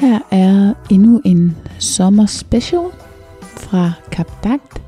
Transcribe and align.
Her 0.00 0.18
er 0.30 0.74
endnu 0.90 1.22
en 1.24 1.56
sommer 1.78 2.26
special 2.26 2.84
fra 3.42 3.92
Kapdagt. 4.12 4.82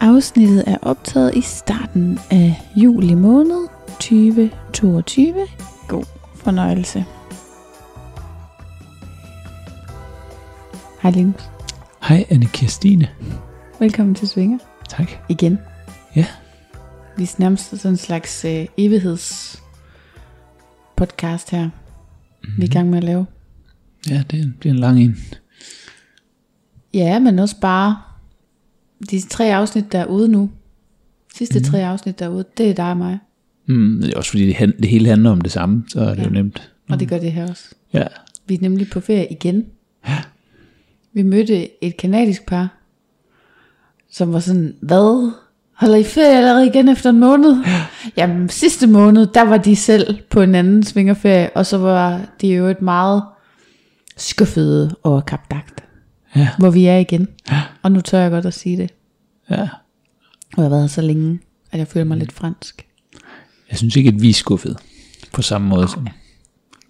Afsnittet 0.00 0.64
er 0.66 0.76
optaget 0.82 1.34
i 1.36 1.40
starten 1.40 2.18
af 2.30 2.62
juli 2.76 3.14
måned 3.14 3.68
2022. 3.88 5.34
God 5.88 6.04
fornøjelse. 6.34 7.04
Hej 11.02 11.10
Linus. 11.10 11.50
Hej 12.02 12.24
Anne 12.30 12.46
Kirstine. 12.46 13.08
Velkommen 13.78 14.14
til 14.14 14.28
Svinger. 14.28 14.58
Tak. 14.88 15.10
Igen. 15.28 15.58
Ja. 16.16 16.26
Vi 17.16 17.22
er 17.22 17.34
nærmest 17.38 17.70
sådan 17.70 17.90
en 17.90 17.96
slags 17.96 18.44
øh, 18.44 18.66
evigheds 18.76 19.62
podcast 20.96 21.50
her. 21.50 21.64
Mm-hmm. 21.64 22.56
Vi 22.56 22.62
er 22.62 22.66
i 22.66 22.72
gang 22.72 22.90
med 22.90 22.98
at 22.98 23.04
lave. 23.04 23.26
Ja, 24.08 24.22
det 24.30 24.54
bliver 24.60 24.74
en 24.74 24.80
lang 24.80 25.00
en. 25.02 25.16
Ja, 26.94 27.18
men 27.18 27.38
også 27.38 27.56
bare 27.60 27.96
de 29.10 29.20
tre 29.28 29.54
afsnit, 29.54 29.92
der 29.92 29.98
er 29.98 30.06
ude 30.06 30.28
nu. 30.28 30.50
Sidste 31.34 31.58
mm. 31.58 31.64
tre 31.64 31.84
afsnit, 31.86 32.18
der 32.18 32.24
er 32.24 32.28
ude, 32.28 32.44
det 32.58 32.70
er 32.70 32.74
dig 32.74 32.90
og 32.90 32.96
mig. 32.96 33.18
Mm, 33.66 34.00
det 34.02 34.12
er 34.12 34.16
også 34.16 34.30
fordi 34.30 34.46
det, 34.46 34.74
det 34.78 34.88
hele 34.88 35.08
handler 35.08 35.30
om 35.30 35.40
det 35.40 35.52
samme, 35.52 35.84
så 35.88 36.00
er 36.00 36.08
det 36.10 36.18
Ja. 36.18 36.24
jo 36.24 36.30
nemt. 36.30 36.72
Og 36.88 37.00
det 37.00 37.08
gør 37.08 37.18
det 37.18 37.32
her 37.32 37.48
også. 37.50 37.64
Ja. 37.92 38.04
Vi 38.46 38.54
er 38.54 38.58
nemlig 38.60 38.90
på 38.90 39.00
ferie 39.00 39.26
igen. 39.30 39.66
Vi 41.12 41.22
mødte 41.22 41.84
et 41.84 41.96
kanadisk 41.96 42.46
par, 42.46 42.68
som 44.10 44.32
var 44.32 44.40
sådan, 44.40 44.74
hvad? 44.80 45.32
Holder 45.72 45.96
I 45.96 46.04
ferie 46.04 46.36
allerede 46.36 46.66
igen 46.66 46.88
efter 46.88 47.10
en 47.10 47.18
måned? 47.18 47.56
Jamen 48.16 48.48
sidste 48.48 48.86
måned, 48.86 49.26
der 49.26 49.42
var 49.42 49.56
de 49.56 49.76
selv 49.76 50.16
på 50.30 50.40
en 50.40 50.54
anden 50.54 50.82
svingerferie, 50.82 51.50
og 51.54 51.66
så 51.66 51.78
var 51.78 52.20
de 52.40 52.48
jo 52.48 52.66
et 52.66 52.82
meget 52.82 53.22
skuffede 54.22 54.96
over 55.02 55.20
kapdagt, 55.20 55.84
Ja. 56.36 56.48
hvor 56.58 56.70
vi 56.70 56.86
er 56.86 56.96
igen. 56.98 57.28
Og 57.82 57.92
nu 57.92 58.00
tør 58.00 58.18
jeg 58.20 58.30
godt 58.30 58.46
at 58.46 58.54
sige 58.54 58.76
det. 58.76 58.90
ja. 59.50 59.68
Og 60.56 60.56
jeg 60.56 60.64
har 60.64 60.68
været 60.68 60.82
her 60.82 60.88
så 60.88 61.00
længe, 61.02 61.38
at 61.72 61.78
jeg 61.78 61.88
føler 61.88 62.04
mig 62.04 62.16
lidt 62.18 62.32
fransk. 62.32 62.86
Jeg 63.70 63.78
synes 63.78 63.96
ikke, 63.96 64.08
at 64.08 64.22
vi 64.22 64.30
er 64.30 64.34
skuffede 64.34 64.76
på 65.32 65.42
samme 65.42 65.68
måde. 65.68 65.88
Som, 65.88 66.06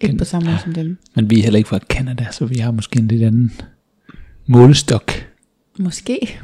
Ikke 0.01 0.17
på 0.17 0.23
samme 0.25 0.49
måde 0.49 0.59
som 0.63 0.73
dem. 0.73 0.97
men 1.15 1.29
vi 1.29 1.39
er 1.39 1.43
heller 1.43 1.57
ikke 1.57 1.69
fra 1.69 1.79
Canada, 1.89 2.27
så 2.31 2.45
vi 2.45 2.55
har 2.59 2.71
måske 2.71 2.99
en 2.99 3.07
lidt 3.07 3.23
anden 3.23 3.51
målestok. 4.47 5.11
Måske. 5.79 6.39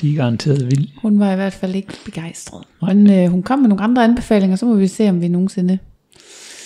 De 0.00 0.12
er 0.12 0.16
garanteret 0.16 0.66
vilde. 0.66 0.88
Hun 1.02 1.18
var 1.18 1.32
i 1.32 1.36
hvert 1.36 1.52
fald 1.52 1.74
ikke 1.74 1.92
begejstret. 2.04 2.64
Men 2.82 3.10
øh, 3.10 3.28
hun 3.30 3.42
kom 3.42 3.58
med 3.58 3.68
nogle 3.68 3.84
andre 3.84 4.04
anbefalinger, 4.04 4.56
så 4.56 4.66
må 4.66 4.74
vi 4.74 4.86
se, 4.88 5.08
om 5.08 5.20
vi 5.20 5.28
nogensinde 5.28 5.78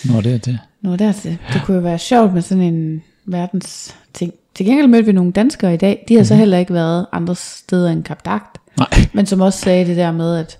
Når 0.04 0.16
er 0.18 0.20
det. 0.38 0.58
når 0.80 0.96
dertil. 0.96 1.38
Det 1.52 1.62
kunne 1.64 1.74
jo 1.76 1.82
være 1.82 1.98
sjovt 1.98 2.34
med 2.34 2.42
sådan 2.42 2.74
en 2.74 3.02
verdens 3.24 3.96
ting. 4.14 4.34
Til 4.54 4.66
gengæld 4.66 4.86
mødte 4.86 5.06
vi 5.06 5.12
nogle 5.12 5.32
danskere 5.32 5.74
i 5.74 5.76
dag. 5.76 6.04
De 6.08 6.16
har 6.16 6.24
så 6.24 6.34
heller 6.34 6.58
ikke 6.58 6.74
været 6.74 7.06
andre 7.12 7.34
steder 7.34 7.90
end 7.90 8.04
Kapdagt. 8.04 8.58
Nej. 8.78 8.88
Men 9.14 9.26
som 9.26 9.40
også 9.40 9.58
sagde 9.58 9.86
det 9.86 9.96
der 9.96 10.12
med, 10.12 10.36
at 10.36 10.58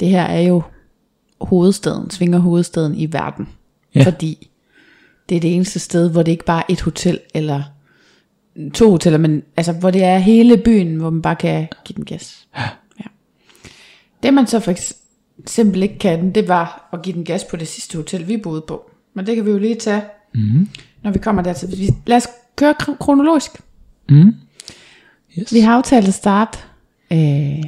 det 0.00 0.08
her 0.08 0.22
er 0.22 0.40
jo 0.40 0.62
hovedstaden, 1.40 2.10
svinger 2.10 2.38
hovedstaden 2.38 2.94
i 2.94 3.12
verden. 3.12 3.48
Ja. 3.94 4.02
Fordi 4.04 4.50
det 5.28 5.36
er 5.36 5.40
det 5.40 5.54
eneste 5.54 5.78
sted, 5.78 6.10
hvor 6.10 6.22
det 6.22 6.32
ikke 6.32 6.44
bare 6.44 6.60
er 6.60 6.72
et 6.72 6.80
hotel, 6.80 7.20
eller 7.34 7.62
to 8.74 8.90
hoteller, 8.90 9.18
men 9.18 9.42
altså, 9.56 9.72
hvor 9.72 9.90
det 9.90 10.04
er 10.04 10.18
hele 10.18 10.56
byen, 10.56 10.96
hvor 10.96 11.10
man 11.10 11.22
bare 11.22 11.36
kan 11.36 11.68
give 11.84 11.96
den 11.96 12.04
gas. 12.04 12.48
Ja. 12.58 13.04
Det 14.22 14.34
man 14.34 14.46
så 14.46 14.60
for 14.60 14.74
eksempel 15.38 15.82
ikke 15.82 15.98
kan, 15.98 16.32
det 16.32 16.48
var 16.48 16.88
at 16.92 17.02
give 17.02 17.16
den 17.16 17.24
gas 17.24 17.44
på 17.44 17.56
det 17.56 17.68
sidste 17.68 17.96
hotel, 17.96 18.28
vi 18.28 18.36
boede 18.36 18.60
på. 18.60 18.90
Men 19.14 19.26
det 19.26 19.36
kan 19.36 19.46
vi 19.46 19.50
jo 19.50 19.58
lige 19.58 19.74
tage, 19.74 20.02
mm. 20.34 20.68
når 21.02 21.10
vi 21.10 21.18
kommer 21.18 21.42
dertil. 21.42 21.68
Vi- 21.78 21.90
Lad 22.06 22.16
os 22.16 22.28
køre 22.56 22.74
kro- 22.82 22.96
kronologisk. 23.00 23.50
Mm. 24.08 24.34
Yes. 25.38 25.52
Vi 25.54 25.60
har 25.60 25.76
aftalt 25.76 26.08
at 26.08 26.14
starte 26.14 26.58
øh, 27.12 27.64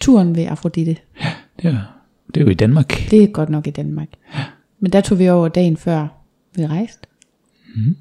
turen 0.00 0.36
ved 0.36 0.44
Afrodite. 0.44 0.96
Det, 1.62 1.64
er, 1.64 1.78
det 2.34 2.36
er 2.40 2.44
jo 2.44 2.50
i 2.50 2.54
Danmark. 2.54 2.92
Det 3.10 3.22
er 3.22 3.26
godt 3.26 3.48
nok 3.50 3.66
i 3.66 3.70
Danmark. 3.70 4.08
Men 4.80 4.92
der 4.92 5.00
tog 5.00 5.18
vi 5.18 5.28
over 5.28 5.48
dagen 5.48 5.76
før 5.76 6.06
vi 6.56 6.66
rejste. 6.66 7.08
Mm. 7.76 7.96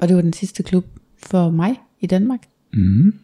Og 0.00 0.08
det 0.08 0.16
var 0.16 0.22
den 0.22 0.32
sidste 0.32 0.62
klub 0.62 0.86
for 1.26 1.50
mig 1.50 1.74
i 2.00 2.06
Danmark. 2.06 2.40
Mm. 2.72 3.14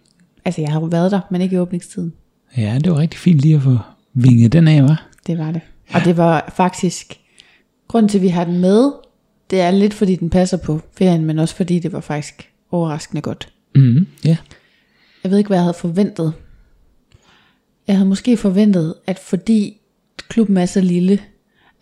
Altså 0.45 0.61
jeg 0.61 0.73
har 0.73 0.81
jo 0.81 0.87
været 0.87 1.11
der, 1.11 1.21
men 1.31 1.41
ikke 1.41 1.57
i 1.57 1.59
åbningstiden. 1.59 2.13
Ja, 2.57 2.79
det 2.85 2.93
var 2.93 2.99
rigtig 2.99 3.21
fint 3.21 3.41
lige 3.41 3.55
at 3.57 3.63
få 3.63 3.79
vinget 4.15 4.53
den 4.53 4.69
af, 4.69 4.83
var. 4.83 5.07
Det 5.27 5.39
var 5.39 5.53
det. 5.53 5.61
Og 5.95 6.01
det 6.05 6.17
var 6.17 6.53
faktisk, 6.57 7.21
grunden 7.89 8.09
til 8.09 8.19
at 8.19 8.23
vi 8.23 8.29
har 8.29 8.45
den 8.45 8.59
med, 8.59 8.93
det 9.51 9.61
er 9.61 9.71
lidt 9.71 9.95
fordi 9.95 10.17
den 10.17 10.31
passer 10.31 10.57
på 10.57 10.81
ferien, 10.99 11.25
men 11.25 11.39
også 11.39 11.55
fordi 11.57 11.79
det 11.79 11.93
var 11.93 12.01
faktisk 12.01 12.51
overraskende 12.71 13.23
godt. 13.23 13.49
Mm. 13.75 14.07
Ja. 14.25 14.37
Jeg 15.25 15.31
ved 15.31 15.39
ikke, 15.39 15.49
hvad 15.49 15.57
jeg 15.59 15.65
havde 15.65 15.75
forventet. 15.81 16.33
Jeg 17.87 17.97
havde 17.97 18.09
måske 18.09 18.37
forventet, 18.37 18.95
at 19.07 19.19
fordi 19.19 19.77
klubben 20.29 20.57
er 20.57 20.67
så 20.67 20.81
lille, 20.81 21.19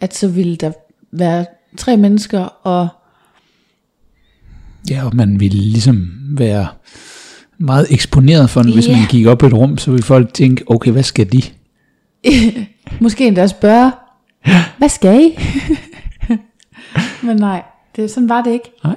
at 0.00 0.14
så 0.14 0.28
ville 0.28 0.56
der 0.56 0.72
være 1.12 1.46
tre 1.76 1.96
mennesker, 1.96 2.40
og 2.40 2.88
Ja, 4.90 5.04
og 5.06 5.16
man 5.16 5.40
ville 5.40 5.58
ligesom 5.58 6.10
være 6.38 6.66
meget 7.58 7.86
eksponeret 7.90 8.50
for 8.50 8.62
den, 8.62 8.72
hvis 8.72 8.88
Ja. 8.88 8.96
man 8.96 9.08
gik 9.08 9.26
op 9.26 9.42
i 9.42 9.46
et 9.46 9.52
rum, 9.54 9.78
så 9.78 9.90
ville 9.90 10.02
folk 10.04 10.34
tænke, 10.34 10.64
okay, 10.66 10.90
hvad 10.90 11.02
skal 11.02 11.32
de? 11.32 11.42
måske 13.00 13.26
endda 13.26 13.46
spørge, 13.46 13.92
hvad 14.78 14.88
skal 14.88 15.20
I? 15.20 15.38
Men 17.22 17.36
nej, 17.36 17.62
det, 17.96 18.10
sådan 18.10 18.28
var 18.28 18.42
det 18.42 18.50
ikke. 18.50 18.72
Nej. 18.84 18.96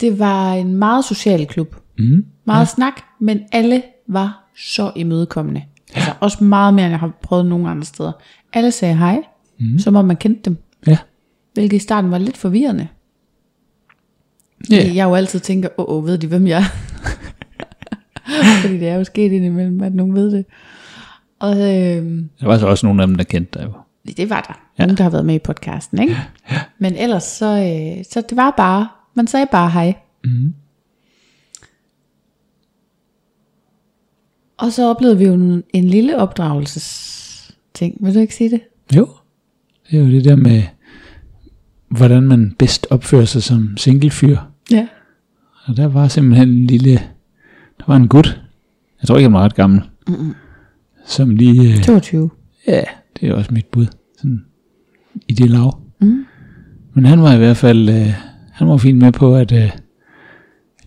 Det 0.00 0.18
var 0.18 0.52
en 0.52 0.76
meget 0.76 1.04
social 1.04 1.46
klub. 1.46 1.76
Mm. 1.98 2.26
Meget 2.44 2.60
ja. 2.60 2.64
snak, 2.64 3.00
men 3.20 3.40
alle 3.52 3.82
var 4.08 4.44
så 4.56 4.92
imødekommende. 4.96 5.62
Altså 5.94 6.12
også 6.20 6.44
meget 6.44 6.74
mere, 6.74 6.86
end 6.86 6.92
jeg 6.92 7.00
har 7.00 7.12
prøvet 7.22 7.46
nogle 7.46 7.68
andre 7.70 7.84
steder. 7.84 8.12
Alle 8.52 8.70
sagde 8.70 8.96
hej, 8.96 9.22
mm. 9.60 9.78
som 9.78 9.96
om 9.96 10.04
man 10.04 10.16
kendte 10.16 10.42
dem. 10.42 10.56
Ja. 10.86 10.98
Hvilket 11.54 11.76
i 11.76 11.80
starten 11.80 12.10
var 12.10 12.18
lidt 12.18 12.36
forvirrende. 12.36 12.88
Ja. 14.70 14.76
Yeah. 14.76 14.96
Jeg 14.96 15.04
jo 15.04 15.14
altid 15.14 15.40
tænker, 15.40 15.68
åh, 15.78 15.96
oh, 15.96 16.06
ved 16.06 16.18
de 16.18 16.26
hvem 16.26 16.46
jeg 16.46 16.58
er? 16.58 16.64
Fordi 18.62 18.78
det 18.78 18.88
er 18.88 18.94
jo 18.94 19.04
sket 19.04 19.32
indimellem, 19.32 19.80
at 19.80 19.94
nogen 19.94 20.14
ved 20.14 20.30
det. 20.30 20.44
Og 21.38 21.56
øh, 21.56 22.22
Der 22.40 22.46
var 22.46 22.58
så 22.58 22.66
også 22.66 22.86
nogle 22.86 23.02
af 23.02 23.08
dem, 23.08 23.16
der 23.16 23.24
kendte 23.24 23.58
dig 23.58 23.66
jo. 23.66 23.72
Det 24.12 24.30
var 24.30 24.40
der. 24.40 24.60
Ja. 24.78 24.82
Nogen, 24.86 24.96
der 24.96 25.02
har 25.02 25.10
været 25.10 25.26
med 25.26 25.34
i 25.34 25.38
podcasten, 25.38 25.98
ikke? 26.02 26.16
Men 26.78 26.96
ellers 26.96 27.22
så, 27.22 27.46
øh, 27.46 28.04
så 28.10 28.20
det 28.28 28.36
var 28.36 28.54
bare, 28.56 28.88
man 29.14 29.26
sagde 29.26 29.46
bare 29.52 29.70
hej. 29.70 29.94
Mm. 30.24 30.54
Og 34.56 34.72
så 34.72 34.90
oplevede 34.90 35.18
vi 35.18 35.24
jo 35.24 35.34
en, 35.34 35.62
en 35.72 35.84
lille 35.84 36.18
opdragelsesting. 36.18 37.96
Vil 38.00 38.14
du 38.14 38.18
ikke 38.20 38.34
sige 38.34 38.50
det? 38.50 38.60
Jo. 38.96 39.08
Det 39.90 39.98
er 39.98 40.04
jo 40.04 40.10
det 40.10 40.24
der 40.24 40.36
med, 40.36 40.62
hvordan 41.88 42.22
man 42.22 42.54
bedst 42.58 42.86
opfører 42.90 43.24
sig 43.24 43.42
som 43.42 43.76
singlefyr. 43.76 44.38
Ja. 44.70 44.88
Og 45.64 45.76
der 45.76 45.86
var 45.86 46.08
simpelthen 46.08 46.48
en 46.48 46.66
lille, 46.66 46.92
der 47.78 47.84
var 47.86 47.96
en 47.96 48.08
gut, 48.08 48.40
jeg 49.02 49.08
tror 49.08 49.16
ikke, 49.16 49.24
han 49.24 49.32
var 49.32 49.44
ret 49.44 49.54
gammel, 49.54 49.82
Mm-mm. 50.08 50.34
som 51.06 51.30
lige, 51.30 51.72
øh, 51.78 51.82
22. 51.82 52.30
ja, 52.66 52.82
det 53.20 53.28
er 53.28 53.34
også 53.34 53.54
mit 53.54 53.66
bud, 53.66 53.86
sådan 54.18 54.44
i 55.28 55.32
det 55.32 55.50
lav. 55.50 55.78
Mm. 56.00 56.24
Men 56.94 57.04
han 57.04 57.22
var 57.22 57.34
i 57.34 57.38
hvert 57.38 57.56
fald, 57.56 57.88
øh, 57.88 58.12
han 58.52 58.68
var 58.68 58.76
fint 58.76 58.98
med 58.98 59.12
på 59.12 59.36
at 59.36 59.52
øh, 59.52 59.70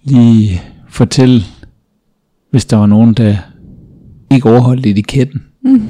lige 0.04 0.62
fortælle, 0.90 1.42
hvis 2.52 2.66
der 2.66 2.78
var 2.78 2.86
nogen, 2.86 3.14
der 3.14 3.38
ikke 4.32 4.50
overholdt 4.50 4.86
etiketten. 4.86 5.44
Mm. 5.62 5.88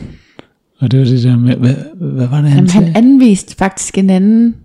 Og 0.80 0.92
det 0.92 1.00
var 1.00 1.06
det 1.06 1.24
der 1.24 1.38
med, 1.38 1.56
hvad, 1.56 1.76
hvad 2.00 2.28
var 2.28 2.42
det, 2.42 2.50
han 2.50 2.58
Jamen, 2.58 2.70
sagde? 2.70 2.86
han 2.86 2.96
anviste 2.96 3.56
faktisk 3.56 3.98
en 3.98 4.10
anden, 4.10 4.56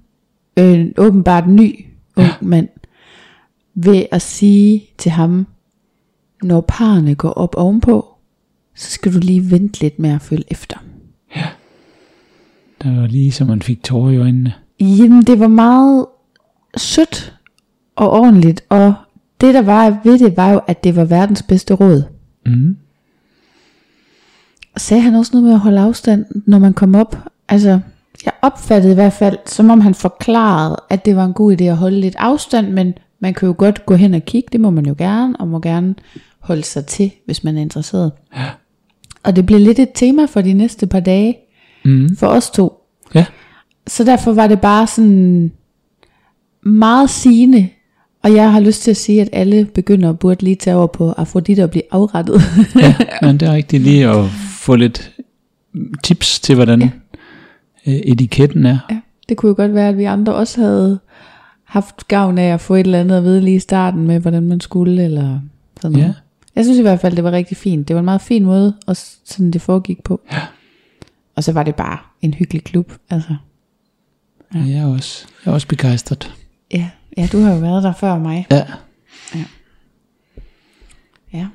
øh, 0.58 0.86
åbenbart 0.98 1.48
ny 1.48 1.84
ung 2.16 2.26
ja. 2.26 2.32
mand, 2.40 2.68
ved 3.74 4.06
at 4.12 4.22
sige 4.22 4.84
til 4.98 5.10
ham, 5.10 5.46
når 6.42 6.64
parerne 6.68 7.14
går 7.14 7.30
op 7.30 7.54
ovenpå, 7.56 8.06
så 8.74 8.90
skal 8.90 9.14
du 9.14 9.18
lige 9.18 9.50
vente 9.50 9.80
lidt 9.80 9.98
med 9.98 10.10
at 10.10 10.22
følge 10.22 10.44
efter. 10.48 10.76
Der 12.84 13.00
var 13.00 13.06
lige, 13.06 13.32
så 13.32 13.44
man 13.44 13.62
fik 13.62 13.82
tårer 13.82 14.10
i 14.10 14.16
øjnene. 14.16 14.52
Jamen, 14.80 15.22
det 15.22 15.40
var 15.40 15.48
meget 15.48 16.06
sødt 16.76 17.38
og 17.96 18.10
ordentligt, 18.10 18.64
og 18.68 18.94
det 19.40 19.54
der 19.54 19.62
var 19.62 20.00
ved 20.04 20.18
det, 20.18 20.36
var 20.36 20.50
jo, 20.50 20.60
at 20.66 20.84
det 20.84 20.96
var 20.96 21.04
verdens 21.04 21.42
bedste 21.42 21.74
råd. 21.74 22.02
Mm. 22.46 22.76
Sagde 24.76 25.02
han 25.02 25.14
også 25.14 25.30
noget 25.32 25.44
med 25.44 25.52
at 25.52 25.58
holde 25.58 25.80
afstand, 25.80 26.24
når 26.46 26.58
man 26.58 26.72
kom 26.72 26.94
op? 26.94 27.18
Altså, 27.48 27.80
jeg 28.24 28.32
opfattede 28.42 28.92
i 28.92 28.94
hvert 28.94 29.12
fald, 29.12 29.38
som 29.46 29.70
om 29.70 29.80
han 29.80 29.94
forklarede, 29.94 30.76
at 30.90 31.04
det 31.04 31.16
var 31.16 31.24
en 31.24 31.32
god 31.32 31.60
idé 31.60 31.64
at 31.64 31.76
holde 31.76 32.00
lidt 32.00 32.16
afstand, 32.18 32.70
men 32.70 32.94
man 33.20 33.34
kan 33.34 33.46
jo 33.46 33.54
godt 33.58 33.86
gå 33.86 33.94
hen 33.94 34.14
og 34.14 34.22
kigge, 34.22 34.48
det 34.52 34.60
må 34.60 34.70
man 34.70 34.86
jo 34.86 34.94
gerne, 34.98 35.36
og 35.40 35.48
må 35.48 35.60
gerne 35.60 35.94
holde 36.38 36.62
sig 36.62 36.86
til, 36.86 37.12
hvis 37.26 37.44
man 37.44 37.56
er 37.56 37.60
interesseret. 37.60 38.12
Ja. 38.36 38.50
Og 39.22 39.36
det 39.36 39.46
blev 39.46 39.60
lidt 39.60 39.78
et 39.78 39.90
tema 39.94 40.24
for 40.24 40.40
de 40.40 40.52
næste 40.52 40.86
par 40.86 41.00
dage, 41.00 41.36
Mm. 41.84 42.16
for 42.16 42.26
os 42.26 42.50
to. 42.50 42.72
Ja. 43.14 43.24
Så 43.86 44.04
derfor 44.04 44.32
var 44.32 44.46
det 44.46 44.60
bare 44.60 44.86
sådan 44.86 45.52
meget 46.62 47.10
sigende, 47.10 47.68
og 48.22 48.34
jeg 48.34 48.52
har 48.52 48.60
lyst 48.60 48.82
til 48.82 48.90
at 48.90 48.96
sige, 48.96 49.20
at 49.20 49.28
alle 49.32 49.64
begynder 49.64 50.10
at 50.10 50.18
burde 50.18 50.44
lige 50.44 50.56
tage 50.56 50.76
over 50.76 50.86
på 50.86 51.12
Afrodite 51.12 51.64
og 51.64 51.70
blive 51.70 51.82
afrettet. 51.90 52.42
ja, 52.82 52.94
men 53.26 53.40
det 53.40 53.48
er 53.48 53.52
rigtigt 53.52 53.82
lige 53.82 54.08
at 54.08 54.24
få 54.58 54.76
lidt 54.76 55.12
tips 56.04 56.40
til, 56.40 56.54
hvordan 56.54 56.80
ja. 56.80 56.90
etiketten 58.04 58.66
er. 58.66 58.78
Ja, 58.90 59.00
det 59.28 59.36
kunne 59.36 59.48
jo 59.48 59.54
godt 59.56 59.74
være, 59.74 59.88
at 59.88 59.98
vi 59.98 60.04
andre 60.04 60.34
også 60.34 60.60
havde 60.60 60.98
haft 61.64 62.08
gavn 62.08 62.38
af 62.38 62.54
at 62.54 62.60
få 62.60 62.74
et 62.74 62.80
eller 62.80 63.00
andet 63.00 63.16
at 63.16 63.24
vide 63.24 63.40
lige 63.40 63.56
i 63.56 63.60
starten 63.60 64.06
med, 64.06 64.20
hvordan 64.20 64.42
man 64.42 64.60
skulle, 64.60 65.04
eller 65.04 65.40
sådan 65.80 65.92
noget. 65.92 66.06
Ja. 66.06 66.14
Jeg 66.56 66.64
synes 66.64 66.78
i 66.78 66.82
hvert 66.82 67.00
fald, 67.00 67.16
det 67.16 67.24
var 67.24 67.32
rigtig 67.32 67.56
fint. 67.56 67.88
Det 67.88 67.94
var 67.94 68.00
en 68.00 68.04
meget 68.04 68.20
fin 68.20 68.44
måde, 68.44 68.74
og 68.86 68.96
sådan 69.24 69.50
det 69.50 69.62
foregik 69.62 70.02
på. 70.02 70.20
Ja. 70.32 70.40
Og 71.36 71.44
så 71.44 71.52
var 71.52 71.62
det 71.62 71.74
bare 71.74 71.98
en 72.20 72.34
hyggelig 72.34 72.64
klub. 72.64 72.92
Altså, 73.10 73.36
Ja. 74.54 74.58
Jeg 74.58 74.78
er 74.78 74.86
også, 74.86 75.26
jeg 75.44 75.50
er 75.50 75.54
også 75.54 75.68
begejstret. 75.68 76.34
ja, 76.72 76.90
ja, 77.16 77.28
du 77.32 77.38
har 77.40 77.52
jo 77.54 77.58
været 77.60 77.82
der 77.82 77.92
før 77.92 78.18
mig. 78.18 78.46
Ja. 78.50 78.66
Ja. 81.32 81.48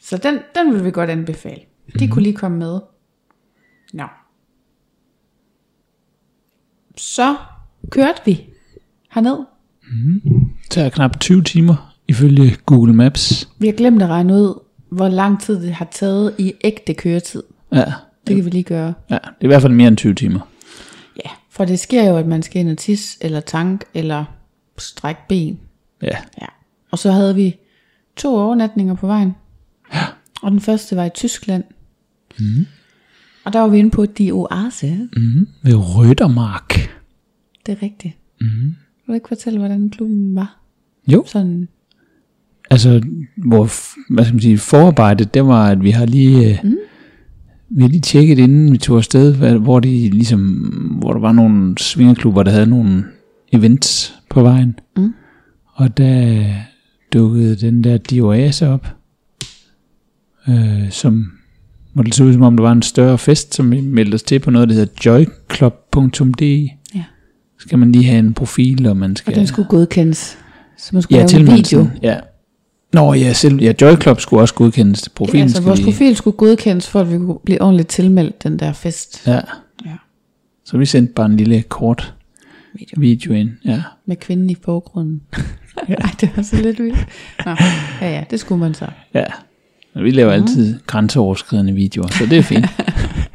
Så 0.00 0.16
den, 0.16 0.38
den 0.54 0.74
vil 0.74 0.84
vi 0.84 0.90
godt 0.90 1.10
anbefale. 1.10 1.60
De 1.98 2.08
kunne 2.08 2.22
lige 2.22 2.36
komme 2.36 2.58
med. 2.58 2.80
Nå. 3.92 4.04
Så 6.96 7.36
kørte 7.90 8.20
vi 8.24 8.40
herned. 9.10 9.36
Det 10.62 10.70
tager 10.70 10.88
knap 10.88 11.20
20 11.20 11.42
timer 11.42 11.94
ifølge 12.08 12.56
Google 12.66 12.92
Maps. 12.92 13.48
Vi 13.58 13.66
har 13.66 13.72
glemt 13.74 14.02
at 14.02 14.08
regne 14.08 14.34
ud, 14.34 14.60
hvor 14.90 15.08
lang 15.08 15.40
tid 15.40 15.62
det 15.62 15.72
har 15.74 15.88
taget 15.92 16.34
i 16.38 16.52
ægte 16.64 16.94
køretid. 16.94 17.42
Ja. 17.72 17.92
Det 18.26 18.36
kan 18.36 18.44
vi 18.44 18.50
lige 18.50 18.62
gøre. 18.62 18.94
ja, 19.10 19.14
det 19.14 19.24
er 19.40 19.44
i 19.44 19.46
hvert 19.46 19.62
fald 19.62 19.72
mere 19.72 19.88
end 19.88 19.96
20 19.96 20.14
timer. 20.14 20.40
Ja, 21.24 21.30
for 21.50 21.64
det 21.64 21.80
sker 21.80 22.08
jo, 22.08 22.16
at 22.16 22.26
man 22.26 22.42
skal 22.42 22.60
ind 22.60 22.70
og 22.70 22.78
tisse, 22.78 23.18
eller 23.20 23.40
tank, 23.40 23.84
eller 23.94 24.24
strække 24.78 25.20
ben. 25.28 25.60
Ja. 26.02 26.16
Ja. 26.40 26.46
Og 26.90 26.98
så 26.98 27.10
havde 27.12 27.34
vi 27.34 27.56
to 28.16 28.36
overnatninger 28.36 28.94
på 28.94 29.06
vejen. 29.06 29.32
Ja. 29.94 30.04
Og 30.42 30.50
den 30.50 30.60
første 30.60 30.96
var 30.96 31.04
i 31.04 31.10
Tyskland. 31.14 31.64
Mm. 32.38 32.66
Og 33.44 33.52
der 33.52 33.60
var 33.60 33.68
vi 33.68 33.78
inde 33.78 33.90
på 33.90 34.06
Die 34.06 34.32
Oase. 34.32 35.08
Mm. 35.16 35.48
Ved 35.62 35.74
Rødermark. 35.74 36.90
Det 37.66 37.72
er 37.72 37.82
rigtigt. 37.82 38.14
Mm. 38.40 38.46
Vil 38.46 38.74
du 39.08 39.12
ikke 39.12 39.28
fortælle, 39.28 39.58
hvordan 39.58 39.90
klubben 39.90 40.34
var? 40.34 40.60
Jo. 41.08 41.24
Sådan, 41.26 41.68
Altså, 42.70 43.02
hvor, 43.36 43.70
hvad 44.14 44.24
skal 44.24 44.34
man 44.34 44.40
sige, 44.42 44.58
forarbejdet, 44.58 45.34
det 45.34 45.46
var, 45.46 45.68
at 45.68 45.82
vi 45.82 45.90
har 45.90 46.06
lige, 46.06 46.60
mm. 46.64 46.74
Vi 47.74 47.82
har 47.82 47.88
lige 47.88 48.00
tjekket, 48.00 48.38
inden 48.38 48.72
vi 48.72 48.78
tog 48.78 48.96
afsted, 48.96 49.58
hvor, 49.58 49.80
de 49.80 50.10
ligesom, 50.10 50.40
hvor 51.00 51.12
der 51.12 51.20
var 51.20 51.32
nogle 51.32 51.78
svingerklubber, 51.78 52.42
der 52.42 52.50
havde 52.50 52.66
nogle 52.66 53.04
events 53.52 54.14
på 54.30 54.42
vejen. 54.42 54.78
Mm. 54.96 55.14
Og 55.74 55.96
der 55.96 56.44
dukkede 57.12 57.56
den 57.56 57.84
der 57.84 57.96
Dioase 57.96 58.68
op, 58.68 58.86
øh, 60.48 60.90
som, 60.90 61.32
hvor 61.92 62.02
det 62.02 62.14
så 62.14 62.24
ud 62.24 62.32
som 62.32 62.42
om, 62.42 62.56
der 62.56 62.62
var 62.62 62.72
en 62.72 62.82
større 62.82 63.18
fest, 63.18 63.54
som 63.54 63.70
vi 63.70 63.80
meldte 63.80 64.14
os 64.14 64.22
til 64.22 64.38
på 64.38 64.50
noget, 64.50 64.68
der 64.68 64.74
hedder 64.74 64.92
joyclub.de. 65.06 66.70
ja. 66.94 67.04
Skal 67.58 67.78
man 67.78 67.92
lige 67.92 68.04
have 68.04 68.18
en 68.18 68.34
profil, 68.34 68.86
og 68.86 68.96
man 68.96 69.16
skal... 69.16 69.32
Og 69.32 69.36
den 69.36 69.46
skulle 69.46 69.68
godkendes. 69.68 70.38
Så 70.78 70.90
man 70.92 71.02
skulle 71.02 71.18
ja, 71.18 71.26
lave 71.26 71.50
en 71.50 71.56
video. 71.56 71.88
Ja. 72.02 72.16
Nå 72.92 73.12
ja, 73.14 73.32
selv, 73.32 73.62
ja, 73.62 73.72
Joy 73.80 73.94
Club 74.02 74.20
skulle 74.20 74.42
også 74.42 74.54
godkendes. 74.54 75.08
Profilen 75.08 75.42
Ja, 75.42 75.48
så 75.48 75.54
skal 75.54 75.66
vores 75.66 75.80
lige- 75.80 75.86
profil 75.92 76.16
skulle 76.16 76.36
godkendes, 76.36 76.88
for 76.88 77.00
at 77.00 77.12
vi 77.12 77.18
kunne 77.18 77.38
blive 77.44 77.62
ordentligt 77.62 77.88
tilmeldt 77.88 78.42
den 78.42 78.58
der 78.58 78.72
fest. 78.72 79.22
Ja. 79.26 79.32
Ja. 79.84 79.96
Så 80.64 80.78
vi 80.78 80.86
sendte 80.86 81.12
bare 81.12 81.26
en 81.26 81.36
lille 81.36 81.62
kort 81.62 82.14
Video. 82.74 83.00
video 83.00 83.32
ind. 83.32 83.50
Ja. 83.64 83.82
Med 84.06 84.16
kvinden 84.16 84.50
i 84.50 84.56
forgrunden. 84.64 85.20
Ej, 85.88 86.10
det 86.20 86.30
var 86.36 86.42
så 86.42 86.56
lidt 86.56 86.78
vildt. 86.82 87.06
Nå, 87.46 87.50
ja, 88.00 88.10
ja, 88.10 88.24
det 88.30 88.40
skulle 88.40 88.58
man 88.60 88.74
så. 88.74 88.86
ja. 89.14 89.24
Vi 89.94 90.10
laver 90.10 90.32
altid 90.32 90.78
grænseoverskridende 90.86 91.72
videoer, 91.72 92.06
så 92.08 92.26
det 92.26 92.38
er 92.38 92.42
fint. 92.42 92.66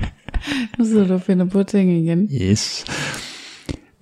Nu 0.77 0.85
sidder 0.85 1.07
du 1.07 1.13
og 1.13 1.21
finder 1.21 1.45
på 1.45 1.63
ting 1.63 1.91
igen. 2.03 2.29
yes. 2.41 2.85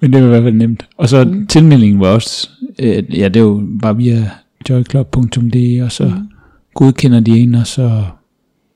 Men 0.02 0.14
det 0.14 0.22
var 0.22 0.28
i 0.28 0.30
hvert 0.30 0.44
fald 0.44 0.54
nemt. 0.56 0.86
Og 0.98 1.10
så 1.10 1.24
mm. 1.24 1.48
tilmeldingen 1.48 2.00
var 2.00 2.08
også, 2.08 2.50
øh, 2.80 3.18
ja, 3.20 3.28
det 3.30 3.42
var 3.42 3.48
jo 3.48 3.68
bare 3.82 3.98
via 3.98 4.30
joyclub.de, 4.70 5.82
og 5.84 5.92
så 5.92 6.06
mm. 6.06 6.30
godkender 6.74 7.20
de 7.20 7.40
en, 7.40 7.56
og 7.56 7.68
så, 7.68 8.04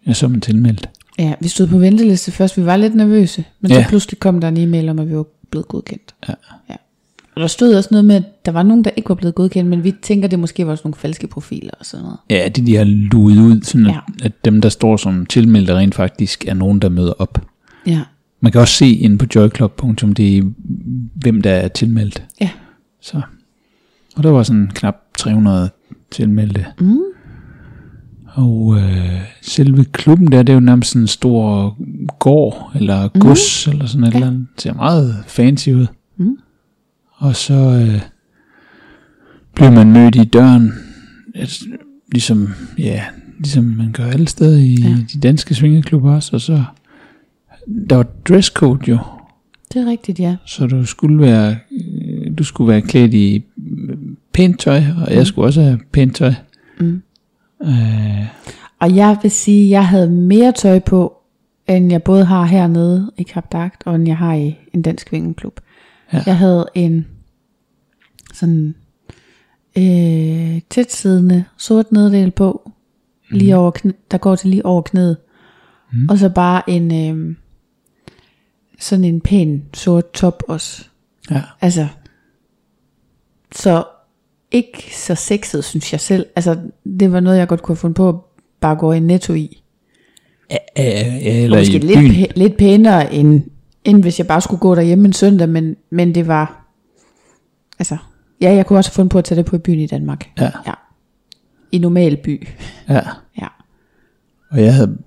ja, 0.07 0.13
så 0.13 0.25
er 0.25 0.29
man 0.29 0.41
tilmeldt. 0.41 0.89
Ja, 1.19 1.33
vi 1.39 1.47
stod 1.47 1.67
på 1.67 1.77
venteliste 1.77 2.31
først. 2.31 2.57
Vi 2.57 2.65
var 2.65 2.77
lidt 2.77 2.95
nervøse. 2.95 3.43
Men 3.61 3.71
så 3.71 3.77
Ja. 3.79 3.85
pludselig 3.89 4.19
kom 4.19 4.41
der 4.41 4.47
en 4.47 4.57
e-mail 4.57 4.89
om, 4.89 4.99
at 4.99 5.09
vi 5.09 5.15
var 5.15 5.25
blevet 5.51 5.67
godkendt. 5.67 6.15
Ja. 6.29 6.33
ja. 6.69 6.75
Og 7.35 7.41
der 7.41 7.47
stod 7.47 7.73
også 7.75 7.87
noget 7.91 8.05
med, 8.05 8.15
at 8.15 8.45
der 8.45 8.51
var 8.51 8.63
nogen, 8.63 8.83
der 8.83 8.91
ikke 8.97 9.09
var 9.09 9.15
blevet 9.15 9.35
godkendt, 9.35 9.69
men 9.69 9.83
vi 9.83 9.93
tænker, 10.01 10.27
det 10.27 10.39
måske 10.39 10.67
var 10.67 10.75
sådan 10.75 10.87
nogle 10.87 10.95
falske 10.99 11.27
profiler 11.27 11.71
og 11.79 11.85
sådan 11.85 12.03
noget. 12.03 12.17
Ja, 12.29 12.49
det 12.49 12.67
de 12.67 12.75
har 12.75 12.83
luet 12.83 13.37
ud, 13.37 13.61
sådan 13.61 13.85
at, 13.85 13.91
Ja. 13.93 13.99
at 14.25 14.45
dem, 14.45 14.61
der 14.61 14.69
står 14.69 14.97
som 14.97 15.25
tilmeldte, 15.25 15.75
rent 15.75 15.95
faktisk 15.95 16.47
er 16.47 16.53
nogen, 16.53 16.79
der 16.79 16.89
møder 16.89 17.13
op. 17.19 17.45
Ja. 17.87 18.01
Man 18.41 18.51
kan 18.51 18.61
også 18.61 18.73
se 18.73 18.91
inde 18.91 19.17
på 19.17 19.25
joyclub.de, 19.35 20.53
hvem 21.15 21.41
der 21.41 21.51
er 21.51 21.67
tilmeldt. 21.67 22.23
Ja. 22.41 22.49
Så. 23.01 23.21
Og 24.15 24.23
der 24.23 24.29
var 24.29 24.43
sådan 24.43 24.71
knap 24.73 24.95
300 25.17 25.69
tilmeldte. 26.11 26.65
Mm. 26.79 26.97
Og 28.33 28.77
øh, 28.77 29.21
selve 29.41 29.85
klubben 29.85 30.31
der, 30.31 30.43
det 30.43 30.49
er 30.49 30.53
jo 30.53 30.59
nærmest 30.59 30.89
sådan 30.89 31.01
en 31.01 31.07
stor 31.07 31.75
gård, 32.19 32.71
eller 32.75 33.07
gods, 33.07 33.67
mm. 33.67 33.73
eller 33.73 33.85
sådan 33.85 34.03
et 34.03 34.11
ja. 34.11 34.15
eller 34.15 34.27
andet. 34.27 34.47
Det 34.55 34.61
ser 34.61 34.73
meget 34.73 35.15
fancy 35.27 35.69
ud. 35.69 35.87
Mm. 36.17 36.37
Og 37.15 37.35
så 37.35 37.53
øh, 37.53 38.01
bliver 39.55 39.71
man 39.71 39.91
mødt 39.91 40.15
i 40.15 40.23
døren, 40.23 40.73
altså, 41.35 41.65
ligesom, 42.11 42.49
ja, 42.77 43.03
ligesom 43.37 43.63
man 43.63 43.91
gør 43.91 44.05
alle 44.05 44.27
steder 44.27 44.57
i 44.57 44.75
Ja. 44.75 44.95
de 45.13 45.19
danske 45.23 45.55
svingeklubber 45.55 46.15
også. 46.15 46.35
Og 46.35 46.41
så, 46.41 46.63
der 47.89 47.95
var 47.95 48.05
dresscode 48.29 48.79
jo, 48.91 48.97
Det 49.73 49.81
er 49.81 49.85
rigtigt, 49.85 50.19
ja. 50.19 50.35
så 50.45 50.67
du 50.67 50.85
skulle 50.85 51.19
være, 51.19 51.55
du 52.37 52.43
skulle 52.43 52.67
være 52.67 52.81
klædt 52.81 53.13
i 53.13 53.43
pænt 54.39 54.59
tøj, 54.59 54.81
og 55.05 55.13
jeg 55.15 55.27
skulle 55.27 55.47
også 55.47 55.61
have 55.61 55.79
pænt 55.91 56.15
tøj. 56.15 56.33
Mm. 56.79 57.01
Øh, 57.63 58.25
Og 58.79 58.95
jeg 58.95 59.17
vil 59.21 59.31
sige, 59.31 59.65
at 59.65 59.69
jeg 59.71 59.87
havde 59.87 60.09
mere 60.09 60.51
tøj 60.51 60.79
på, 60.79 61.17
end 61.67 61.91
jeg 61.91 62.03
både 62.03 62.25
har 62.25 62.43
hernede 62.45 63.11
i 63.17 63.23
Kap 63.23 63.51
Dagt, 63.51 63.83
og 63.85 63.95
end 63.95 64.07
jeg 64.07 64.17
har 64.17 64.33
i 64.33 64.57
en 64.73 64.81
dansk 64.81 65.11
vingeklub. 65.11 65.59
Ja. 66.13 66.23
Jeg 66.25 66.37
havde 66.37 66.69
en 66.75 67.07
sådan 68.33 68.75
øh, 69.77 70.61
tætsiddende 70.69 71.43
sort 71.57 71.91
neddel 71.91 72.31
på, 72.31 72.71
lige 73.31 73.55
over 73.57 73.71
knæ, 73.71 73.91
der 74.11 74.17
går 74.17 74.35
til 74.35 74.49
lige 74.49 74.65
over 74.65 74.81
knæet. 74.81 75.17
Mm. 75.93 76.09
Og 76.09 76.17
så 76.17 76.29
bare 76.29 76.69
en 76.69 76.93
øh, 76.93 77.35
sådan 78.79 79.05
en 79.05 79.21
pæn 79.21 79.63
sort 79.73 80.11
top 80.13 80.43
også. 80.47 80.85
ja. 81.31 81.41
Altså, 81.61 81.87
så 83.51 83.83
ikke 84.51 84.95
så 84.95 85.15
sexet, 85.15 85.63
synes 85.63 85.91
jeg 85.91 85.99
selv. 85.99 86.25
Altså, 86.35 86.57
det 86.99 87.11
var 87.11 87.19
noget, 87.19 87.37
jeg 87.37 87.47
godt 87.47 87.61
kunne 87.61 87.73
have 87.73 87.79
fundet 87.79 87.95
på 87.95 88.09
at 88.09 88.15
bare 88.61 88.75
gå 88.75 88.91
i 88.91 88.99
netto 88.99 89.33
i. 89.33 89.63
Ja, 90.51 90.57
ja, 90.77 91.05
Og 91.15 91.43
eller 91.43 91.57
måske 91.57 91.75
i 91.75 91.79
lidt, 91.79 91.99
byen. 91.99 92.11
pæ- 92.11 92.31
lidt 92.35 92.57
pænere, 92.57 93.13
end, 93.13 93.41
end 93.83 94.01
hvis 94.01 94.19
jeg 94.19 94.27
bare 94.27 94.41
skulle 94.41 94.59
gå 94.59 94.75
derhjemme 94.75 95.05
en 95.05 95.13
søndag, 95.13 95.49
men, 95.49 95.75
men 95.89 96.15
det 96.15 96.27
var, 96.27 96.65
altså, 97.79 97.97
ja, 98.41 98.53
jeg 98.53 98.65
kunne 98.65 98.79
også 98.79 98.89
have 98.89 98.95
fundet 98.95 99.11
på 99.11 99.17
at 99.17 99.23
tage 99.25 99.37
det 99.37 99.45
på 99.45 99.55
i 99.55 99.59
byen 99.59 99.79
i 99.79 99.87
Danmark. 99.87 100.29
Ja, 100.39 100.51
Ja. 100.67 100.73
I 101.71 101.77
normal 101.77 102.17
by. 102.23 102.47
ja. 102.89 103.01
Ja. 103.41 103.47
Og 104.51 104.61
jeg 104.63 104.73
havde 104.73 104.97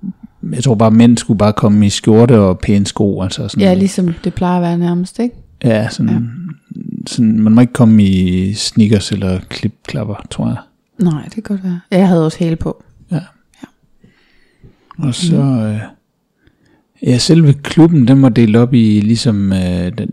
jeg 0.53 0.65
tror 0.65 0.75
bare, 0.75 0.91
mænd 0.91 1.19
skulle 1.19 1.39
bare 1.39 1.53
komme 1.53 1.87
i 1.87 1.91
skjorte 1.91 2.39
og 2.41 2.59
pæne 2.59 2.87
sko. 2.87 3.23
Altså 3.23 3.49
sådan, 3.49 3.63
Ja, 3.63 3.75
ligesom 3.75 4.15
det 4.25 4.35
plejer 4.35 4.57
at 4.57 4.63
være 4.63 4.79
nærmest, 4.79 5.19
ikke? 5.19 5.35
ja, 5.65 5.89
sådan, 5.89 6.13
ja. 6.13 6.19
Sådan, 7.07 7.41
man 7.41 7.53
må 7.53 7.61
ikke 7.61 7.73
komme 7.73 8.05
i 8.05 8.53
sneakers 8.55 9.13
eller 9.13 9.41
klipklapper, 9.49 10.27
tror 10.31 10.47
jeg. 10.47 10.57
Nej, 10.99 11.23
det 11.25 11.33
kan 11.33 11.43
godt 11.43 11.65
være. 11.65 11.81
Jeg 11.91 12.09
havde 12.09 12.25
også 12.25 12.39
hæle 12.39 12.57
på. 12.57 12.85
Og 14.99 15.15
så, 15.15 15.37
øh, 15.37 15.79
ja, 17.03 17.19
selve 17.19 17.53
klubben, 17.53 18.09
den 18.09 18.23
var 18.23 18.29
delt 18.29 18.57
op 18.57 18.75
i 18.75 19.01
ligesom, 19.01 19.53
øh, 19.53 19.93
den, 19.99 20.09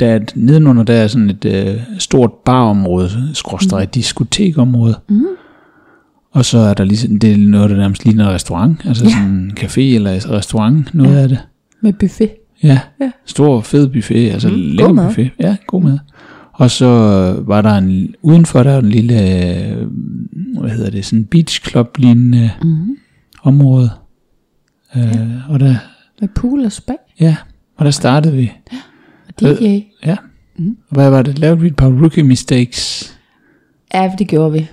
der 0.00 0.06
er 0.06 0.16
et- 0.16 0.32
nedenunder, 0.36 0.82
der 0.82 0.94
er 0.94 1.06
sådan 1.06 1.30
et 1.30 1.44
øh, 1.44 1.80
stort 1.98 2.30
barområde, 2.44 3.10
skråstrej 3.34 3.84
diskotekområde. 3.84 4.98
Mm. 5.08 5.24
Og 6.30 6.44
så 6.44 6.58
er 6.58 6.74
der 6.74 6.84
ligesom, 6.84 7.18
det 7.18 7.32
er 7.32 7.36
noget, 7.38 7.70
der 7.70 7.76
nærmest 7.76 8.04
ligner 8.04 8.28
en 8.28 8.34
restaurant, 8.34 8.80
altså 8.86 9.04
Ja. 9.04 9.10
ja. 9.10 9.16
sådan 9.16 9.32
en 9.32 9.52
café 9.58 9.80
eller 9.80 10.30
restaurant, 10.30 10.94
noget 10.94 11.10
Ja. 11.10 11.16
ja. 11.16 11.22
af 11.22 11.28
det. 11.28 11.38
Med 11.80 11.92
buffet. 11.92 12.30
Ja, 12.62 12.80
Ja. 13.00 13.10
stor 13.26 13.60
fed 13.60 13.88
buffet, 13.88 14.30
altså 14.30 14.48
Mm, 14.48 14.54
lækker 14.54 15.04
buffet. 15.06 15.30
Ja, 15.40 15.56
god 15.66 15.82
mad. 15.82 15.98
Og 16.52 16.70
så 16.70 16.86
øh, 16.86 17.48
var 17.48 17.62
der 17.62 17.74
en, 17.74 18.14
udenfor 18.22 18.62
der 18.62 18.70
er 18.70 18.78
en 18.78 18.88
lille, 18.88 19.14
øh, 19.14 19.86
hvad 20.60 20.70
hedder 20.70 20.90
det, 20.90 21.04
sådan 21.04 21.24
beach 21.24 21.62
club 21.70 21.96
lignende 21.98 22.50
Mm. 22.62 22.96
område. 23.42 23.90
Øh, 24.96 25.50
og 25.50 25.60
der, 25.60 25.74
Med 26.20 26.28
pool 26.28 26.64
og 26.64 26.72
spa 26.72 26.92
ja, 27.20 27.36
og 27.76 27.84
der 27.84 27.90
startede 27.90 28.36
vi. 28.36 28.52
og 29.28 29.40
DJ. 29.40 29.78
Ja. 30.06 30.16
Mm. 30.58 30.76
Hvad 30.90 31.10
var 31.10 31.22
det? 31.22 31.38
Lavede 31.38 31.60
vi 31.60 31.66
et 31.66 31.76
par 31.76 31.88
rookie 31.88 32.22
mistakes? 32.24 33.12
Ja, 33.94 34.12
det 34.18 34.28
gjorde 34.28 34.52
vi. 34.52 34.66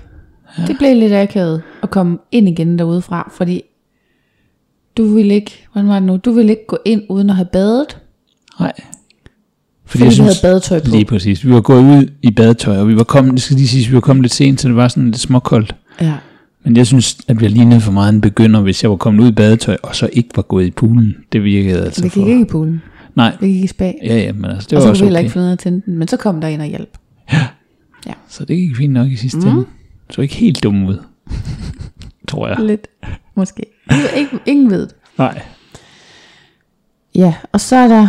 Ja. 0.58 0.66
Det 0.66 0.76
blev 0.78 0.96
lidt 0.96 1.12
akavet 1.12 1.62
at 1.82 1.90
komme 1.90 2.18
ind 2.32 2.48
igen 2.48 2.78
derudefra, 2.78 3.30
fordi 3.36 3.62
du 4.96 5.14
ville 5.14 5.34
ikke, 5.34 5.66
hvordan 5.72 5.88
var 5.88 5.94
det 5.94 6.02
nu, 6.02 6.16
du 6.16 6.32
ville 6.32 6.50
ikke 6.50 6.66
gå 6.66 6.78
ind 6.84 7.02
uden 7.08 7.30
at 7.30 7.36
have 7.36 7.48
badet, 7.52 7.98
Nej. 8.60 8.72
fordi, 9.84 10.04
fordi 10.04 10.16
du 10.16 10.22
havde 10.22 10.36
badetøj 10.42 10.80
på. 10.80 10.90
Lige 10.90 11.04
præcis. 11.04 11.46
Vi 11.46 11.52
var 11.52 11.60
gået 11.60 11.82
ud 11.82 12.10
i 12.22 12.30
badetøj, 12.30 12.76
og 12.76 12.88
vi 12.88 12.96
var 12.96 13.04
kommet, 13.04 13.32
det 13.34 13.42
skal 13.42 13.56
lige 13.56 13.68
sige, 13.68 13.88
vi 13.88 13.94
var 13.94 14.00
kommet 14.00 14.22
lidt 14.22 14.34
sent, 14.34 14.60
så 14.60 14.68
det 14.68 14.76
var 14.76 14.88
sådan 14.88 15.04
lidt 15.04 15.18
småkoldt. 15.18 15.74
Ja. 16.00 16.14
Men 16.64 16.76
jeg 16.76 16.86
synes, 16.86 17.18
at 17.28 17.40
vi 17.40 17.44
har 17.44 17.50
lignet 17.50 17.82
for 17.82 17.92
meget 17.92 18.12
en 18.12 18.20
begynder, 18.20 18.60
hvis 18.60 18.82
jeg 18.82 18.90
var 18.90 18.96
kommet 18.96 19.22
ud 19.24 19.28
i 19.28 19.32
badetøj, 19.32 19.76
og 19.82 19.96
så 19.96 20.08
ikke 20.12 20.28
var 20.36 20.42
gået 20.42 20.66
i 20.66 20.70
poolen. 20.70 21.16
Det 21.32 21.44
virkede 21.44 21.84
altså 21.84 22.02
Vi 22.02 22.08
for... 22.08 22.20
gik 22.20 22.28
ikke 22.28 22.40
i 22.40 22.44
poolen, 22.44 22.82
Nej, 23.14 23.36
vi 23.40 23.46
gik 23.46 23.64
i 23.64 23.66
spa, 23.66 23.92
ja, 24.04 24.16
ja, 24.16 24.32
men 24.32 24.44
altså, 24.44 24.68
det 24.70 24.78
og 24.78 24.84
var 24.84 24.94
så 24.94 24.98
kunne 24.98 24.98
vi 24.98 25.04
heller 25.04 25.20
ikke 25.20 25.32
finde 25.32 25.44
ud 25.44 25.48
af 25.48 25.52
at 25.52 25.58
tænde 25.58 25.82
den, 25.86 25.98
men 25.98 26.08
så 26.08 26.16
kom 26.16 26.40
der 26.40 26.48
en 26.48 26.60
og 26.60 26.66
hjælp. 26.66 26.98
Så 28.30 28.44
det 28.44 28.56
gik 28.56 28.76
fint 28.76 28.92
nok 28.92 29.08
i 29.08 29.16
sidste 29.16 29.38
mm. 29.38 29.48
ende. 29.48 29.64
Så 30.10 30.22
ikke 30.22 30.34
helt 30.34 30.62
dum 30.62 30.86
ud, 30.86 30.98
tror 32.28 32.48
jeg. 32.48 32.56
Lidt, 32.60 32.86
måske. 33.40 33.62
Ingen, 34.16 34.40
ingen 34.46 34.70
ved 34.70 34.80
det. 34.86 34.96
Nej. 35.18 35.42
Ja, 37.14 37.34
og 37.52 37.60
så 37.60 37.76
er 37.76 37.88
der, 37.88 38.08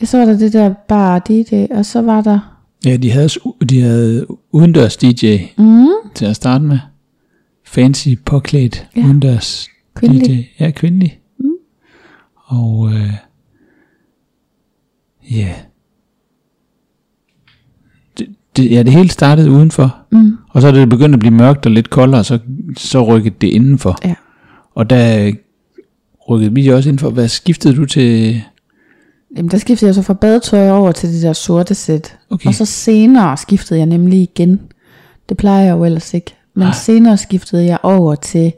ja, 0.00 0.04
så 0.04 0.18
var 0.18 0.24
der 0.24 0.38
det 0.38 0.52
der 0.52 0.74
bare 0.88 1.20
DJ, 1.28 1.66
og 1.70 1.86
så 1.86 2.02
var 2.02 2.20
der, 2.20 2.58
Ja, 2.84 2.96
de 2.96 3.10
havde, 3.10 3.28
de 3.68 3.80
havde 3.80 4.26
udendørs 4.52 4.96
DJ 4.96 5.38
mm, 5.58 5.88
til 6.14 6.24
at 6.24 6.36
starte 6.36 6.64
med. 6.64 6.78
Fancy 7.64 8.08
påklædt 8.24 8.88
ja. 8.96 9.04
udendørs 9.04 9.68
Kvindelig. 9.94 10.28
DJ. 10.28 10.62
Ja, 10.64 10.70
kvindelig. 10.70 11.20
Mm. 11.38 11.50
Og 12.34 12.92
øh, 12.92 13.12
ja. 15.30 15.54
Det, 18.56 18.70
ja, 18.70 18.82
det 18.82 18.92
hele 18.92 19.10
startede 19.10 19.50
udenfor. 19.50 19.96
mm, 20.12 20.36
Og 20.50 20.62
så 20.62 20.68
er 20.68 20.72
det 20.72 20.88
begyndt 20.88 21.14
at 21.14 21.18
blive 21.20 21.34
mørkt 21.34 21.66
og 21.66 21.72
lidt 21.72 21.90
koldere, 21.90 22.24
så, 22.24 22.38
så 22.76 23.04
rykkede 23.04 23.34
det 23.40 23.46
indenfor. 23.48 23.98
Ja. 24.04 24.14
Og 24.74 24.90
der 24.90 25.32
rykkede 26.30 26.54
vi 26.54 26.68
også 26.68 26.88
indenfor. 26.88 27.10
Hvad 27.10 27.28
skiftede 27.28 27.76
du 27.76 27.84
til? 27.86 28.42
jamen 29.36 29.50
der 29.50 29.58
skiftede 29.58 29.88
jeg 29.88 29.94
så 29.94 30.02
fra 30.02 30.14
badetøj 30.14 30.70
over 30.70 30.92
til 30.92 31.08
det 31.12 31.22
der 31.22 31.32
sorte 31.32 31.74
sæt, 31.74 32.16
Okay. 32.30 32.48
Og 32.48 32.54
så 32.54 32.64
senere 32.64 33.36
skiftede 33.36 33.78
jeg 33.78 33.86
nemlig 33.86 34.18
igen. 34.20 34.60
Det 35.28 35.36
plejer 35.36 35.64
jeg 35.64 35.72
jo 35.72 35.84
ellers 35.84 36.14
ikke. 36.14 36.34
Men 36.54 36.62
Nej. 36.66 36.72
senere 36.74 37.16
skiftede 37.16 37.64
jeg 37.64 37.78
over 37.82 38.14
til 38.14 38.52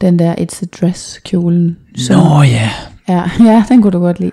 den 0.00 0.18
der 0.18 0.34
It's 0.34 0.62
a 0.62 0.66
Dress 0.80 1.18
kjolen. 1.24 1.76
Som, 1.96 2.16
Nå 2.16 2.42
ja. 2.42 2.70
ja, 3.08 3.22
ja, 3.52 3.64
den 3.68 3.82
kunne 3.82 3.90
du 3.90 3.98
godt 3.98 4.20
lide. 4.20 4.30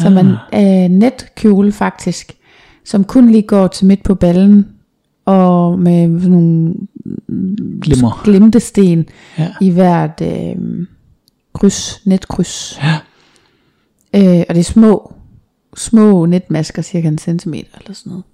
Som 0.00 0.18
en 0.18 0.32
øh, 0.54 0.88
netkjole 0.90 1.72
faktisk. 1.72 2.32
Som 2.86 3.04
kun 3.04 3.30
lige 3.30 3.42
går 3.42 3.66
til 3.66 3.86
midt 3.86 4.02
på 4.02 4.14
ballen. 4.14 4.66
Og 5.24 5.78
med 5.78 6.20
sådan 6.20 6.30
nogle 6.30 6.74
Glimmer. 7.82 8.20
glimtesten 8.24 9.06
Ja. 9.38 9.48
i 9.60 9.70
hvert 9.70 10.22
øh, 10.22 10.86
kryds, 11.52 12.06
netkryds. 12.06 12.78
Ja. 12.82 12.96
Øh, 14.14 14.44
og 14.48 14.54
det 14.54 14.60
er 14.60 14.64
små, 14.64 15.12
små 15.76 16.26
netmasker, 16.26 16.82
cirka 16.82 17.08
en 17.08 17.18
centimeter 17.18 17.78
eller 17.80 17.94
sådan 17.94 18.10
noget. 18.10 18.24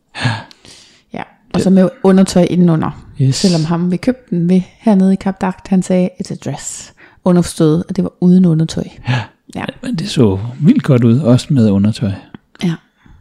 Ja, 1.15 1.23
og 1.55 1.61
så 1.61 1.71
med 1.71 1.89
undertøj 2.03 2.43
indenunder. 2.51 3.07
Yes. 3.23 3.35
Selvom 3.37 3.65
ham 3.65 3.91
vi 3.91 3.97
købte 3.97 4.37
den 4.37 4.49
ved 4.49 4.61
hernede 4.79 5.13
i 5.13 5.17
Kap 5.17 5.41
Dagt, 5.41 5.69
han 5.69 5.83
sagde, 5.83 6.09
it's 6.21 6.33
a 6.33 6.37
dress. 6.51 6.93
Underforstået, 7.25 7.85
at 7.89 7.97
det 7.97 8.05
var 8.05 8.13
uden 8.21 8.45
undertøj. 8.47 8.85
Ja. 9.09 9.21
Ja, 9.55 9.65
Men 9.83 9.95
det 9.95 10.09
så 10.09 10.39
vildt 10.61 10.83
godt 10.83 11.05
ud, 11.05 11.19
også 11.19 11.47
med 11.51 11.71
undertøj. 11.71 12.11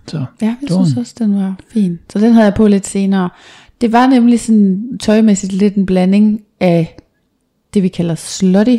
Ja. 0.05 0.11
Så 0.11 0.25
ja 0.41 0.55
jeg 0.61 0.69
synes 0.69 0.97
også, 0.97 1.15
den 1.19 1.35
var 1.35 1.55
fin. 1.67 1.99
Så 2.09 2.19
den 2.19 2.33
havde 2.33 2.45
jeg 2.45 2.53
på 2.53 2.67
lidt 2.67 2.87
senere. 2.87 3.29
Det 3.81 3.91
var 3.91 4.07
nemlig 4.07 4.39
sådan 4.39 4.97
tøjmæssigt 4.99 5.53
lidt 5.53 5.75
en 5.75 5.85
blanding 5.85 6.41
af 6.59 6.97
det, 7.73 7.83
vi 7.83 7.87
kalder 7.87 8.15
slutty, 8.15 8.77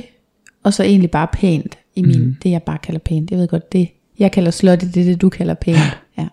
og 0.63 0.75
så 0.75 0.83
egentlig 0.83 1.11
bare 1.11 1.29
pænt 1.33 1.79
i 1.97 2.03
min, 2.03 2.25
mm. 2.25 2.37
det 2.43 2.51
jeg 2.51 2.63
bare 2.63 2.79
kalder 2.79 2.99
pænt. 2.99 3.31
Jeg 3.31 3.39
ved 3.39 3.49
godt, 3.49 3.73
det 3.73 3.89
jeg 4.19 4.33
kalder 4.33 4.51
slutty, 4.51 4.87
det 4.95 4.97
er 4.97 5.05
det, 5.05 5.21
du 5.21 5.29
kalder 5.29 5.55
pænt. 5.55 5.99
Ja. 6.19 6.29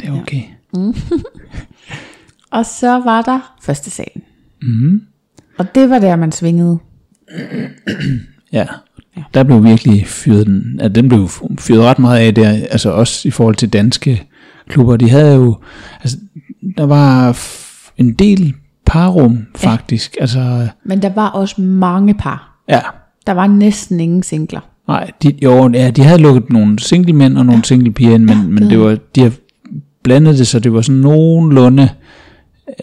det 0.00 0.08
er 0.08 0.20
okay. 0.20 0.42
Og 2.50 2.66
så 2.66 2.88
var 2.88 3.22
der 3.22 3.56
første 3.62 3.90
salen. 3.90 4.22
Mm. 4.62 5.02
Og 5.58 5.74
det 5.74 5.90
var 5.90 5.98
der, 5.98 6.16
man 6.16 6.32
svingede. 6.32 6.78
Ja. 8.52 8.66
Der 9.34 9.42
blev 9.42 9.64
virkelig 9.64 10.06
fyret 10.06 10.46
den, 10.46 10.78
at 10.80 10.94
den 10.94 11.08
blev 11.08 11.28
fyret 11.58 11.82
ret 11.82 11.98
meget 11.98 12.18
af 12.20 12.34
der, 12.34 12.48
altså 12.48 12.90
også 12.90 13.28
i 13.28 13.30
forhold 13.30 13.54
til 13.54 13.68
danske 13.68 14.22
klubber. 14.68 14.96
De 14.96 15.10
havde 15.10 15.34
jo, 15.34 15.56
altså 16.00 16.16
der 16.78 16.86
var 16.86 17.38
en 17.98 18.12
del 18.12 18.54
parrum 18.86 19.46
faktisk. 19.56 20.16
Altså, 20.20 20.68
Men 20.84 21.02
der 21.02 21.08
var 21.14 21.28
også 21.28 21.60
mange 21.60 22.14
par. 22.14 22.62
ja, 22.68 22.80
Der 23.26 23.32
var 23.32 23.46
næsten 23.46 24.00
ingen 24.00 24.22
singler. 24.22 24.60
nej, 24.88 25.10
de, 25.22 25.32
jo, 25.42 25.70
ja, 25.74 25.90
de 25.90 26.02
havde 26.02 26.18
lukket 26.22 26.50
nogle 26.50 26.78
single 26.78 27.12
mænd 27.12 27.38
og 27.38 27.46
nogle 27.46 27.58
ja. 27.58 27.62
single 27.64 27.92
piger 27.92 28.14
ind, 28.14 28.24
men, 28.24 28.28
Ja, 28.36 28.42
ja, 28.42 28.48
men 28.48 28.62
det 28.62 28.70
det 28.70 28.80
var, 28.80 28.96
de 29.14 29.20
har 29.22 29.32
blandet 30.02 30.38
det, 30.38 30.46
så 30.46 30.58
det 30.58 30.72
var 30.72 30.80
sådan 30.80 31.00
nogenlunde, 31.00 31.88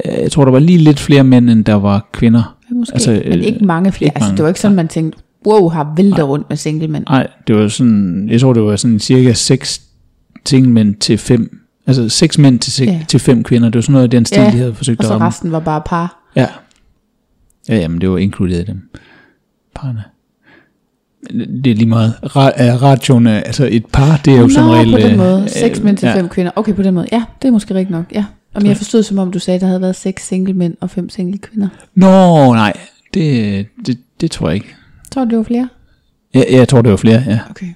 øh, 0.06 0.22
jeg 0.22 0.32
tror, 0.32 0.44
der 0.46 0.52
var 0.52 0.60
lige 0.60 0.78
lidt 0.78 1.00
flere 1.00 1.24
mænd, 1.24 1.50
end 1.50 1.66
der 1.66 1.74
var 1.74 2.10
kvinder. 2.12 2.56
Ja, 2.70 2.76
Måske, 2.76 2.94
Altså, 2.94 3.12
altså, 3.12 3.30
men 3.30 3.40
øh, 3.40 3.46
ikke 3.46 3.66
mange 3.66 3.92
flere. 3.92 4.08
ikke 4.08 4.16
altså, 4.16 4.28
mange. 4.28 4.38
det 4.38 4.44
var 4.44 4.50
ikke 4.50 4.60
sådan, 4.60 4.76
man 4.76 4.88
tænkte, 4.88 5.20
wow, 5.48 5.70
har 5.70 5.94
vælter 5.98 6.24
rundt 6.24 6.50
med 6.50 6.58
single 6.58 6.88
mænd. 6.88 7.04
Nej, 7.10 7.28
det 7.48 7.56
var 7.56 7.68
sådan, 7.68 8.30
jeg 8.30 8.40
tror, 8.42 8.54
det 8.54 8.64
var 8.64 8.76
sådan 8.76 9.00
cirka 9.00 9.34
seks 9.34 9.82
single 10.46 10.72
mænd 10.72 10.96
til 10.96 11.18
fem, 11.18 11.60
altså 11.88 12.10
seks 12.10 12.38
mænd 12.38 12.60
til, 12.60 12.72
seks, 12.72 12.88
Ja. 12.88 12.94
ja. 12.94 13.06
til 13.08 13.20
fem 13.20 13.44
kvinder. 13.44 13.70
Det 13.70 13.76
var 13.76 13.82
sådan 13.82 13.94
noget 13.94 14.04
af 14.04 14.10
den 14.10 14.26
stil, 14.26 14.42
Ja, 14.42 14.52
de 14.52 14.58
havde 14.58 14.74
forsøgt 14.76 15.00
Og 15.00 15.04
at 15.04 15.08
så 15.08 15.14
ramme. 15.14 15.28
resten 15.28 15.52
var 15.52 15.60
bare 15.60 15.82
par. 15.86 16.32
Ja. 16.36 16.48
Ja, 17.70 17.76
jamen 17.76 18.02
det 18.02 18.10
var 18.10 18.18
inkluderet 18.18 18.68
dem. 18.68 18.90
Parne. 19.76 20.04
Det 21.64 21.72
er 21.72 21.76
lige 21.76 21.86
meget. 21.86 22.14
Ra- 22.24 22.62
radioen, 22.84 23.28
er- 23.28 23.40
altså 23.40 23.68
et 23.72 23.86
par, 23.86 24.22
det 24.26 24.34
er 24.34 24.40
jo 24.40 24.50
som 24.50 24.66
Nå, 24.66 24.74
regel... 24.74 24.92
på 24.92 24.98
den 24.98 25.12
øh, 25.12 25.18
måde. 25.18 25.50
Seks 25.50 25.80
øh, 25.80 25.86
mænd 25.86 25.98
til 25.98 26.08
ja. 26.08 26.16
fem 26.20 26.30
kvinder. 26.30 26.52
Okay, 26.56 26.74
på 26.76 26.84
den 26.84 26.94
måde. 26.94 27.08
Ja, 27.12 27.24
det 27.42 27.48
er 27.48 27.52
måske 27.52 27.74
rigtigt 27.74 27.92
nok. 27.92 28.06
Ja. 28.14 28.26
Om 28.54 28.66
jeg 28.66 28.78
forstod, 28.78 29.04
som 29.04 29.18
om 29.20 29.32
du 29.32 29.40
sagde, 29.40 29.56
at 29.56 29.62
der 29.62 29.68
havde 29.68 29.82
været 29.82 29.96
seks 29.96 30.28
single 30.28 30.54
mænd 30.54 30.76
og 30.82 30.90
fem 30.90 31.10
single 31.10 31.38
kvinder. 31.38 31.68
Nå, 31.96 32.54
nej. 32.54 32.74
Det, 33.14 33.68
det, 33.86 33.98
det 34.22 34.32
tror 34.32 34.48
jeg 34.48 34.56
ikke. 34.56 34.76
Tror 35.12 35.24
du, 35.26 35.30
det 35.30 35.38
var 35.38 35.44
flere? 35.44 35.70
Ja, 36.34 36.44
jeg 36.52 36.68
tror, 36.68 36.82
det 36.82 36.92
var 36.92 36.98
flere, 36.98 37.24
ja. 37.28 37.40
Okay. 37.50 37.68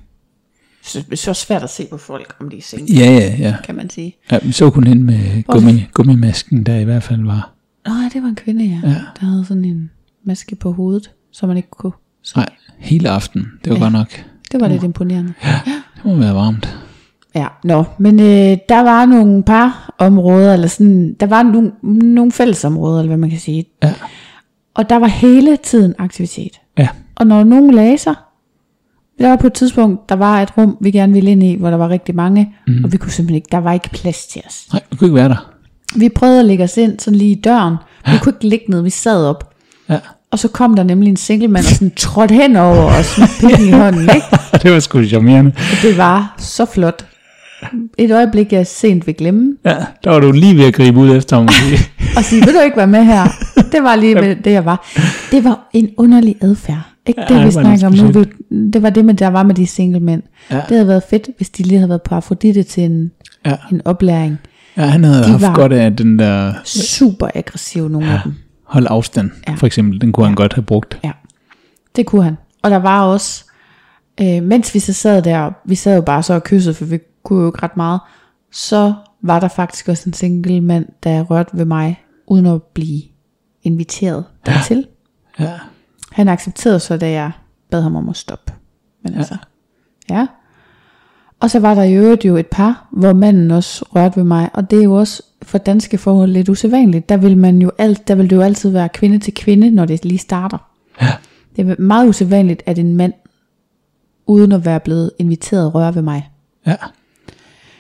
Så 0.84 1.04
det 1.10 1.20
så 1.20 1.34
svært 1.34 1.64
at 1.64 1.70
se 1.70 1.88
på 1.92 1.98
folk, 1.98 2.36
om 2.40 2.50
de 2.50 2.58
er 2.58 2.62
single, 2.62 2.96
Ja, 2.96 3.12
ja, 3.12 3.36
ja. 3.40 3.56
kan 3.64 3.76
man 3.76 3.90
sige. 3.90 4.16
ja 4.32 4.40
vi 4.44 4.52
så 4.52 4.70
kun 4.70 4.88
hende 4.88 5.04
med 5.04 5.44
gummi, 5.44 5.86
gummimasken, 5.94 6.64
der 6.64 6.76
i 6.76 6.84
hvert 6.84 7.04
fald 7.04 7.26
var. 7.26 7.52
Nå, 7.86 7.92
ja, 7.94 8.10
det 8.14 8.24
var 8.24 8.30
en 8.30 8.36
kvinde, 8.36 8.66
ja. 8.66 8.80
Ja. 8.90 8.96
Der 9.20 9.26
havde 9.26 9.46
sådan 9.46 9.66
en 9.66 9.92
maske 10.26 10.56
på 10.56 10.72
hovedet, 10.72 11.12
så 11.32 11.48
man 11.48 11.58
ikke 11.58 11.70
kunne 11.70 11.94
se. 12.24 12.36
Nej, 12.38 12.50
hele 12.78 13.10
aften. 13.10 13.48
Det 13.64 13.70
var 13.70 13.76
Ja. 13.76 13.80
ja. 13.80 13.84
godt 13.84 13.94
nok. 13.94 14.24
Det 14.52 14.62
var 14.62 14.68
lidt 14.68 14.84
imponerende. 14.84 15.34
Det 15.96 16.06
må 16.06 16.16
være 16.16 16.34
varmt. 16.36 16.78
Ja, 17.36 17.48
nå, 17.64 17.84
men 18.00 18.20
øh, 18.20 18.58
der 18.70 18.82
var 18.84 19.06
nogle 19.06 19.44
par 19.44 19.96
områder, 19.98 20.54
eller 20.54 20.68
sådan, 20.68 21.14
der 21.20 21.26
var 21.26 21.44
nogle, 21.44 21.72
nogle 22.14 22.32
fællesområder, 22.32 23.00
eller 23.00 23.08
hvad 23.10 23.18
man 23.18 23.30
kan 23.30 23.40
sige. 23.40 23.66
Ja. 23.84 23.94
Og 24.74 24.90
der 24.90 24.96
var 24.96 25.08
hele 25.08 25.58
tiden 25.58 25.96
aktivitet. 25.98 26.60
Ja. 26.78 26.88
Og 27.16 27.28
når 27.28 27.44
nogen 27.44 27.74
lagde 27.74 27.98
sig, 27.98 28.16
der 29.20 29.30
var 29.30 29.36
på 29.36 29.48
et 29.48 29.54
tidspunkt, 29.54 30.10
der 30.10 30.16
var 30.16 30.42
et 30.42 30.58
rum, 30.58 30.78
vi 30.82 30.92
gerne 30.92 31.14
ville 31.14 31.32
ind 31.32 31.44
i, 31.44 31.56
hvor 31.56 31.70
der 31.70 31.78
var 31.78 31.90
rigtig 31.90 32.16
mange, 32.16 32.56
mm. 32.68 32.84
og 32.84 32.92
vi 32.92 32.98
kunne 32.98 33.12
simpelthen 33.12 33.36
ikke, 33.36 33.48
der 33.52 33.58
var 33.58 33.74
ikke 33.74 33.90
plads 33.90 34.26
til 34.26 34.42
os. 34.48 34.68
Nej, 34.74 34.82
jeg 34.92 35.00
kunne 35.00 35.08
ikke 35.08 35.16
være 35.16 35.30
der. 35.30 35.52
Vi 35.96 36.10
prøvede 36.10 36.40
at 36.40 36.46
lægge 36.46 36.64
os 36.64 36.78
ind 36.78 37.00
sådan 37.00 37.18
lige 37.18 37.32
i 37.32 37.42
døren, 37.42 37.76
vi 38.06 38.18
kunne 38.22 38.34
ikke 38.36 38.48
ligge 38.48 38.66
ned, 38.70 38.82
vi 38.82 38.90
sad 38.90 39.26
op. 39.26 39.54
Ja. 39.90 40.00
Og 40.32 40.40
så 40.40 40.48
kom 40.48 40.76
der 40.76 40.84
nemlig 40.84 41.10
en 41.10 41.16
single 41.16 41.48
mand 41.48 41.66
og 41.66 41.72
sådan 41.72 41.92
trådte 41.98 42.36
hen 42.36 42.56
over 42.56 43.00
os 43.00 43.18
med 43.18 43.28
pikken 43.40 43.68
i 43.68 43.72
hånden, 43.72 44.02
ikke? 44.02 44.28
det 44.64 44.72
var 44.72 44.80
sgu 44.80 45.04
charmerende. 45.04 45.52
Og 45.56 45.78
det 45.82 45.98
var 45.98 46.36
så 46.38 46.66
flot. 46.66 47.06
Et 47.98 48.12
øjeblik, 48.12 48.54
jeg 48.54 48.68
sent 48.68 49.08
vil 49.08 49.16
glemme. 49.16 49.58
Ja, 49.66 49.76
der 50.04 50.10
var 50.10 50.20
du 50.20 50.32
lige 50.32 50.58
ved 50.58 50.66
at 50.66 50.74
gribe 50.74 51.00
ud 51.00 51.16
efter 51.16 51.36
ham. 51.38 51.48
og 52.18 52.24
sige, 52.24 52.46
vil 52.46 52.54
du 52.54 52.60
ikke 52.60 52.78
være 52.78 52.88
med 52.88 53.04
her? 53.06 53.24
Det 53.72 53.84
var 53.84 53.96
lige 53.96 54.16
med 54.16 54.36
det, 54.36 54.52
jeg 54.52 54.66
var. 54.66 54.88
Det 55.32 55.44
var 55.44 55.70
en 55.74 55.90
underlig 55.98 56.36
adfærd. 56.42 56.82
Ikke 57.06 57.22
Ja, 57.22 57.28
det, 57.34 57.40
vi 57.40 57.46
det 57.46 57.54
snakker 57.54 57.88
om 57.88 57.94
nu. 57.94 58.08
Det, 58.74 58.82
var 58.82 58.90
det, 58.90 59.06
med, 59.06 59.14
der 59.14 59.28
var 59.28 59.44
med 59.44 59.56
de 59.56 59.68
single 59.68 60.00
mænd. 60.00 60.24
Ja. 60.52 60.56
Det 60.56 60.64
havde 60.70 60.88
været 60.88 61.04
fedt, 61.10 61.30
hvis 61.38 61.50
de 61.50 61.64
lige 61.64 61.78
havde 61.78 61.90
været 61.90 62.02
på 62.02 62.16
Afrodite 62.16 62.64
til 62.64 62.84
en, 62.84 63.12
ja. 63.46 63.56
en 63.72 63.82
oplæring. 63.86 64.38
ja, 64.78 64.82
han 64.82 65.04
havde 65.04 65.24
De 65.24 65.30
haft 65.38 65.56
godt 65.56 65.74
af 65.74 65.96
den 65.96 66.20
der 66.20 66.54
Super 66.64 67.28
aggressive, 67.36 67.90
nogle 67.90 68.08
af 68.08 68.20
dem. 68.24 68.34
hold 68.64 68.88
afstand, 68.90 69.32
Ja. 69.48 69.54
for 69.54 69.66
eksempel. 69.68 70.02
Den 70.02 70.12
kunne 70.12 70.26
han 70.26 70.36
godt 70.36 70.54
have 70.54 70.64
brugt. 70.64 71.00
Ja, 71.04 71.12
det 71.96 72.06
kunne 72.06 72.24
han. 72.24 72.38
Og 72.62 72.72
der 72.72 72.78
var 72.80 73.02
også, 73.02 73.46
øh, 74.22 74.44
mens 74.44 74.74
vi 74.74 74.80
så 74.80 74.94
sad 74.94 75.22
der, 75.22 75.52
vi 75.66 75.76
sad 75.76 75.96
jo 75.96 76.02
bare 76.02 76.24
så 76.24 76.34
og 76.34 76.44
kyssede, 76.44 76.76
for 76.76 76.86
vi 76.86 77.00
kunne 77.26 77.42
jo 77.42 77.48
ikke 77.48 77.64
ret 77.64 77.78
meget, 77.78 78.00
så 78.52 78.94
var 79.22 79.40
der 79.40 79.48
faktisk 79.48 79.88
også 79.88 80.10
en 80.10 80.14
single 80.14 80.62
mand, 80.62 80.86
der 81.04 81.24
rørte 81.24 81.58
ved 81.58 81.66
mig, 81.66 82.04
uden 82.28 82.46
at 82.46 82.64
blive 82.64 83.02
inviteret 83.64 84.26
dertil. 84.46 84.88
Ja. 85.40 85.60
Han 86.12 86.28
accepterede 86.28 86.80
så, 86.80 86.98
da 86.98 87.12
jeg 87.12 87.32
bad 87.72 87.82
ham 87.82 87.96
om 87.96 88.10
at 88.10 88.18
stoppe. 88.18 88.54
Men 89.04 89.14
ja. 89.14 89.18
altså, 89.18 89.38
ja. 90.10 90.28
Og 91.40 91.50
så 91.50 91.60
var 91.60 91.76
der 91.76 91.84
i 91.84 91.94
øvrigt 91.94 92.26
jo 92.26 92.36
et 92.36 92.48
par, 92.48 92.88
hvor 92.92 93.14
manden 93.14 93.52
også 93.52 93.86
rørte 93.96 94.18
ved 94.18 94.24
mig, 94.24 94.50
og 94.54 94.72
det 94.72 94.80
er 94.80 94.84
jo 94.84 94.94
også 94.94 95.24
for 95.42 95.58
danske 95.58 95.98
forhold 95.98 96.32
lidt 96.32 96.50
usædvanligt. 96.50 97.10
Der 97.10 97.18
vil, 97.18 97.38
man 97.38 97.62
jo 97.62 97.72
alt, 97.78 98.08
der 98.08 98.16
vil 98.16 98.30
det 98.30 98.36
jo 98.36 98.42
altid 98.42 98.70
være 98.70 98.90
kvinde 98.90 99.20
til 99.20 99.34
kvinde, 99.34 99.72
når 99.72 99.86
det 99.86 100.06
lige 100.06 100.18
starter. 100.18 100.58
Ja. 101.02 101.12
Det 101.56 101.70
er 101.70 101.76
meget 101.82 102.08
usædvanligt, 102.08 102.64
at 102.66 102.80
en 102.80 102.96
mand, 102.96 103.14
uden 104.26 104.52
at 104.52 104.66
være 104.66 104.80
blevet 104.80 105.12
inviteret, 105.20 105.76
rører 105.76 105.92
ved 105.92 106.02
mig. 106.02 106.30
ja. 106.66 106.76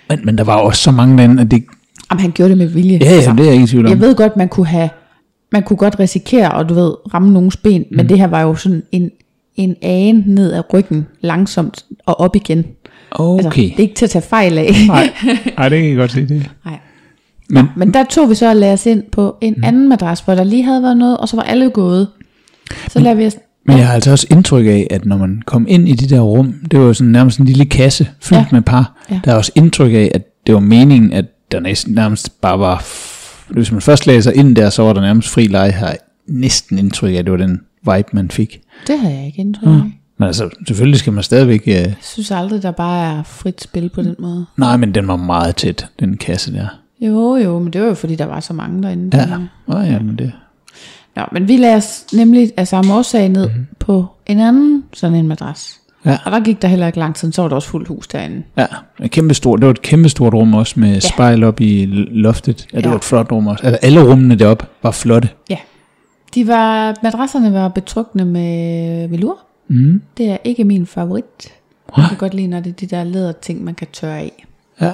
Men, 0.10 0.20
men 0.24 0.38
der 0.38 0.44
var 0.44 0.56
også 0.56 0.82
så 0.82 0.92
mange 0.92 1.18
lande, 1.18 1.42
at 1.42 1.52
det... 1.52 1.64
Jamen, 2.12 2.22
han 2.22 2.32
gjorde 2.32 2.50
det 2.50 2.58
med 2.58 2.68
vilje. 2.68 3.00
Ja, 3.02 3.16
ja, 3.16 3.32
det 3.32 3.40
er 3.40 3.44
jeg 3.44 3.54
ikke 3.54 3.68
tvivl 3.68 3.86
om. 3.86 3.92
Jeg 3.92 4.00
ved 4.00 4.16
godt, 4.16 4.38
man 4.38 4.50
kunne 4.50 4.68
have, 4.68 4.90
man 5.52 5.64
kunne 5.64 5.78
godt 5.78 6.00
risikere 6.00 6.60
at 6.60 6.70
du 6.70 6.74
ved, 6.74 6.94
ramme 7.14 7.34
nogens 7.34 7.58
ben, 7.58 7.82
mm. 7.82 7.98
men 7.98 8.10
det 8.10 8.20
her 8.20 8.28
var 8.28 8.42
jo 8.42 8.56
sådan 8.56 8.84
en, 8.92 9.12
en 9.56 9.76
ane 9.82 10.24
ned 10.28 10.54
ad 10.54 10.74
ryggen, 10.74 11.08
langsomt 11.22 11.86
og 12.06 12.20
op 12.20 12.36
igen. 12.36 12.66
Altså, 13.20 13.48
Okay. 13.48 13.64
det 13.64 13.74
er 13.74 13.80
ikke 13.80 13.96
til 13.96 14.06
at 14.06 14.10
tage 14.10 14.22
fejl 14.22 14.58
af. 14.58 14.72
Nej, 14.88 15.14
nej, 15.58 15.70
det 15.70 15.80
kan 15.80 15.90
jeg 15.90 15.98
godt 15.98 16.12
se 16.12 16.28
det. 16.28 16.50
Nej. 16.66 16.80
Men, 17.50 17.66
Men 17.76 17.94
der 17.94 18.04
tog 18.04 18.30
vi 18.30 18.36
så 18.36 18.50
at 18.52 18.58
lade 18.58 18.74
os 18.74 18.86
ind 18.86 19.04
på 19.12 19.38
en 19.42 19.54
mm. 19.58 19.64
anden 19.64 19.90
madras, 19.90 20.20
hvor 20.20 20.36
der 20.36 20.44
lige 20.44 20.64
havde 20.64 20.82
været 20.84 20.98
noget, 20.98 21.18
og 21.18 21.30
så 21.30 21.36
var 21.36 21.44
alle 21.44 21.70
gået. 21.70 22.08
Så 22.90 23.00
lader 23.00 23.16
vi 23.16 23.26
os... 23.26 23.38
men 23.68 23.78
jeg 23.78 23.88
har 23.88 23.94
altså 23.94 24.12
også 24.12 24.28
indtryk 24.32 24.66
af, 24.66 24.88
at 24.92 25.06
når 25.06 25.18
man 25.18 25.42
kom 25.46 25.66
ind 25.70 25.90
i 25.90 25.94
de 25.94 26.16
der 26.16 26.20
rum, 26.22 26.54
det 26.72 26.80
var 26.80 26.86
jo 26.86 26.94
sådan 26.94 27.12
nærmest 27.12 27.40
en 27.40 27.46
lille 27.46 27.66
kasse 27.66 28.08
fyldt 28.22 28.42
Ja. 28.42 28.46
med 28.52 28.62
par. 28.62 29.06
Ja. 29.12 29.20
Der 29.26 29.32
er 29.32 29.36
også 29.36 29.52
indtryk 29.56 29.94
af, 29.94 30.12
at 30.14 30.22
det 30.48 30.54
var 30.56 30.62
meningen, 30.62 31.14
at 31.14 31.26
der 31.52 31.60
næsten 31.60 31.94
nærmest 31.94 32.42
bare 32.42 32.60
var... 32.60 32.86
Hvis 33.54 33.72
man 33.72 33.82
først 33.82 34.08
lagde 34.08 34.22
sig 34.22 34.36
ind 34.36 34.56
der, 34.56 34.70
så 34.70 34.84
var 34.84 34.94
der 34.94 35.02
nærmest 35.02 35.30
fri 35.30 35.48
leje 35.48 35.72
her. 35.72 35.94
Næsten 36.28 36.78
indtryk 36.80 37.14
af, 37.14 37.18
at 37.18 37.26
det 37.26 37.32
var 37.32 37.38
den 37.38 37.60
vibe, 37.82 38.08
man 38.14 38.32
fik. 38.32 38.60
Det 38.88 39.00
har 39.00 39.10
jeg 39.10 39.26
ikke 39.26 39.40
indtryk 39.40 39.68
af. 39.68 39.74
Men 40.20 40.28
altså, 40.28 40.50
selvfølgelig 40.68 41.00
skal 41.00 41.14
man 41.14 41.24
stadigvæk... 41.24 41.62
Uh, 41.66 41.72
Jeg 41.74 41.96
synes 42.02 42.32
aldrig, 42.32 42.64
der 42.64 42.72
bare 42.72 43.18
er 43.20 43.24
frit 43.24 43.62
spil 43.64 43.90
på 43.96 44.02
den 44.02 44.16
måde. 44.20 44.46
nej, 44.58 44.78
men 44.78 44.96
den 44.96 45.08
var 45.08 45.16
meget 45.16 45.56
tæt, 45.56 45.88
den 46.00 46.18
kasse 46.18 46.54
der. 46.54 46.68
Jo, 47.02 47.36
jo, 47.36 47.60
men 47.60 47.74
det 47.74 47.82
var 47.82 47.88
jo 47.88 47.94
fordi, 47.94 48.16
der 48.16 48.26
var 48.26 48.40
så 48.40 48.54
mange 48.54 48.84
derinde. 48.84 49.18
Ja, 49.18 49.28
oh, 49.68 49.88
ja 49.88 50.00
men 50.00 50.16
det... 50.18 50.32
Nå, 51.16 51.24
men 51.32 51.48
vi 51.48 51.58
lagde 51.58 51.76
os 51.76 52.06
nemlig 52.14 52.52
af 52.58 52.68
samme 52.68 52.94
årsag 52.94 53.30
ned 53.30 53.50
mm. 53.50 53.66
på 53.80 54.06
en 54.26 54.40
anden 54.40 54.84
sådan 54.94 55.16
en 55.18 55.28
madras. 55.28 55.80
Ja. 56.06 56.18
Og 56.26 56.32
der 56.32 56.40
gik 56.40 56.62
der 56.62 56.68
heller 56.68 56.88
ikke 56.88 57.00
lang 57.00 57.16
tid, 57.16 57.32
så 57.32 57.42
var 57.42 57.50
der 57.50 57.56
også 57.56 57.68
fuldt 57.68 57.88
hus 57.88 58.08
derinde. 58.08 58.44
Ja, 58.58 58.66
et 59.04 59.12
kæmpe 59.12 59.34
stort, 59.34 59.60
det 59.60 59.66
var 59.66 59.72
et 59.72 59.82
kæmpe 59.82 60.10
stort 60.10 60.34
rum 60.34 60.54
også 60.54 60.80
med 60.80 60.94
ja. 60.94 61.00
spejl 61.00 61.44
op 61.44 61.62
i 61.62 61.86
loftet. 62.12 62.68
Ja, 62.74 62.78
det 62.78 62.84
Ja. 62.86 62.90
var 62.90 62.96
et 62.96 63.04
flot 63.04 63.32
rum 63.32 63.48
også. 63.48 63.64
Altså 63.68 63.80
alle 63.82 64.04
rummene 64.12 64.36
deroppe 64.36 64.66
var 64.84 64.92
flotte. 64.92 65.30
Ja. 65.50 65.58
De 66.36 66.48
var, 66.48 66.96
madrasserne 67.04 67.54
var 67.54 67.68
betrukne 67.68 68.26
med 68.26 69.08
velur. 69.08 69.38
Mm. 69.68 70.02
Det 70.18 70.30
er 70.30 70.38
ikke 70.44 70.64
min 70.64 70.86
favorit. 70.86 71.54
Jeg 71.98 72.06
kan 72.10 72.18
godt 72.18 72.34
lide, 72.34 72.48
når 72.48 72.60
det 72.60 72.70
er 72.70 72.74
de 72.74 72.86
der 72.86 73.04
læderting, 73.04 73.64
man 73.64 73.76
kan 73.76 73.88
tørre 73.94 74.18
af. 74.18 74.46
Ja. 74.82 74.92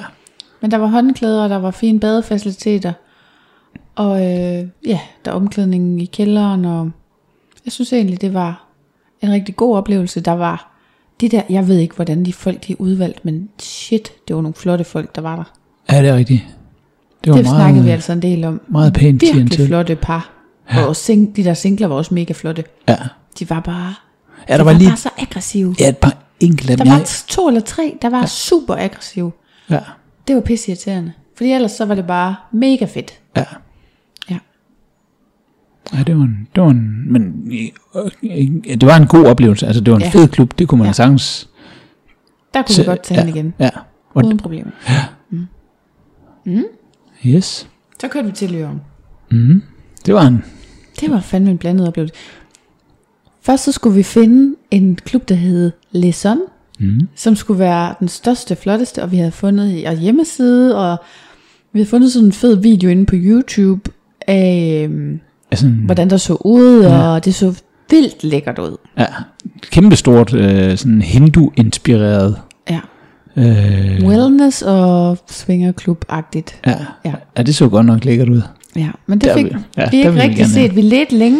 Men 0.62 0.72
der 0.72 0.78
var 0.78 0.88
håndklæder, 0.88 1.48
der 1.48 1.58
var 1.58 1.72
fine 1.72 2.00
badefaciliteter. 2.00 2.94
Og 4.02 4.18
øh, 4.26 4.68
ja, 4.86 5.00
der 5.26 5.32
er 5.32 5.36
omklædning 5.36 6.02
i 6.02 6.06
kælderen. 6.06 6.66
Og 6.66 6.92
jeg 7.66 7.72
synes 7.74 7.94
egentlig, 7.94 8.22
det 8.22 8.34
var 8.34 8.68
en 9.22 9.32
rigtig 9.32 9.56
god 9.56 9.78
oplevelse. 9.78 10.22
Der 10.22 10.32
var 10.32 10.72
de 11.22 11.30
der, 11.30 11.42
jeg 11.50 11.68
ved 11.68 11.78
ikke, 11.78 11.96
hvordan 11.96 12.26
de 12.26 12.34
folk 12.34 12.68
de 12.68 12.82
udvalgt, 12.82 13.26
men 13.26 13.50
shit, 13.60 14.12
det 14.28 14.36
var 14.36 14.42
nogle 14.42 14.54
flotte 14.56 14.84
folk, 14.84 15.16
der 15.16 15.22
var 15.22 15.36
der. 15.36 15.44
Ja, 15.96 16.02
det 16.02 16.10
er 16.10 16.16
rigtigt. 16.16 16.42
Det 17.24 17.30
var 17.32 17.38
Det 17.38 17.46
meget, 17.46 17.58
snakkede 17.58 17.84
vi 17.86 17.90
altså 17.90 18.12
en 18.14 18.22
del 18.22 18.44
om. 18.44 18.62
meget 18.68 18.94
pænt 18.94 19.22
Virkelig 19.22 19.32
klientel. 19.32 19.68
flotte 19.68 19.96
par. 19.96 20.30
Ja. 20.74 20.86
Og 20.86 20.96
sing, 20.96 21.36
de 21.36 21.44
der 21.44 21.54
singler 21.54 21.88
var 21.88 21.96
også 21.96 22.14
mega 22.14 22.34
flotte. 22.34 22.64
Ja. 22.90 22.98
De 23.40 23.50
var 23.50 23.60
bare, 23.60 23.94
ja, 24.50 24.54
der 24.54 24.58
de 24.58 24.66
var 24.66 24.72
var 24.72 24.80
lige 24.80 24.90
bare 24.90 24.98
så 24.98 25.10
aggressive. 25.18 25.76
ja, 25.80 25.90
et 25.90 25.98
par 25.98 26.18
enkelte 26.40 26.76
Der 26.76 26.86
var 26.86 26.98
Jeg, 26.98 27.06
to 27.28 27.48
eller 27.48 27.62
tre, 27.62 27.98
der 28.02 28.10
var 28.10 28.20
ja. 28.20 28.26
super 28.26 28.76
aggressive. 28.76 29.32
ja, 29.70 29.80
Det 30.28 30.36
var 30.36 30.42
pisse 30.42 30.72
irriterende. 30.72 31.14
Fordi 31.38 31.52
ellers 31.52 31.72
så 31.72 31.86
var 31.86 31.96
det 31.96 32.08
bare 32.08 32.36
mega 32.52 32.86
fedt. 32.86 33.14
Ja. 33.38 33.44
Ja, 35.94 36.04
det 36.04 36.16
var 36.18 36.22
en, 36.24 36.48
det 36.56 36.64
var 36.64 36.70
en, 36.70 37.12
men 37.14 37.52
øh, 37.54 38.70
ja, 38.70 38.76
det 38.76 38.86
var 38.88 38.98
en 38.98 39.08
god 39.08 39.26
oplevelse. 39.26 39.66
Altså, 39.68 39.82
det 39.82 39.92
var 39.92 39.98
en 39.98 40.04
Ja. 40.04 40.10
fed 40.10 40.28
klub, 40.28 40.60
det 40.60 40.68
kunne 40.68 40.78
man 40.78 40.86
Ja. 40.86 40.90
ja. 40.90 40.94
sagtens. 40.94 41.50
Der 42.54 42.62
kunne 42.62 42.76
Så- 42.76 42.82
vi 42.82 42.86
godt 42.86 43.04
tage 43.04 43.20
ja, 43.20 43.26
ja. 43.28 43.34
igen. 43.34 43.54
Ja, 43.60 43.70
og, 44.14 44.26
Uden 44.26 44.38
problemer. 44.38 44.72
yes. 47.26 47.70
Så 48.02 48.08
kørte 48.08 48.26
vi 48.28 48.32
til 48.34 48.52
Lyon. 48.52 48.82
Mm. 49.32 49.62
Det 50.06 50.14
var 50.14 50.28
en, 50.28 50.44
Det 51.00 51.12
var 51.12 51.20
fandme 51.20 51.52
en 51.52 51.58
blandet 51.58 51.88
oplevelse. 51.88 52.16
Først 53.42 53.64
så 53.64 53.72
skulle 53.72 53.96
vi 53.96 54.04
finde 54.04 54.56
en 54.72 54.96
klub, 54.96 55.30
der 55.30 55.36
hed 55.36 55.72
Leson, 55.92 56.38
mm. 56.80 57.08
som 57.16 57.36
skulle 57.36 57.60
være 57.60 57.96
den 58.00 58.08
største, 58.08 58.56
flotteste, 58.56 59.04
og 59.04 59.12
vi 59.12 59.18
havde 59.18 59.32
fundet 59.32 60.00
hjemmeside, 60.00 60.78
og 60.92 60.98
vi 61.74 61.80
havde 61.80 61.90
fundet 61.90 62.12
sådan 62.12 62.26
en 62.26 62.32
fed 62.32 62.56
video 62.56 62.90
inde 62.90 63.06
på 63.06 63.16
YouTube 63.18 63.92
af, 64.28 64.82
øhm, 64.90 65.20
altså, 65.52 65.66
en, 65.68 65.74
hvordan 65.86 66.10
der 66.10 66.18
så 66.18 66.34
ud, 66.34 66.82
ja. 66.84 67.08
og 67.08 67.26
det 67.26 67.36
så 67.36 67.62
vildt 67.90 68.24
lækkert 68.24 68.60
ud. 68.60 68.78
ja, 68.98 69.06
kæmpestort, 69.72 70.34
øh, 70.34 70.78
sådan 70.78 71.02
hindu-inspireret. 71.02 72.36
Ja. 72.70 72.80
Øh, 73.38 74.06
Wellness 74.08 74.62
og 74.62 75.18
svingerklub-agtigt. 75.32 76.56
ja. 76.66 76.76
Ja. 77.06 77.14
ja, 77.38 77.44
det 77.44 77.56
så 77.56 77.70
godt 77.70 77.86
nok 77.86 78.06
lækkert 78.06 78.30
ud. 78.30 78.42
Ja, 78.76 78.90
men 79.08 79.20
det 79.20 79.30
Der 79.30 79.36
fik 79.36 79.46
vil- 79.46 79.58
ja, 79.78 79.90
vi 79.92 79.98
ikke 79.98 80.12
vi 80.14 80.20
rigtig 80.20 80.46
set. 80.48 80.76
Vi 80.76 80.82
ledte 80.82 81.16
længe, 81.18 81.40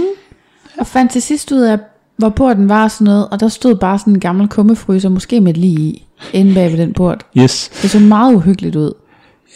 og 0.80 0.88
fandt 0.88 1.12
til 1.12 1.22
sidst 1.22 1.52
ud 1.52 1.62
af, 1.62 1.80
hvor 2.18 2.30
porten 2.30 2.70
var 2.70 2.84
og 2.84 2.92
sådan 2.92 3.06
noget, 3.06 3.28
og 3.32 3.40
der 3.40 3.48
stod 3.48 3.76
bare 3.76 4.00
sådan 4.00 4.14
en 4.14 4.20
gammel 4.20 4.48
kummefryser, 4.48 5.10
måske 5.10 5.42
med 5.42 5.54
lige 5.54 5.80
i, 5.80 6.08
inde 6.34 6.54
bag 6.54 6.72
ved 6.72 6.78
den 6.78 6.94
port. 6.94 7.26
Yes. 7.38 7.72
Det 7.82 7.90
så 7.90 8.00
meget 8.00 8.34
uhyggeligt 8.36 8.76
ud. 8.76 8.94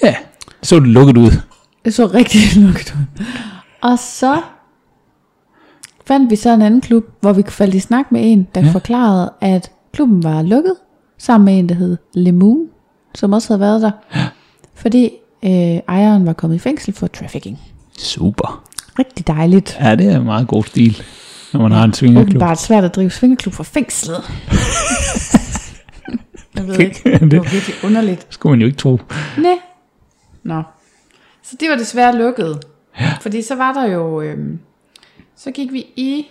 Ja, 0.04 0.16
så 0.64 0.80
det 0.80 0.88
lukket 0.88 1.18
ud. 1.18 1.32
Det 1.86 1.94
så 1.94 2.06
rigtig 2.08 2.42
lukket 2.64 2.96
ud. 3.00 3.24
Og 3.86 4.00
så 4.00 4.42
fandt 6.06 6.32
vi 6.32 6.36
så 6.36 6.50
en 6.54 6.62
anden 6.62 6.82
klub, 6.82 7.04
hvor 7.22 7.34
vi 7.34 7.44
faldt 7.50 7.76
i 7.76 7.80
snak 7.80 8.12
med 8.12 8.22
en, 8.24 8.48
der 8.56 8.62
ja. 8.62 8.72
Forklarede, 8.72 9.34
at 9.42 9.72
klubben 9.94 10.24
var 10.24 10.42
lukket, 10.42 10.74
sammen 11.18 11.46
med 11.46 11.60
en, 11.60 11.70
der 11.70 11.76
hed 11.76 11.98
Lemoon, 12.14 12.68
som 13.16 13.34
også 13.34 13.48
havde 13.48 13.60
været 13.60 13.82
der. 13.82 13.92
Ja. 14.16 14.26
Fordi 14.76 15.06
øh, 15.44 15.52
ejeren 15.88 16.26
var 16.26 16.34
kommet 16.34 16.56
i 16.56 16.60
fængsel 16.60 16.94
for 16.94 17.08
trafficking. 17.08 17.60
Super. 17.98 18.64
Rigtig 19.00 19.28
dejligt. 19.28 19.78
Ja, 19.82 19.96
det 19.96 20.06
er 20.12 20.18
en 20.18 20.24
meget 20.26 20.48
god 20.48 20.64
stil, 20.64 21.02
når 21.54 21.62
man 21.62 21.72
har 21.72 21.84
en 21.84 21.94
svingerklub. 21.94 22.30
Åbenbart 22.30 22.60
svært 22.62 22.84
at 22.84 22.96
drive 22.96 23.10
svingerklub 23.12 23.54
fra 23.54 23.64
fængslet. 23.64 24.18
Jeg 26.56 26.68
ved 26.68 26.80
ikke, 26.80 27.02
Det- 27.20 27.22
det 27.32 27.38
var 27.40 27.44
virkelig 27.52 27.76
underligt. 27.84 28.28
skulle 28.30 28.52
man 28.52 28.60
jo 28.62 28.66
ikke 28.68 28.78
tro. 28.78 29.00
Næ. 29.38 29.50
Nå. 30.44 30.62
Så 31.44 31.56
det 31.60 31.70
var 31.70 31.76
desværre 31.76 32.18
lukket. 32.18 32.60
Ja. 33.00 33.14
Fordi 33.22 33.42
så 33.42 33.56
var 33.56 33.74
der 33.74 33.86
jo... 33.86 34.22
Øhm, 34.22 34.60
så 35.36 35.52
gik 35.52 35.72
vi 35.74 35.86
i 35.96 36.26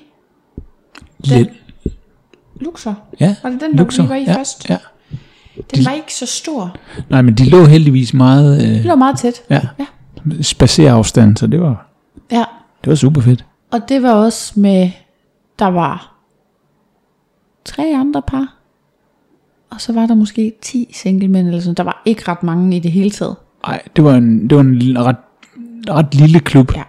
Lidt. 1.19 1.49
Luxor. 2.61 2.99
Ja, 3.21 3.37
Var 3.43 3.51
det 3.51 3.61
den, 3.61 3.71
der 3.73 3.77
Luxor. 3.79 4.03
vi 4.03 4.09
var 4.09 4.15
i 4.15 4.25
ja, 4.25 4.37
først? 4.37 4.71
Ja. 4.71 4.79
Den 5.75 5.85
var 5.85 5.93
ikke 5.93 6.15
så 6.15 6.27
stor. 6.27 6.77
Nej, 7.11 7.23
men 7.23 7.35
de 7.35 7.51
lå 7.51 7.65
heldigvis 7.65 8.15
meget 8.15 8.61
Det 8.61 8.79
øh, 8.81 8.85
var 8.89 8.95
meget 8.95 9.19
tæt. 9.19 9.35
ja, 9.51 9.61
Ja. 9.79 9.87
spacerafstand, 10.43 11.37
så 11.37 11.47
det 11.47 11.61
var, 11.61 11.87
Ja. 12.31 12.45
det 12.85 12.91
var 12.91 12.95
super 12.95 13.21
fedt. 13.21 13.45
Og 13.73 13.89
det 13.89 14.03
var 14.03 14.13
også 14.13 14.61
med... 14.61 14.91
Der 15.59 15.67
var 15.67 16.15
tre 17.65 17.95
andre 17.97 18.23
par. 18.23 18.55
Og 19.71 19.81
så 19.81 19.93
var 19.93 20.07
der 20.07 20.15
måske 20.15 20.53
10 20.63 20.91
singlemænd 20.93 21.47
eller 21.49 21.61
sådan. 21.61 21.75
Der 21.75 21.83
var 21.83 22.03
ikke 22.05 22.23
ret 22.29 22.43
mange 22.43 22.77
i 22.77 22.81
det 22.81 22.93
hele 22.93 23.11
taget. 23.11 23.37
Nej, 23.67 23.83
det 23.97 24.05
var 24.05 24.15
en, 24.15 24.51
det 24.51 24.57
var 24.57 24.63
en 24.63 24.99
ret, 24.99 25.17
ret 25.91 26.15
lille 26.15 26.41
klub. 26.41 26.73
Ja. 26.77 26.83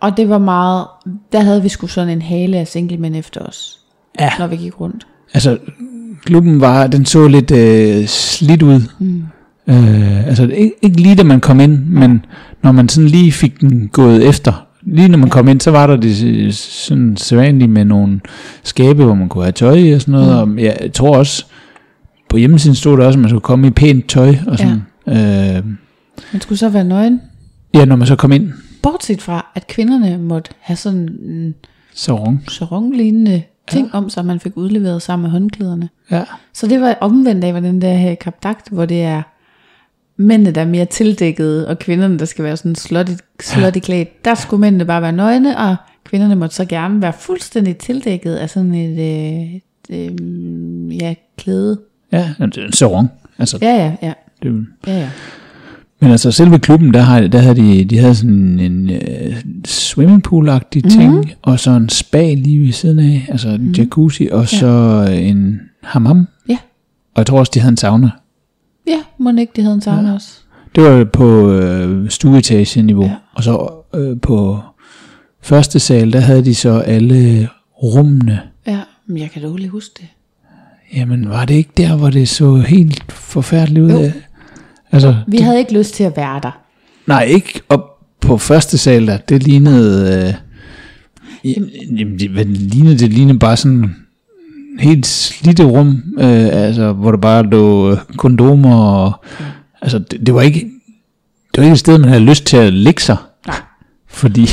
Og 0.00 0.16
det 0.16 0.28
var 0.28 0.38
meget, 0.38 0.86
der 1.32 1.40
havde 1.40 1.62
vi 1.62 1.68
sgu 1.68 1.86
sådan 1.86 2.08
en 2.08 2.22
hale 2.22 2.56
af 2.58 2.66
singlemænd 2.68 3.16
efter 3.16 3.40
os, 3.40 3.78
Ja. 4.20 4.30
når 4.38 4.46
vi 4.46 4.56
gik 4.56 4.80
rundt. 4.80 5.06
Altså, 5.34 5.58
klubben 6.24 6.60
var, 6.60 6.86
den 6.86 7.06
så 7.06 7.28
lidt 7.28 7.50
øh, 7.50 8.06
slidt 8.06 8.62
ud. 8.62 8.80
Mm. 8.98 9.22
Øh, 9.66 10.26
altså, 10.26 10.42
ikke, 10.46 10.72
ikke 10.82 11.00
lige 11.00 11.14
da 11.14 11.22
man 11.22 11.40
kom 11.40 11.60
ind, 11.60 11.84
men 11.86 12.24
når 12.62 12.72
man 12.72 12.88
sådan 12.88 13.08
lige 13.08 13.32
fik 13.32 13.60
den 13.60 13.88
gået 13.88 14.28
efter. 14.28 14.66
Lige 14.82 15.08
når 15.08 15.18
man 15.18 15.30
kom 15.30 15.48
ind, 15.48 15.60
så 15.60 15.70
var 15.70 15.86
der 15.86 15.96
det 15.96 16.54
sådan 16.54 17.16
sædvanligt 17.16 17.70
med 17.70 17.84
nogle 17.84 18.20
skabe, 18.62 19.04
hvor 19.04 19.14
man 19.14 19.28
kunne 19.28 19.44
have 19.44 19.52
tøj 19.52 19.74
i 19.74 19.92
og 19.92 20.00
sådan 20.00 20.12
noget. 20.12 20.48
Mm. 20.48 20.54
Og 20.56 20.62
jeg 20.62 20.90
tror 20.94 21.16
også, 21.16 21.44
på 22.28 22.36
hjemmesiden 22.36 22.74
stod 22.74 22.98
der 22.98 23.06
også, 23.06 23.16
at 23.16 23.20
man 23.20 23.28
skulle 23.30 23.40
komme 23.40 23.66
i 23.66 23.70
pænt 23.70 24.08
tøj 24.08 24.34
og 24.46 24.58
sådan. 24.58 24.82
Ja. 25.06 25.56
Øh, 25.58 25.64
Man 26.32 26.40
skulle 26.40 26.58
så 26.58 26.68
være 26.68 26.84
nøgen. 26.84 27.20
Ja, 27.74 27.84
når 27.84 27.96
man 27.96 28.06
så 28.06 28.16
kom 28.16 28.32
ind, 28.32 28.52
Bortset 28.82 29.22
fra, 29.22 29.46
at 29.54 29.66
kvinderne 29.66 30.18
måtte 30.18 30.50
have 30.60 30.76
sådan 30.76 31.08
en 31.08 31.54
så 31.94 32.14
rung. 32.14 32.44
sarong-lignende 32.48 33.42
ting 33.68 33.90
ja. 33.92 33.98
om 33.98 34.10
sig, 34.10 34.26
man 34.26 34.40
fik 34.40 34.56
udleveret 34.56 35.02
sammen 35.02 35.22
med 35.22 35.30
håndklæderne. 35.30 35.88
Ja. 36.10 36.24
Så 36.52 36.66
det 36.66 36.80
var 36.80 36.96
omvendt 37.00 37.44
af, 37.44 37.50
hvordan 37.52 37.74
det 37.80 37.88
er 37.90 37.94
her 37.94 38.10
i 38.10 38.14
Kapdagt, 38.14 38.68
hvor 38.68 38.84
det 38.86 39.02
er 39.02 39.22
mændene, 40.16 40.50
der 40.50 40.60
er 40.60 40.64
mere 40.66 40.84
tildækkede, 40.84 41.68
og 41.68 41.78
kvinderne, 41.78 42.18
der 42.18 42.24
skal 42.24 42.44
være 42.44 42.56
sådan 42.56 42.74
slutty, 42.74 43.12
slutty 43.40 43.78
klædt. 43.78 44.24
Der 44.24 44.34
skulle 44.34 44.60
mændene 44.60 44.84
bare 44.84 45.02
være 45.02 45.12
nøgne, 45.12 45.58
og 45.58 45.76
kvinderne 46.04 46.36
måtte 46.36 46.56
så 46.56 46.64
gerne 46.64 47.02
være 47.02 47.12
fuldstændig 47.12 47.76
tildækket 47.76 48.34
af 48.34 48.50
sådan 48.50 48.74
et, 48.74 48.98
øh, 48.98 49.60
øh, 49.90 51.02
ja, 51.02 51.14
klæde. 51.36 51.80
Ja, 52.12 52.30
en 52.40 52.72
sarong. 52.72 53.08
Altså, 53.38 53.58
Ja, 53.62 53.74
ja, 53.76 53.96
ja. 54.02 54.12
det, 54.42 54.66
ja, 54.86 54.98
ja. 54.98 55.10
Men 56.00 56.10
altså 56.10 56.30
selve 56.30 56.58
klubben, 56.58 56.94
der, 56.94 57.00
har, 57.00 57.20
der 57.20 57.38
havde 57.38 57.54
de, 57.54 57.84
de 57.84 57.98
havde 57.98 58.14
sådan 58.14 58.60
en 58.60 58.90
øh, 58.90 59.36
swimmingpool-agtig 59.66 60.90
ting, 60.90 61.10
mm-hmm. 61.10 61.30
og 61.42 61.60
så 61.60 61.70
en 61.70 61.88
spa 61.88 62.34
lige 62.34 62.60
ved 62.60 62.72
siden 62.72 62.98
af, 62.98 63.26
altså 63.28 63.48
en 63.48 63.56
mm-hmm. 63.56 63.72
jacuzzi, 63.72 64.28
og 64.32 64.48
så 64.48 65.06
en 65.12 65.60
hammam. 65.82 66.28
Ja. 66.48 66.58
Og 67.14 67.18
jeg 67.18 67.26
tror 67.26 67.38
også, 67.38 67.52
de 67.54 67.60
havde 67.60 67.70
en 67.70 67.76
sauna. 67.76 68.10
Ja, 68.86 68.98
må 69.18 69.30
ikke, 69.38 69.52
de 69.56 69.62
havde 69.62 69.74
en 69.74 69.80
sauna 69.80 70.08
ja. 70.08 70.14
også. 70.14 70.40
Det 70.74 70.84
var 70.84 71.04
på 71.04 71.52
øh, 71.52 72.10
stueetageniveau. 72.10 73.04
Ja. 73.04 73.10
Ja. 73.10 73.16
Og 73.34 73.44
så 73.44 73.68
øh, 73.94 74.20
på 74.20 74.58
første 75.42 75.80
sal, 75.80 76.12
der 76.12 76.20
havde 76.20 76.44
de 76.44 76.54
så 76.54 76.78
alle 76.78 77.48
rummene. 77.82 78.40
Ja, 78.66 78.80
men 79.06 79.18
jeg 79.18 79.30
kan 79.30 79.42
dårligt 79.42 79.70
huske 79.70 79.94
det. 80.00 80.08
Jamen, 80.96 81.28
var 81.28 81.44
det 81.44 81.54
ikke 81.54 81.70
der, 81.76 81.96
hvor 81.96 82.10
det 82.10 82.28
så 82.28 82.56
helt 82.56 83.12
forfærdeligt 83.12 83.84
ud 83.84 83.90
Jo. 83.90 83.98
af? 83.98 84.12
Altså, 84.92 85.14
Vi 85.26 85.38
havde 85.38 85.58
ikke 85.58 85.72
lyst 85.78 85.94
til 85.94 86.04
at 86.04 86.16
være 86.16 86.40
der. 86.42 86.60
Nej, 87.06 87.22
ikke 87.24 87.60
op 87.68 87.80
på 88.20 88.38
første 88.38 88.78
sal 88.78 89.06
der. 89.06 89.16
Det 89.16 89.42
lignede... 89.42 90.34
Øh, 91.44 91.54
jamen, 91.98 92.18
det, 92.18 92.30
hvad 92.30 92.44
lignede? 92.44 92.98
Det 92.98 93.12
lignede 93.12 93.38
bare 93.38 93.56
sådan 93.56 93.96
helt 94.78 95.06
slidte 95.06 95.64
rum, 95.64 96.02
øh, 96.18 96.48
altså, 96.52 96.92
hvor 96.92 97.10
der 97.10 97.18
bare 97.18 97.42
lå 97.42 97.90
øh, 97.90 97.96
kondomer 98.16 98.76
og... 98.76 99.12
Altså, 99.82 99.98
det, 99.98 100.26
det, 100.26 100.34
var 100.34 100.42
ikke... 100.42 100.58
Det 101.54 101.58
var 101.58 101.62
ikke 101.62 101.72
et 101.72 101.78
sted, 101.78 101.98
man 101.98 102.08
havde 102.08 102.22
lyst 102.24 102.44
til 102.46 102.56
at 102.56 102.72
ligge 102.72 103.02
sig. 103.02 103.16
Nej. 103.46 103.56
Fordi... 104.08 104.46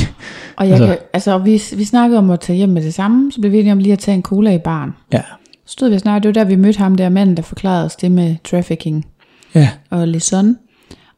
Og 0.56 0.68
jeg 0.68 0.72
Altså- 0.74 0.86
kan, 0.86 0.96
altså, 1.12 1.38
vi, 1.38 1.62
vi 1.76 1.84
snakkede 1.84 2.18
om 2.18 2.30
at 2.30 2.40
tage 2.40 2.56
hjem 2.56 2.68
med 2.68 2.82
det 2.82 2.94
samme, 2.94 3.32
så 3.32 3.40
blev 3.40 3.52
vi 3.52 3.58
enige 3.58 3.72
om 3.72 3.78
lige 3.78 3.92
at 3.92 3.98
tage 3.98 4.14
en 4.14 4.22
cola 4.22 4.54
i 4.54 4.58
baren. 4.58 4.90
Ja. 5.12 5.22
Så 5.66 5.72
stod 5.72 5.90
vi 5.90 5.98
snakkede, 5.98 6.32
det 6.32 6.38
var 6.38 6.44
der, 6.44 6.50
vi 6.50 6.56
mødte 6.56 6.78
ham 6.78 6.94
der 6.94 7.08
manden, 7.08 7.36
der 7.36 7.42
forklarede 7.42 7.84
os 7.84 7.96
det 7.96 8.10
med 8.12 8.36
trafficking 8.50 9.06
Ja. 9.54 9.70
og 9.90 10.08
Lison. 10.08 10.56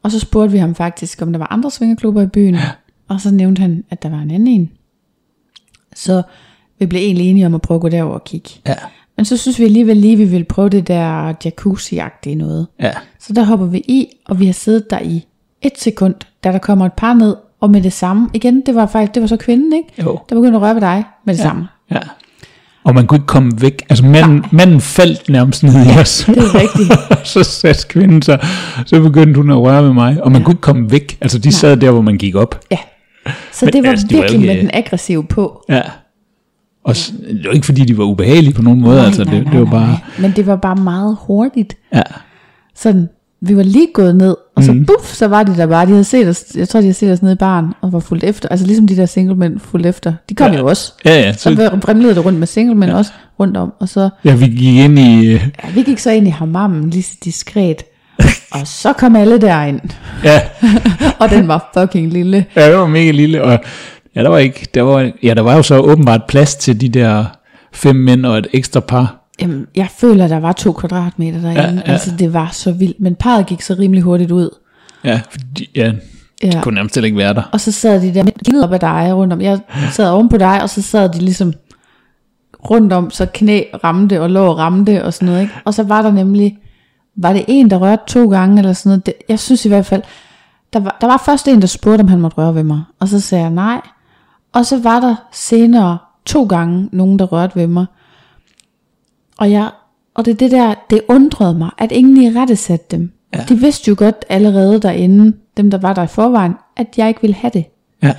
Og 0.03 0.11
så 0.11 0.19
spurgte 0.19 0.51
vi 0.51 0.57
ham 0.57 0.75
faktisk, 0.75 1.21
om 1.21 1.31
der 1.31 1.39
var 1.39 1.47
andre 1.51 1.71
svingerklubber 1.71 2.21
i 2.21 2.27
byen. 2.27 2.53
Ja. 2.53 2.69
Og 3.07 3.21
så 3.21 3.31
nævnte 3.31 3.61
han, 3.61 3.83
at 3.89 4.03
der 4.03 4.09
var 4.09 4.17
en 4.17 4.31
anden 4.31 4.47
en. 4.47 4.71
Så 5.95 6.21
vi 6.79 6.85
blev 6.85 7.01
egentlig 7.01 7.29
enige 7.29 7.45
om 7.45 7.55
at 7.55 7.61
prøve 7.61 7.75
at 7.75 7.81
gå 7.81 7.89
derover 7.89 8.13
og 8.13 8.23
kigge. 8.23 8.49
Ja. 8.67 8.75
Men 9.17 9.25
så 9.25 9.37
synes 9.37 9.59
vi 9.59 9.63
alligevel 9.63 9.97
lige, 9.97 10.13
at 10.13 10.19
vi 10.19 10.25
ville 10.25 10.45
prøve 10.45 10.69
det 10.69 10.87
der 10.87 11.33
jacuzzi-agtige 11.45 12.35
noget. 12.35 12.67
Ja. 12.79 12.91
Så 13.19 13.33
der 13.33 13.43
hopper 13.43 13.65
vi 13.65 13.77
i, 13.77 14.07
og 14.25 14.39
vi 14.39 14.45
har 14.45 14.53
siddet 14.53 14.89
der 14.89 14.99
i 14.99 15.25
et 15.61 15.79
sekund, 15.79 16.15
da 16.43 16.51
der 16.51 16.57
kommer 16.57 16.85
et 16.85 16.93
par 16.93 17.13
ned, 17.13 17.35
og 17.59 17.71
med 17.71 17.81
det 17.81 17.93
samme, 17.93 18.29
igen, 18.33 18.61
det 18.65 18.75
var 18.75 18.85
faktisk, 18.85 19.13
det 19.13 19.21
var 19.21 19.27
så 19.27 19.37
kvinden, 19.37 19.73
ikke? 19.73 19.89
Jo. 20.01 20.19
Der 20.29 20.35
begyndte 20.35 20.55
at 20.55 20.61
røre 20.61 20.75
ved 20.75 20.81
dig 20.81 21.03
med 21.25 21.33
det 21.33 21.39
ja. 21.39 21.43
samme. 21.43 21.67
Ja. 21.91 21.99
Og 22.83 22.95
man 22.95 23.07
kunne 23.07 23.15
ikke 23.15 23.27
komme 23.27 23.51
væk. 23.57 23.85
Altså 23.89 24.05
manden, 24.05 24.45
manden 24.51 24.81
faldt 24.81 25.29
nærmest 25.29 25.63
ned 25.63 25.73
i 25.85 25.99
os. 25.99 26.23
Det 26.27 26.37
er 26.37 26.55
rigtigt. 26.59 26.93
så 27.33 27.43
satte 27.43 27.87
kvinden 27.87 28.21
sig, 28.21 28.39
så 28.85 29.01
begyndte 29.01 29.37
hun 29.41 29.49
at 29.51 29.57
røre 29.57 29.81
med 29.83 29.93
mig, 29.93 30.23
og 30.23 30.31
man 30.31 30.41
ja. 30.41 30.45
kunne 30.45 30.53
ikke 30.53 30.61
komme 30.61 30.91
væk. 30.91 31.17
Altså 31.21 31.39
de 31.39 31.51
sad 31.51 31.77
der, 31.77 31.91
hvor 31.91 32.01
man 32.01 32.17
gik 32.17 32.35
op. 32.35 32.59
Ja. 32.71 32.77
Så 33.51 33.65
Men 33.65 33.73
det 33.73 33.83
var 33.83 33.89
altså, 33.89 34.07
det 34.09 34.17
var 34.17 34.21
virkelig 34.23 34.41
ikke- 34.41 34.53
med 34.53 34.61
den 34.61 34.69
aggressive 34.73 35.23
på. 35.23 35.65
Ja. 35.69 35.81
Og 36.83 36.95
det 36.95 37.45
var 37.45 37.51
ikke 37.51 37.65
fordi, 37.65 37.85
de 37.85 37.97
var 37.97 38.03
ubehagelige 38.03 38.53
på 38.53 38.61
nogen 38.61 38.81
måde, 38.81 38.95
Nej, 38.97 39.05
altså 39.05 39.23
nej, 39.23 39.33
det, 39.33 39.43
nej, 39.43 39.51
det 39.53 39.59
var 39.59 39.65
nej, 39.65 39.73
bare, 39.79 39.87
nej. 39.87 39.99
Men 40.19 40.33
det 40.35 40.47
var 40.47 40.55
bare 40.55 40.75
meget 40.75 41.17
hurtigt. 41.21 41.77
ja, 41.93 42.01
Sådan, 42.75 43.09
vi 43.41 43.57
var 43.57 43.63
lige 43.63 43.87
gået 43.93 44.15
ned, 44.15 44.35
og 44.55 44.63
så 44.63 44.71
mm. 44.73 44.85
buff, 44.85 45.13
så 45.13 45.27
var 45.27 45.43
de 45.43 45.55
der 45.57 45.65
bare. 45.67 45.85
De 45.85 45.91
havde 45.91 46.03
set 46.03 46.27
os, 46.27 46.43
jeg 46.55 46.69
tror, 46.69 46.79
de 46.79 46.83
havde 46.85 46.93
set 46.93 47.11
os 47.11 47.21
nede 47.21 47.33
i 47.33 47.37
baren, 47.37 47.65
og 47.81 47.93
var 47.93 47.99
fuldt 47.99 48.23
efter. 48.23 48.49
Altså 48.49 48.65
ligesom 48.65 48.87
de 48.87 48.95
der 48.95 49.05
singlemænd 49.05 49.59
fuldt 49.59 49.85
efter. 49.85 50.13
De 50.29 50.35
kom 50.35 50.51
Ja. 50.51 50.57
jo 50.59 50.65
også. 50.67 50.93
ja, 51.05 51.19
ja, 51.19 51.33
Så 51.33 51.39
så 51.55 51.77
brimlede 51.81 52.15
det 52.15 52.25
rundt 52.25 52.39
med 52.39 52.47
singlemænd 52.47 52.91
ja. 52.91 52.97
også 52.97 53.11
rundt 53.39 53.57
om. 53.57 53.73
Og 53.79 53.89
så, 53.89 54.09
ja, 54.25 54.35
vi 54.35 54.45
gik 54.47 54.75
ind 54.75 54.99
i, 54.99 55.25
øh, 55.27 55.47
ja, 55.63 55.69
vi 55.73 55.81
gik 55.83 55.99
så 55.99 56.11
ind 56.11 56.27
i 56.27 56.29
hammammen 56.29 56.89
lige 56.89 57.03
så 57.03 57.13
diskret. 57.23 57.83
og 58.55 58.67
så 58.67 58.93
kom 58.93 59.15
alle 59.15 59.41
derind. 59.41 59.79
ja, 60.23 60.41
Og 61.19 61.29
den 61.29 61.47
var 61.47 61.71
fucking 61.77 62.13
lille. 62.13 62.45
ja, 62.55 62.69
det 62.69 62.77
var 62.77 62.87
mega 62.87 63.11
lille, 63.11 63.43
og 63.43 63.59
ja, 64.15 64.23
der 64.23 64.29
var 64.29 64.37
ikke, 64.37 64.67
der 64.73 64.81
var, 64.81 65.11
ja, 65.23 65.33
der 65.33 65.41
var 65.41 65.55
jo 65.55 65.63
så 65.63 65.77
åbenbart 65.77 66.21
plads 66.27 66.55
til 66.55 66.81
de 66.81 66.89
der 66.89 67.25
fem 67.73 67.95
mænd 67.95 68.25
og 68.25 68.37
et 68.37 68.47
ekstra 68.53 68.79
par, 68.79 69.20
Jamen, 69.41 69.67
jeg 69.75 69.87
føler, 69.97 70.27
der 70.27 70.39
var 70.39 70.51
to 70.51 70.71
kvadratmeter 70.73 71.41
derinde. 71.41 71.61
Ja, 71.61 71.71
Ja. 71.87 71.91
Altså, 71.91 72.11
det 72.19 72.33
var 72.33 72.49
så 72.51 72.71
vildt. 72.71 72.99
Men 72.99 73.15
parret 73.15 73.45
gik 73.45 73.61
så 73.61 73.75
rimelig 73.79 74.03
hurtigt 74.03 74.31
ud. 74.31 74.49
ja, 75.03 75.21
fordi, 75.31 75.69
ja, 75.75 75.91
Ja. 76.43 76.49
de 76.49 76.61
kunne 76.61 76.75
nærmest 76.75 76.97
ikke 76.97 77.17
være 77.17 77.33
der. 77.33 77.43
Og 77.51 77.59
så 77.61 77.71
sad 77.71 78.01
de 78.01 78.13
der 78.13 78.23
kiggede 78.45 78.63
op 78.63 78.73
ad 78.73 78.79
dig 78.79 79.11
rundt 79.15 79.33
om. 79.33 79.41
Jeg 79.41 79.59
sad 79.91 80.09
oven 80.11 80.29
på 80.29 80.37
dig, 80.37 80.61
og 80.61 80.69
så 80.69 80.81
sad 80.81 81.09
de 81.09 81.19
ligesom 81.19 81.53
rundt 82.69 82.93
om, 82.93 83.11
så 83.11 83.25
knæ 83.33 83.61
ramte 83.83 84.21
og 84.21 84.29
lår 84.29 84.53
ramte 84.53 85.05
og 85.05 85.13
sådan 85.13 85.25
noget. 85.25 85.41
Ikke? 85.41 85.53
Og 85.65 85.73
så 85.73 85.83
var 85.83 86.01
der 86.01 86.11
nemlig, 86.11 86.57
var 87.15 87.33
det 87.33 87.45
en, 87.47 87.69
der 87.69 87.77
rørte 87.77 88.03
to 88.07 88.29
gange 88.29 88.57
eller 88.57 88.73
sådan 88.73 88.89
noget. 88.89 89.05
Det, 89.05 89.13
jeg 89.29 89.39
synes 89.39 89.65
i 89.65 89.67
hvert 89.67 89.85
fald, 89.85 90.01
der 90.73 90.79
var, 90.79 90.97
der 91.01 91.07
var 91.07 91.21
først 91.25 91.47
en, 91.47 91.61
der 91.61 91.67
spurgte, 91.67 92.01
om 92.01 92.07
han 92.07 92.19
måtte 92.19 92.37
røre 92.37 92.55
ved 92.55 92.63
mig. 92.63 92.81
Og 92.99 93.07
så 93.07 93.19
sagde 93.19 93.43
jeg 93.43 93.51
nej. 93.51 93.81
Og 94.53 94.65
så 94.65 94.79
var 94.79 94.99
der 94.99 95.15
senere 95.31 95.97
to 96.25 96.43
gange 96.43 96.89
nogen, 96.91 97.19
der 97.19 97.25
rørte 97.25 97.55
ved 97.55 97.67
mig. 97.67 97.85
Og, 99.41 99.51
jeg, 99.51 99.71
og 100.13 100.25
det 100.25 100.39
det 100.39 100.51
der, 100.51 100.75
det 100.89 101.01
undrede 101.07 101.57
mig, 101.57 101.69
at 101.77 101.91
ingen 101.91 102.17
i 102.17 102.39
rette 102.39 102.55
satte 102.55 102.85
dem. 102.91 103.11
Ja. 103.33 103.39
Ja. 103.39 103.45
De 103.45 103.59
vidste 103.59 103.89
jo 103.89 103.95
godt 103.97 104.25
allerede 104.29 104.81
derinde, 104.81 105.33
dem 105.57 105.71
der 105.71 105.77
var 105.77 105.93
der 105.93 106.03
i 106.03 106.07
forvejen, 106.07 106.53
at 106.77 106.87
jeg 106.97 107.07
ikke 107.07 107.21
ville 107.21 107.33
have 107.35 107.51
det. 107.53 107.65
Ja, 108.03 108.13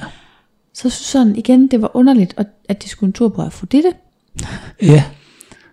Så 0.74 0.90
synes 0.90 0.94
sådan 0.94 1.36
igen, 1.36 1.68
det 1.68 1.82
var 1.82 1.96
underligt, 1.96 2.34
at, 2.36 2.46
at 2.68 2.82
de 2.82 2.88
skulle 2.88 3.08
en 3.08 3.12
tur 3.12 3.28
på 3.28 3.42
Afrodite. 3.42 3.92
ja, 4.82 5.04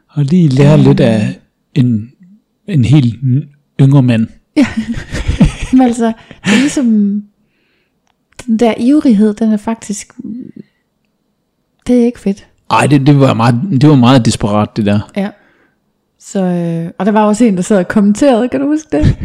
og 0.09 0.25
lige 0.25 0.47
lære 0.47 0.77
lidt 0.77 0.99
af 0.99 1.39
en, 1.75 2.11
en 2.67 2.85
helt 2.85 3.15
yngre 3.81 4.03
mand. 4.03 4.27
Men 5.73 5.81
altså, 5.81 6.05
det 6.45 6.53
er 6.53 6.59
ligesom, 6.59 6.85
den 8.47 8.59
der 8.59 8.73
ivrighed, 8.79 9.33
den 9.33 9.51
er 9.51 9.57
faktisk, 9.57 10.13
det 11.87 12.01
er 12.01 12.05
ikke 12.05 12.19
fedt. 12.19 12.47
Ej, 12.71 12.87
det, 12.87 13.07
det, 13.07 13.19
var 13.19 13.33
meget, 13.33 13.55
det 13.81 13.89
var 13.89 13.95
meget 13.95 14.25
desperat, 14.25 14.77
det 14.77 14.85
der. 14.85 15.11
Ja. 15.15 15.29
Så, 16.21 16.39
øh, 16.43 16.91
og 16.97 17.05
der 17.05 17.11
var 17.11 17.25
også 17.25 17.45
en, 17.45 17.55
der 17.55 17.61
sad 17.61 17.77
og 17.77 17.87
kommenterede, 17.87 18.49
kan 18.49 18.59
du 18.59 18.67
huske 18.67 18.87
det? 18.91 19.17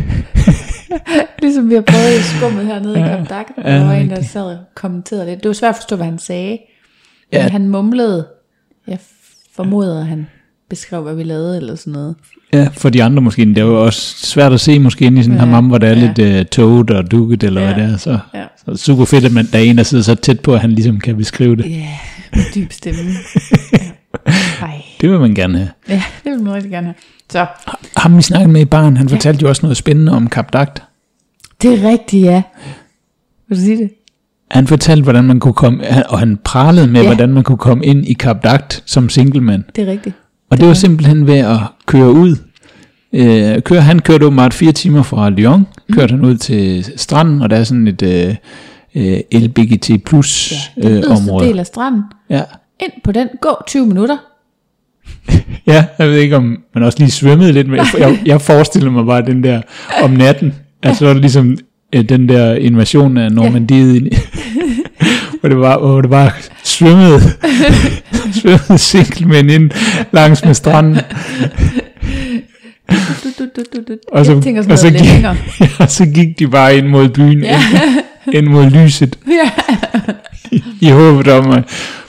ligesom 1.43 1.71
vi 1.71 1.75
har 1.75 1.83
prøvet 1.83 2.19
i 2.19 2.23
skummet 2.23 2.67
hernede 2.67 2.99
ja, 2.99 3.05
i 3.05 3.09
Camp 3.09 3.29
Dak. 3.29 3.47
Der 3.57 3.75
ja, 3.75 3.85
var 3.85 3.93
en, 3.93 4.11
der 4.11 4.23
sad 4.23 4.43
og 4.43 4.59
kommenterede 4.75 5.27
det. 5.27 5.43
Det 5.43 5.49
var 5.49 5.53
svært 5.53 5.69
at 5.69 5.77
forstå, 5.77 5.97
hvad 5.97 6.07
han 6.07 6.19
sagde. 6.19 6.59
Ja. 7.33 7.43
Men 7.43 7.53
han 7.53 7.69
mumlede. 7.69 8.27
Jeg 8.87 8.99
formoder, 9.57 10.01
at 10.01 10.07
han 10.07 10.27
beskrev, 10.71 11.03
hvad 11.03 11.15
vi 11.15 11.23
lavede, 11.23 11.57
eller 11.57 11.75
sådan 11.75 11.93
noget. 11.93 12.15
Ja, 12.53 12.69
for 12.73 12.89
de 12.89 13.03
andre 13.03 13.23
måske. 13.23 13.45
Det 13.45 13.59
er 13.59 13.63
jo 13.63 13.85
også 13.85 14.27
svært 14.27 14.53
at 14.53 14.61
se 14.61 14.79
måske 14.79 15.05
ind 15.05 15.19
i 15.19 15.23
sådan 15.23 15.35
Ja, 15.35 15.41
hammam, 15.41 15.67
hvor 15.67 15.79
der 15.79 15.87
er 15.87 15.99
ja. 15.99 16.13
lidt 16.17 16.41
uh, 16.41 16.47
toget 16.47 16.91
og 16.91 17.11
dukket, 17.11 17.43
eller 17.43 17.61
Ja, 17.61 17.75
hvad 17.75 17.85
det 17.85 17.93
er. 17.93 17.97
Så, 17.97 18.19
ja. 18.35 18.45
så 18.67 18.85
super 18.85 19.05
fedt, 19.05 19.25
at 19.25 19.33
man, 19.33 19.49
der 19.53 19.59
er 19.59 19.63
en, 19.63 19.79
der 19.79 19.83
sidder 19.83 20.05
så 20.05 20.15
tæt 20.15 20.41
på, 20.41 20.55
at 20.55 20.61
han 20.61 20.73
ligesom 20.73 21.01
kan 21.01 21.17
beskrive 21.17 21.57
det. 21.57 21.71
Ja, 21.71 21.89
med 22.35 22.45
dyb 22.55 22.73
stemme. 22.73 23.01
ja. 25.05 25.09
Det 25.09 25.11
vil 25.13 25.21
man 25.21 25.35
gerne 25.35 25.59
have. 25.59 25.69
Ja, 25.89 26.03
det 26.25 26.33
vil 26.33 26.43
man 26.43 26.53
rigtig 26.55 26.71
gerne 26.71 26.87
have. 26.87 26.95
Så, 27.31 27.47
Ham 27.97 28.17
vi 28.17 28.23
snakkede 28.23 28.53
med 28.53 28.61
i 28.61 28.65
barn, 28.65 28.97
han 28.97 29.09
fortalte 29.09 29.43
jo 29.43 29.49
også 29.49 29.63
noget 29.63 29.77
spændende 29.77 30.13
om 30.13 30.29
Kap 30.29 30.53
Dagt. 30.53 30.83
det 31.63 31.73
er 31.85 31.89
rigtigt, 31.91 32.25
ja. 32.25 32.43
Vil 33.49 33.59
du 33.59 33.63
sige 33.63 33.77
det? 33.77 33.91
Han 34.51 34.67
fortalte, 34.67 35.03
hvordan 35.03 35.25
man 35.25 35.41
kunne 35.41 35.55
komme, 35.55 35.85
og 36.09 36.19
han 36.19 36.39
pralede 36.45 36.87
med, 36.87 37.01
Ja. 37.01 37.07
hvordan 37.07 37.33
man 37.33 37.43
kunne 37.45 37.59
komme 37.59 37.85
ind 37.85 38.07
i 38.09 38.13
Kap 38.13 38.45
Dagt 38.45 38.83
som 38.87 39.09
singlemand. 39.09 39.65
Det 39.77 39.89
er 39.89 39.91
rigtigt. 39.93 40.15
Og 40.51 40.61
det 40.61 40.69
var 40.69 40.75
simpelthen 40.75 41.27
ved 41.27 41.39
at 41.39 41.59
køre 41.87 42.11
ud. 42.13 42.37
Øh, 43.13 43.63
køre, 43.63 43.81
han 43.81 43.99
kørte 43.99 44.27
åbenbart 44.27 44.55
fire 44.55 44.73
timer 44.73 45.03
fra 45.03 45.31
Lyon, 45.31 45.67
kørte 45.93 46.11
han 46.11 46.25
ud 46.25 46.37
til 46.37 46.93
stranden, 46.97 47.43
og 47.43 47.51
der 47.51 47.57
er 47.57 47.65
sådan 47.65 47.87
et, 47.89 48.03
øh, 48.03 48.35
øh, 48.95 49.21
LBGT 49.33 50.05
plus 50.05 50.53
Ja, 50.77 50.89
øh, 50.91 51.03
område. 51.11 51.47
del 51.49 51.59
af 51.59 51.67
stranden. 51.67 52.03
Ja. 52.31 52.43
Ind 52.81 52.93
på 53.05 53.13
den, 53.13 53.29
gå 53.41 53.49
20 53.67 53.87
minutter. 53.87 54.17
ja, 55.67 55.85
jeg 55.99 56.09
ved 56.09 56.17
ikke 56.17 56.37
om 56.37 56.59
man 56.75 56.85
også 56.85 56.99
lige 56.99 57.11
svømmede 57.11 57.53
lidt, 57.53 57.69
men 57.69 57.81
jeg, 57.99 58.19
jeg, 58.27 58.41
forestiller 58.41 58.91
mig 58.91 59.07
bare 59.07 59.23
den 59.23 59.45
der 59.45 59.63
om 60.03 60.11
natten, 60.11 60.55
at 60.83 60.97
så 60.97 61.07
er 61.07 61.13
det 61.13 61.21
ligesom 61.21 61.59
øh, 61.95 62.09
den 62.09 62.29
der 62.29 62.55
invasion 62.55 63.17
af 63.17 63.33
Normandiet, 63.33 64.09
ja. 64.13 64.19
hvor 65.41 65.49
det 65.49 65.59
var, 65.59 65.79
hvor 65.79 66.01
det 66.01 66.11
bare 66.11 66.31
svømmede, 66.65 67.21
svømmede 68.41 68.79
single 68.79 69.55
ind 69.55 69.71
langs 70.13 70.45
med 70.45 70.55
stranden. 70.55 70.99
Du, 73.25 73.63
du, 73.75 73.79
du. 73.89 73.97
Og 74.13 74.27
så, 74.27 74.33
jeg 74.33 74.43
tænker 74.43 74.63
sådan 74.63 74.73
og 74.73 74.79
så, 74.79 74.91
gik, 74.91 75.23
ja, 75.81 75.87
så 75.87 76.07
gik 76.07 76.39
de 76.39 76.49
bare 76.49 76.77
ind 76.77 76.87
mod 76.87 77.09
byen, 77.09 77.43
ja. 77.43 77.61
ind, 78.27 78.35
ind 78.35 78.47
mod 78.47 78.71
lyset, 78.71 79.19
Ja. 79.29 79.51
i 80.81 80.91
håbet 80.91 81.29
om 81.29 81.51
at 81.51 81.65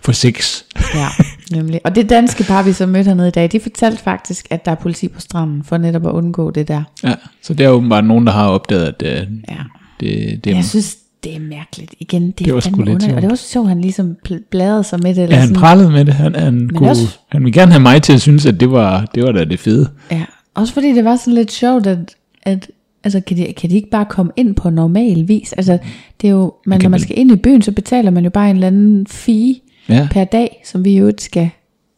få 0.06 0.12
sex. 0.14 0.62
ja, 0.96 1.08
nemlig. 1.52 1.82
Og 1.84 1.96
det 1.96 2.10
danske 2.10 2.44
par, 2.44 2.64
vi 2.64 2.74
så 2.74 2.86
mødte 2.86 3.08
hernede 3.08 3.28
i 3.28 3.32
dag, 3.32 3.52
de 3.52 3.60
fortalte 3.60 4.04
faktisk, 4.04 4.48
at 4.50 4.66
der 4.66 4.72
er 4.72 4.76
politi 4.76 5.08
på 5.08 5.20
stranden, 5.22 5.64
for 5.64 5.78
netop 5.78 6.06
at 6.08 6.12
undgå 6.12 6.52
det 6.52 6.68
der. 6.68 6.84
Ja, 7.04 7.14
så 7.42 7.54
der 7.54 7.66
er 7.66 7.70
åbenbart 7.70 8.06
nogen, 8.06 8.26
der 8.28 8.34
har 8.34 8.48
opdaget, 8.48 8.86
at 8.86 9.04
øh, 9.22 9.28
Ja. 9.50 9.56
det, 10.00 10.44
det 10.44 10.52
er... 10.52 10.56
Jeg 10.56 10.66
synes, 10.66 10.98
det 11.24 11.36
er 11.36 11.40
mærkeligt. 11.40 11.96
Igen, 12.00 12.32
det, 12.32 12.46
Det 12.46 12.54
var 12.54 12.60
sgu 12.60 12.82
lidt. 12.84 13.04
Og 13.04 13.16
det 13.16 13.24
var 13.24 13.30
også 13.30 13.48
sjovt, 13.50 13.66
at 13.66 13.70
han 13.70 13.82
ligesom 13.82 14.16
bladrede 14.52 14.84
sig 14.84 15.00
med 15.04 15.16
det. 15.16 15.24
Eller 15.24 15.36
Ja, 15.36 15.40
han 15.40 15.48
sådan. 15.48 15.60
prallede 15.60 15.90
med 15.92 16.06
det. 16.06 16.14
Han, 16.14 16.36
han, 16.36 16.70
kunne, 16.76 16.90
også- 16.90 17.18
han 17.30 17.44
ville 17.44 17.60
gerne 17.60 17.72
have 17.72 17.82
mig 17.82 18.02
til 18.02 18.14
at 18.14 18.22
synes, 18.22 18.46
at 18.46 18.60
det 18.60 18.72
var, 18.72 19.06
det 19.16 19.24
var 19.24 19.32
da 19.32 19.46
det 19.46 19.60
fede. 19.60 19.90
Ja, 20.12 20.26
også 20.54 20.74
fordi 20.74 20.94
det 20.94 21.06
var 21.06 21.16
sådan 21.16 21.34
lidt 21.34 21.52
sjovt, 21.52 21.88
at, 21.88 22.16
at 22.44 22.68
altså, 23.04 23.22
kan, 23.28 23.38
de, 23.38 23.54
kan 23.58 23.70
de 23.70 23.76
ikke 23.76 23.90
bare 23.90 24.06
komme 24.06 24.32
ind 24.36 24.56
på 24.56 24.70
normal 24.70 25.28
vis? 25.28 25.54
Altså, 25.54 25.78
det 26.22 26.28
er 26.28 26.32
jo, 26.32 26.54
man, 26.66 26.82
når 26.82 26.90
man 26.90 27.00
skal 27.00 27.20
ind 27.20 27.32
i 27.32 27.36
byen, 27.36 27.62
så 27.62 27.72
betaler 27.72 28.12
man 28.12 28.24
jo 28.24 28.30
bare 28.30 28.50
en 28.50 28.56
eller 28.56 28.68
anden 28.68 29.08
fee 29.08 29.56
Ja. 29.90 30.08
per 30.12 30.24
dag, 30.24 30.62
som 30.66 30.86
vi 30.86 30.98
jo 30.98 31.12
skal 31.18 31.50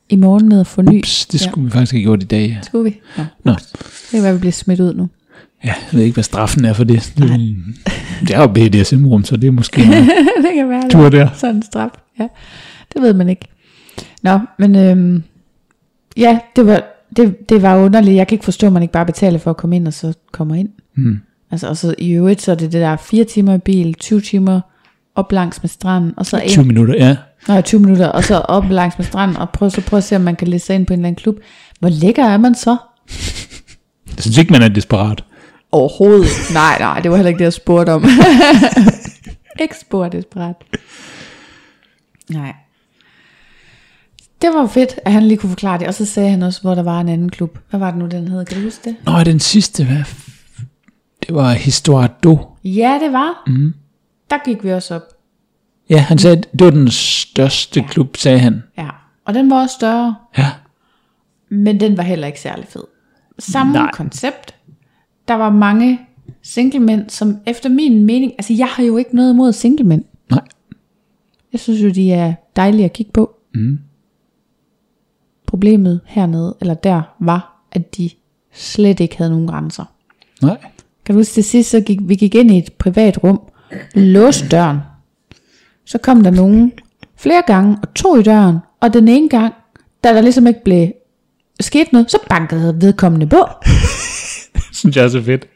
i 0.10 0.16
morgen 0.16 0.46
ned 0.46 0.60
og 0.60 0.68
forny. 0.68 1.00
Ups, 1.00 1.26
det 1.26 1.40
skulle 1.40 1.66
vi 1.66 1.72
faktisk 1.72 1.92
have 1.92 2.02
gjort 2.02 2.24
i 2.24 2.26
dag. 2.26 2.60
Skulle 2.64 2.84
vi? 2.84 3.00
Nå. 3.18 3.24
Nå. 3.44 3.54
Det 3.54 4.12
kan 4.12 4.24
være, 4.24 4.34
vi 4.34 4.40
bliver 4.40 4.52
smidt 4.52 4.80
ud 4.80 4.94
nu. 4.94 5.10
Ja, 5.64 5.74
jeg 5.92 5.98
ved 5.98 6.02
ikke, 6.04 6.14
hvad 6.14 6.24
straffen 6.24 6.66
er 6.66 6.74
for 6.74 6.84
det. 6.84 7.14
Det, 7.18 7.56
det 8.22 8.32
er 8.36 8.40
jo 8.42 8.48
BDSM-rum, 8.48 9.24
så 9.24 9.38
det 9.38 9.48
er 9.48 9.52
måske 9.52 9.82
det 10.46 10.54
kan 10.56 10.70
være, 10.70 10.90
tur 10.90 11.10
der. 11.10 11.26
er 11.26 11.30
sådan 11.36 11.56
en 11.56 11.64
straf. 11.64 11.90
Ja, 12.20 12.28
det 12.94 13.02
ved 13.02 13.14
man 13.14 13.30
ikke. 13.30 13.48
Nå, 14.24 14.40
men 14.60 14.76
øhm, 14.76 15.24
ja, 16.18 16.40
det 16.56 16.66
var, 16.66 16.84
det, 17.18 17.50
det 17.50 17.62
var 17.62 17.78
underligt. 17.78 18.16
Jeg 18.16 18.28
kan 18.28 18.36
ikke 18.36 18.46
forstå, 18.46 18.68
at 18.68 18.74
man 18.74 18.82
ikke 18.82 18.92
bare 18.92 19.06
betaler 19.06 19.40
for 19.40 19.50
at 19.50 19.58
komme 19.58 19.76
ind, 19.76 19.88
og 19.88 19.94
så 19.94 20.14
kommer 20.32 20.56
ind. 20.56 20.70
Hmm. 20.96 21.20
Altså, 21.52 21.68
og 21.68 21.78
så 21.78 21.96
i 21.98 22.12
øvrigt, 22.12 22.42
så 22.42 22.52
er 22.52 22.56
det 22.56 22.72
det 22.72 22.82
der 22.82 22.96
4 22.96 23.24
timer 23.24 23.54
i 23.54 23.58
bil, 23.58 23.94
20 23.94 24.22
timer 24.22 24.62
op 25.18 25.32
langs 25.32 25.64
med 25.64 25.70
stranden, 25.70 26.14
og 26.18 26.26
så 26.26 26.42
20 26.48 26.62
ind, 26.62 26.68
minutter, 26.68 26.96
ja. 26.96 27.16
nej, 27.48 27.62
20 27.62 27.82
minutter, 27.82 28.08
og 28.08 28.24
så 28.24 28.38
op 28.38 28.70
langs 28.70 28.98
med 28.98 29.06
stranden, 29.06 29.38
og 29.38 29.50
prøv, 29.50 29.70
så 29.70 29.82
prøv 29.82 29.98
at 29.98 30.04
se, 30.04 30.16
om 30.16 30.22
man 30.22 30.36
kan 30.36 30.48
læse 30.48 30.66
sig 30.66 30.76
ind 30.76 30.86
på 30.86 30.94
en 30.94 31.00
eller 31.00 31.08
anden 31.08 31.22
klub. 31.22 31.36
Hvor 31.80 31.90
lækker 31.90 32.24
er 32.26 32.38
man 32.38 32.56
så? 32.56 32.78
Jeg 34.08 34.24
synes 34.24 34.38
ikke, 34.38 34.52
man 34.52 34.62
er 34.62 34.68
desperat. 34.68 35.24
Overhovedet. 35.72 36.28
Nej, 36.54 36.80
nej, 36.80 37.00
det 37.00 37.12
var 37.12 37.18
heller 37.18 37.28
ikke 37.28 37.40
det, 37.40 37.44
jeg 37.44 37.54
spurgte 37.54 37.90
om. 37.90 38.06
ikke 39.62 39.76
spurgt 39.82 40.14
desperat. 40.14 40.56
Nej. 42.30 42.54
Det 44.42 44.50
var 44.50 44.68
fedt, 44.68 45.00
at 45.06 45.12
han 45.12 45.24
lige 45.24 45.38
kunne 45.38 45.50
forklare 45.50 45.80
det. 45.80 45.88
Og 45.88 45.94
så 45.94 46.06
sagde 46.06 46.30
han 46.30 46.44
også, 46.44 46.62
hvor 46.62 46.76
der 46.76 46.84
var 46.84 47.02
en 47.02 47.10
anden 47.10 47.30
klub. 47.30 47.58
Hvad 47.70 47.80
var 47.80 47.92
det 47.92 48.00
nu, 48.00 48.08
den 48.08 48.28
hed? 48.28 48.46
Kan 48.46 48.58
du 48.58 48.64
huske 48.64 48.82
det? 48.84 48.96
Nå, 49.06 49.24
den 49.24 49.40
sidste, 49.40 49.86
hvad? 49.86 50.04
Det 51.28 51.36
var 51.36 51.54
Histoire 51.54 52.10
d'eau. 52.26 52.60
Ja, 52.64 53.00
det 53.04 53.14
var. 53.14 53.44
Mm. 53.48 53.74
Der 54.30 54.38
gik 54.46 54.64
vi 54.64 54.72
også 54.72 54.96
op. 54.96 55.02
Ja, 55.90 55.98
han 55.98 56.18
sagde, 56.18 56.36
det 56.36 56.66
var 56.66 56.70
den 56.70 56.92
største 56.92 57.84
klub, 57.90 58.18
sagde 58.18 58.40
han. 58.40 58.64
Ja. 58.78 58.90
Og 59.26 59.34
den 59.34 59.50
var 59.50 59.62
også 59.62 59.76
større. 59.76 60.16
Ja. 60.38 60.52
Men 61.50 61.80
den 61.80 61.98
var 61.98 62.04
heller 62.04 62.28
ikke 62.28 62.40
særlig 62.40 62.66
fed. 62.68 62.84
Samme. 63.40 63.74
Nej. 63.74 63.92
koncept. 63.94 64.56
Der 65.28 65.34
var 65.34 65.50
mange 65.50 66.00
singlemænd, 66.42 67.10
som 67.10 67.38
efter 67.46 67.70
min 67.70 68.06
mening... 68.06 68.32
Altså, 68.32 68.54
jeg 68.54 68.68
har 68.68 68.84
jo 68.84 68.98
ikke 68.98 69.16
noget 69.16 69.34
imod 69.34 69.54
singlemænd. 69.54 70.04
Nej. 70.30 70.42
Jeg 71.52 71.60
synes 71.60 71.84
jo, 71.84 71.90
de 71.90 72.12
er 72.12 72.34
dejlige 72.56 72.86
at 72.86 72.94
kigge 72.94 73.12
på. 73.12 73.36
Mm. 73.54 73.80
Problemet 75.46 76.02
hernede, 76.06 76.56
eller 76.62 76.74
der, 76.74 77.02
var, 77.20 77.68
at 77.72 77.98
de 77.98 78.10
slet 78.54 79.00
ikke 79.00 79.18
havde 79.18 79.32
nogen 79.32 79.48
grænser. 79.48 79.86
Nej. 80.42 80.58
Kan 81.06 81.16
du 81.16 81.20
huske 81.20 81.34
til 81.34 81.44
sidst, 81.44 81.70
så 81.70 81.82
gik 81.82 82.00
vi 82.02 82.16
gik 82.16 82.36
ind 82.36 82.52
i 82.52 82.58
et 82.58 82.74
privat 82.74 83.24
rum, 83.24 83.42
låste 83.96 84.48
døren. 84.48 84.78
Så 85.86 85.98
kom 85.98 86.24
der 86.24 86.32
nogen 86.32 86.72
flere 87.18 87.42
gange 87.48 87.78
og 87.84 87.94
tog 87.94 88.20
i 88.20 88.24
døren, 88.24 88.58
og 88.82 88.94
den 88.94 89.08
ene 89.08 89.30
gang, 89.30 89.54
da 90.04 90.14
der 90.14 90.22
ligesom 90.22 90.48
ikke 90.48 90.64
blev 90.66 90.88
sket 91.60 91.94
noget, 91.94 92.12
så 92.12 92.18
bankede 92.30 92.78
vedkommende 92.82 93.28
på. 93.28 93.48
Synes 94.80 94.96
jeg 94.96 95.04
er 95.06 95.10
så 95.10 95.24
fedt. 95.24 95.48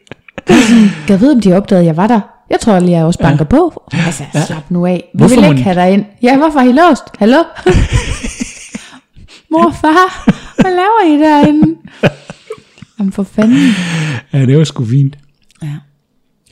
Jeg 1.09 1.19
vide, 1.21 1.31
om 1.31 1.41
de 1.41 1.53
opdagede, 1.53 1.81
at 1.81 1.85
jeg 1.87 1.97
var 1.97 2.07
der? 2.07 2.19
Jeg 2.49 2.59
tror 2.59 2.79
lige, 2.79 2.91
jeg 2.91 3.05
også 3.05 3.19
banker 3.19 3.45
ja. 3.51 3.57
på. 3.57 3.83
Altså, 3.93 4.23
slap 4.47 4.71
nu 4.71 4.85
af. 4.85 5.09
Vi 5.13 5.17
Hvorfor 5.17 5.35
vil 5.35 5.43
ikke 5.43 5.55
den- 5.55 5.63
have 5.63 5.75
dig 5.75 5.91
ind. 5.93 6.05
Ja, 6.21 6.37
hvorfor 6.37 6.59
er 6.59 6.63
I 6.63 6.71
låst? 6.71 7.03
Hallo? 7.19 7.37
Mor 9.51 9.71
far, 9.81 10.23
hvad 10.61 10.71
laver 10.71 11.15
I 11.17 11.19
derinde? 11.23 11.75
Jamen 12.99 13.11
for 13.13 13.23
fanden. 13.23 13.71
Ja, 14.33 14.45
det 14.45 14.57
var 14.57 14.63
sgu 14.63 14.85
fint. 14.85 15.17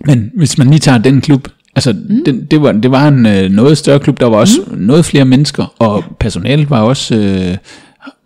Men 0.05 0.31
hvis 0.35 0.57
man 0.57 0.69
lige 0.69 0.79
tager 0.79 0.97
den 0.97 1.21
klub, 1.21 1.47
altså 1.75 1.93
mm. 2.09 2.23
den, 2.25 2.45
det, 2.45 2.61
var, 2.61 2.71
det 2.71 2.91
var 2.91 3.07
en 3.07 3.25
øh, 3.25 3.51
noget 3.51 3.77
større 3.77 3.99
klub, 3.99 4.19
der 4.19 4.25
var 4.25 4.37
også 4.37 4.61
mm. 4.67 4.77
noget 4.77 5.05
flere 5.05 5.25
mennesker, 5.25 5.73
og 5.79 6.03
personalet 6.19 6.69
var 6.69 6.81
også 6.81 7.15
øh, 7.15 7.57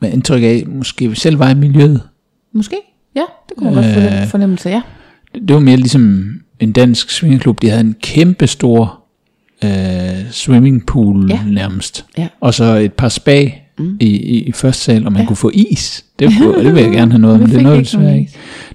med 0.02 0.14
indtryk 0.14 0.44
af, 0.44 0.64
måske 0.68 1.16
selv 1.16 1.40
var 1.40 1.50
i 1.50 1.54
miljøet. 1.54 2.02
Måske. 2.54 2.76
Ja, 3.16 3.24
det 3.50 3.58
kunne 3.58 3.76
man 3.76 3.84
godt 3.84 3.98
Øh. 3.98 4.20
den 4.20 4.28
fornemmelse, 4.28 4.70
ja. 4.70 4.82
Det, 5.34 5.42
det 5.48 5.54
var 5.54 5.60
mere 5.60 5.78
ligesom 5.78 6.34
en 6.60 6.72
dansk 6.72 7.10
svingerklub, 7.10 7.62
de 7.62 7.70
havde 7.70 7.82
en 7.82 7.96
kæmpe 8.02 8.48
stor 8.48 9.04
øh, 9.64 10.32
swimmingpool 10.32 11.32
ja. 11.32 11.40
nærmest. 11.48 12.06
Ja. 12.18 12.28
Og 12.42 12.54
så 12.54 12.64
et 12.64 12.94
par 12.94 13.10
spa 13.10 13.52
mm. 13.80 13.98
i, 14.00 14.06
i, 14.08 14.44
i 14.44 14.52
første 14.52 14.84
sal, 14.84 15.06
og 15.06 15.12
man 15.12 15.22
ja. 15.22 15.28
kunne 15.28 15.38
få 15.38 15.52
is. 15.54 16.06
Det, 16.20 16.30
kunne, 16.38 16.64
det 16.64 16.76
vil 16.76 16.84
jeg 16.84 16.92
gerne 16.92 17.12
have 17.12 17.22
noget, 17.22 17.40
men 17.40 17.50
det 17.50 17.56
er 17.66 17.72
ikke 17.74 17.84
desværre 17.84 18.18
ikke. 18.20 18.32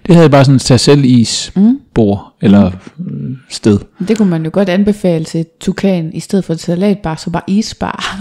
Det 0.06 0.14
havde 0.16 0.30
bare 0.30 0.44
sådan 0.44 0.56
et 0.56 0.60
tag 0.62 0.80
selv 0.80 1.04
is 1.04 1.52
bord, 1.94 2.32
eller 2.40 2.66
øh, 2.66 3.30
sted. 3.50 3.78
Det 4.08 4.16
kunne 4.16 4.30
man 4.30 4.44
jo 4.44 4.50
godt 4.52 4.68
anbefale 4.68 5.24
til 5.24 5.46
Tukan, 5.60 6.10
i 6.14 6.20
stedet 6.20 6.44
for 6.44 6.52
et 6.52 6.60
salatbar, 6.60 7.14
så 7.14 7.30
bare 7.30 7.42
isbar. 7.46 8.18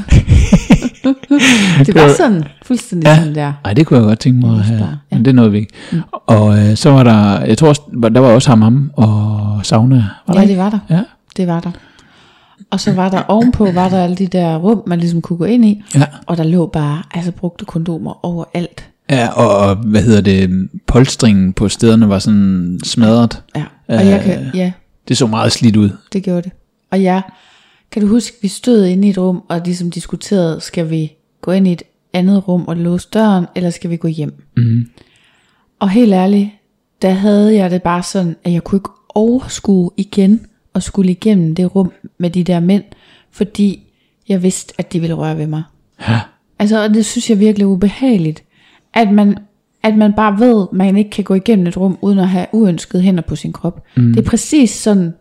det 1.85 1.95
var 1.95 2.13
sådan, 2.17 2.43
fuldstændig 2.65 3.07
Ja. 3.07 3.15
sådan 3.17 3.35
der. 3.35 3.53
Ej, 3.65 3.73
det 3.73 3.85
kunne 3.87 3.99
jeg 3.99 4.07
godt 4.07 4.19
tænke 4.19 4.39
mig 4.47 4.55
at 4.59 4.63
have. 4.65 4.79
Ja. 4.79 5.15
Men 5.15 5.25
det 5.25 5.35
nåede 5.35 5.51
vi 5.51 5.57
ikke. 5.57 5.73
Mm. 5.91 6.01
Og 6.11 6.57
øh, 6.59 6.75
så 6.75 6.89
var 6.91 7.03
der, 7.03 7.41
jeg 7.45 7.57
tror 7.57 7.73
der 8.13 8.19
var 8.19 8.27
også 8.27 8.49
hammam 8.49 8.91
og 8.93 9.59
sauna. 9.63 9.95
Var 10.27 10.33
der 10.33 10.39
Ja, 10.39 10.41
ikke? 10.41 10.51
det 10.51 10.57
var 10.63 10.69
der. 10.69 10.79
Ja. 10.89 11.01
Det 11.37 11.47
var 11.47 11.59
der. 11.59 11.71
Og 12.71 12.79
så 12.79 12.93
var 12.93 13.09
der 13.09 13.23
ovenpå, 13.23 13.71
var 13.71 13.89
der 13.89 14.03
alle 14.03 14.15
de 14.15 14.27
der 14.27 14.57
rum, 14.57 14.83
man 14.87 14.99
ligesom 14.99 15.21
kunne 15.21 15.37
gå 15.37 15.45
ind 15.45 15.65
i. 15.65 15.83
Ja. 15.95 16.03
Og 16.25 16.37
der 16.37 16.43
lå 16.43 16.65
bare, 16.67 17.03
altså 17.11 17.31
brugte 17.31 17.65
kondomer 17.65 18.25
overalt. 18.25 18.89
Ja, 19.09 19.27
og, 19.27 19.75
hvad 19.75 20.01
hedder 20.01 20.21
det, 20.21 20.69
polstringen 20.87 21.53
på 21.53 21.69
stederne 21.69 22.09
var 22.09 22.19
sådan 22.19 22.79
smadret. 22.83 23.43
Ja, 23.55 23.63
og 23.87 24.07
jeg 24.07 24.21
kan, 24.23 24.45
ja, 24.53 24.71
Det 25.07 25.17
så 25.17 25.27
meget 25.27 25.51
slidt 25.51 25.75
ud. 25.75 25.89
det 26.13 26.23
gjorde 26.23 26.41
det. 26.41 26.51
Og 26.91 27.03
jeg, 27.03 27.21
kan 27.91 28.01
du 28.01 28.07
huske, 28.07 28.37
vi 28.41 28.47
stod 28.47 28.85
inde 28.85 29.07
i 29.07 29.11
et 29.11 29.17
rum, 29.17 29.41
og 29.49 29.61
ligesom 29.65 29.91
diskuterede, 29.91 30.61
skal 30.61 30.89
vi 30.89 31.11
gå 31.41 31.51
ind 31.51 31.67
i 31.67 31.71
et 31.71 31.81
andet 32.13 32.47
rum 32.47 32.67
og 32.67 32.75
låse 32.77 33.07
døren, 33.13 33.45
eller 33.55 33.69
skal 33.69 33.89
vi 33.89 33.97
gå 33.97 34.07
hjem? 34.07 34.43
Mm. 34.57 34.85
Og 35.79 35.89
helt 35.89 36.13
ærligt, 36.13 36.49
der 37.01 37.09
havde 37.11 37.55
jeg 37.55 37.71
det 37.71 37.83
bare 37.83 38.03
sådan, 38.03 38.35
at 38.43 38.53
jeg 38.53 38.63
kunne 38.63 38.77
ikke 38.77 38.89
overskue 39.15 39.91
igen 39.97 40.41
og 40.77 40.83
skulle 40.83 41.11
igennem 41.11 41.55
det 41.55 41.75
rum 41.75 41.91
med 42.17 42.29
de 42.29 42.43
der 42.43 42.59
mænd, 42.59 42.83
fordi 43.31 43.83
jeg 44.29 44.43
vidste, 44.43 44.73
at 44.77 44.93
de 44.93 44.99
ville 44.99 45.13
røre 45.13 45.37
ved 45.37 45.47
mig. 45.47 45.63
Ja. 46.07 46.19
Altså, 46.59 46.83
og 46.83 46.89
det 46.89 47.05
synes 47.05 47.29
jeg 47.29 47.39
virkelig 47.39 47.63
er 47.63 47.69
ubehageligt, 47.69 48.43
at 48.93 49.11
man, 49.11 49.37
at 49.83 49.97
man 49.97 50.13
bare 50.13 50.39
ved, 50.39 50.67
at 50.71 50.77
man 50.77 50.97
ikke 50.97 51.09
kan 51.09 51.23
gå 51.23 51.33
igennem 51.33 51.67
et 51.67 51.77
rum, 51.77 51.97
uden 52.01 52.19
at 52.19 52.27
have 52.27 52.45
uønskede 52.51 53.03
hænder 53.03 53.21
på 53.21 53.35
sin 53.35 53.53
krop. 53.53 53.83
Mm. 53.95 54.13
Det 54.13 54.25
er 54.25 54.29
præcis 54.29 54.69
sådan, 54.71 55.13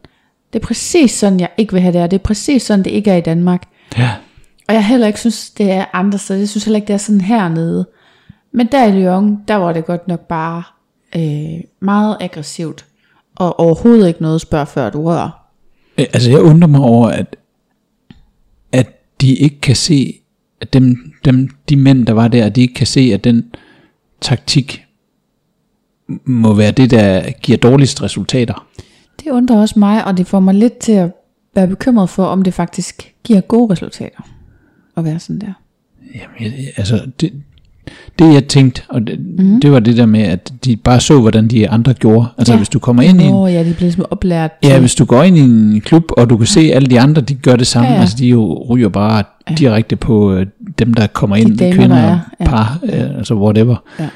det 0.52 0.62
er 0.62 0.66
præcis 0.66 1.10
sådan, 1.10 1.40
jeg 1.40 1.48
ikke 1.56 1.72
vil 1.72 1.82
have 1.82 1.92
det, 1.92 2.02
og 2.02 2.10
det 2.10 2.18
er 2.18 2.22
præcis 2.22 2.62
sådan, 2.62 2.84
det 2.84 2.90
ikke 2.90 3.10
er 3.10 3.16
i 3.16 3.20
Danmark. 3.20 3.62
ja. 3.98 4.10
Og 4.68 4.74
jeg 4.74 4.86
heller 4.86 5.06
ikke 5.06 5.20
synes, 5.20 5.50
det 5.50 5.70
er 5.70 5.84
andre 5.92 6.18
steder. 6.18 6.38
Jeg 6.40 6.48
synes 6.48 6.64
heller 6.64 6.76
ikke, 6.76 6.88
det 6.88 6.94
er 6.94 6.98
sådan 6.98 7.20
hernede. 7.20 7.86
Men 8.52 8.66
der 8.72 8.84
i 8.84 8.92
Lyon, 8.92 9.38
der 9.48 9.54
var 9.54 9.72
det 9.72 9.84
godt 9.86 10.08
nok 10.08 10.20
bare 10.20 10.62
øh, 11.16 11.60
meget 11.80 12.16
aggressivt. 12.20 12.84
Og 13.36 13.60
overhovedet 13.60 14.08
ikke 14.08 14.22
noget 14.22 14.40
spørg 14.40 14.68
før 14.68 14.90
du 14.90 15.04
rører. 15.04 15.45
Øh, 15.98 16.06
Altså, 16.12 16.30
jeg 16.30 16.40
undrer 16.40 16.68
mig 16.68 16.80
over, 16.80 17.08
at, 17.08 17.36
at 18.72 18.86
de 19.20 19.34
ikke 19.34 19.60
kan 19.60 19.76
se, 19.76 20.20
at 20.60 20.72
dem, 20.72 21.12
dem, 21.24 21.48
de 21.68 21.76
mænd, 21.76 22.06
der 22.06 22.12
var 22.12 22.28
der, 22.28 22.48
de 22.48 22.60
ikke 22.60 22.74
kan 22.74 22.86
se, 22.86 23.00
at 23.14 23.24
den 23.24 23.54
taktik 24.20 24.86
må 26.24 26.54
være 26.54 26.70
det, 26.70 26.90
der 26.90 27.30
giver 27.30 27.58
dårligst 27.58 28.02
resultater. 28.02 28.66
Det 29.24 29.30
undrer 29.30 29.56
også 29.56 29.78
mig, 29.78 30.04
og 30.04 30.16
det 30.16 30.26
får 30.26 30.40
mig 30.40 30.54
lidt 30.54 30.78
til 30.78 30.92
at 30.92 31.12
være 31.54 31.68
bekymret 31.68 32.10
for, 32.10 32.24
om 32.24 32.42
det 32.42 32.54
faktisk 32.54 33.14
giver 33.24 33.40
gode 33.40 33.72
resultater 33.72 34.20
at 34.96 35.04
være 35.04 35.18
sådan 35.18 35.40
der. 35.40 35.52
Jamen, 36.14 36.52
altså, 36.76 37.10
det, 37.20 37.42
det 38.18 38.34
jeg 38.34 38.44
tænkte, 38.48 38.82
og 38.88 39.06
det, 39.06 39.18
mm. 39.38 39.60
det 39.60 39.72
var 39.72 39.80
det 39.80 39.96
der 39.96 40.06
med, 40.06 40.22
at 40.22 40.52
de 40.64 40.76
bare 40.76 41.00
så, 41.00 41.20
hvordan 41.20 41.48
de 41.48 41.68
andre 41.68 41.94
gjorde. 41.94 42.26
Altså 42.38 42.52
ja. 42.52 42.56
hvis 42.56 42.68
du 42.68 42.78
kommer 42.78 43.02
ind 43.02 43.20
i 43.20 43.24
en, 43.24 43.30
Nå, 43.30 43.46
ja, 43.46 43.58
de 43.58 43.64
bliver 43.64 43.80
ligesom 43.80 44.04
oplært. 44.10 44.50
ja, 44.62 44.78
hvis 44.80 44.94
du 44.94 45.04
går 45.04 45.22
ind 45.22 45.38
i 45.38 45.40
en 45.40 45.80
klub, 45.80 46.04
og 46.16 46.30
du 46.30 46.36
kan 46.36 46.46
se, 46.46 46.60
at 46.60 46.76
alle 46.76 46.88
de 46.88 47.00
andre, 47.00 47.22
de 47.22 47.34
gør 47.34 47.56
det 47.56 47.66
samme. 47.66 47.88
Ja, 47.88 47.94
Ja. 47.96 48.00
Altså 48.00 48.16
de 48.18 48.26
jo 48.26 48.66
ryger 48.70 48.88
bare 48.88 49.24
ja. 49.50 49.54
direkte 49.54 49.96
på 49.96 50.32
øh, 50.32 50.46
dem, 50.78 50.94
der 50.94 51.06
kommer 51.06 51.36
ind, 51.36 51.58
damer, 51.58 51.76
kvinder 51.76 51.96
er, 51.96 52.18
ja. 52.40 52.44
par, 52.44 52.78
øh, 52.82 53.18
altså 53.18 53.34
whatever. 53.34 53.76
Ja. 54.00 54.08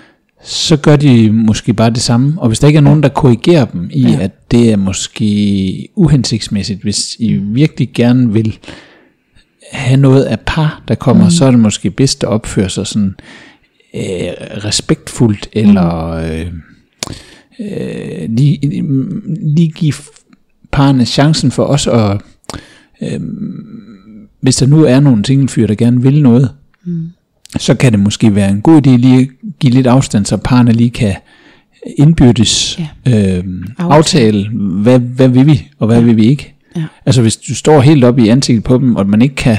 Så 0.44 0.76
gør 0.76 0.96
de 0.96 1.30
måske 1.32 1.74
bare 1.74 1.90
det 1.90 2.00
samme. 2.00 2.34
Og 2.36 2.48
hvis 2.48 2.58
der 2.58 2.66
ikke 2.66 2.76
er 2.76 2.80
nogen, 2.80 3.02
der 3.02 3.08
korrigerer 3.08 3.64
dem 3.64 3.90
i, 3.92 4.02
ja. 4.02 4.18
at 4.20 4.50
det 4.50 4.72
er 4.72 4.76
måske 4.76 5.88
uhensigtsmæssigt, 5.96 6.82
hvis 6.82 7.16
I 7.18 7.32
virkelig 7.32 7.90
gerne 7.94 8.32
vil 8.32 8.58
have 9.72 10.00
noget 10.00 10.22
af 10.22 10.40
par, 10.40 10.82
der 10.88 10.94
kommer, 10.94 11.24
mm. 11.24 11.30
så 11.30 11.44
er 11.44 11.50
det 11.50 11.60
måske 11.60 11.90
bedst 11.90 12.24
at 12.24 12.28
opføre 12.28 12.68
sig 12.68 12.86
sådan 12.86 13.14
øh, 13.94 14.32
respektfuldt, 14.64 15.48
eller 15.52 16.06
øh, 16.06 16.46
øh, 17.60 18.28
lige, 18.28 18.82
lige 19.42 19.70
give 19.70 19.94
parerne 20.72 21.04
chancen 21.04 21.50
for 21.50 21.64
os 21.64 21.86
at, 21.86 22.20
øh, 23.02 23.20
hvis 24.40 24.56
der 24.56 24.66
nu 24.66 24.84
er 24.84 25.00
nogle 25.00 25.24
singlefyre, 25.24 25.66
der 25.66 25.74
gerne 25.74 26.02
vil 26.02 26.22
noget, 26.22 26.50
mm. 26.84 27.08
så 27.58 27.74
kan 27.74 27.92
det 27.92 28.00
måske 28.00 28.34
være 28.34 28.50
en 28.50 28.60
god 28.60 28.86
idé 28.86 28.90
lige 28.90 29.20
at 29.20 29.28
give 29.60 29.72
lidt 29.72 29.86
afstand, 29.86 30.26
så 30.26 30.36
parerne 30.36 30.72
lige 30.72 30.90
kan 30.90 31.14
indbyrdes 31.98 32.80
ja. 33.06 33.38
øh, 33.38 33.44
aftale, 33.78 34.48
hvad, 34.52 34.98
hvad 34.98 35.28
vil 35.28 35.46
vi, 35.46 35.68
og 35.78 35.86
hvad 35.86 35.98
ja. 35.98 36.04
vil 36.04 36.16
vi 36.16 36.26
ikke. 36.26 36.54
Ja. 36.76 36.84
Altså 37.06 37.22
hvis 37.22 37.36
du 37.36 37.54
står 37.54 37.80
helt 37.80 38.04
op 38.04 38.18
i 38.18 38.28
ansigtet 38.28 38.64
på 38.64 38.78
dem, 38.78 38.96
og 38.96 39.06
man 39.06 39.22
ikke 39.22 39.34
kan 39.34 39.56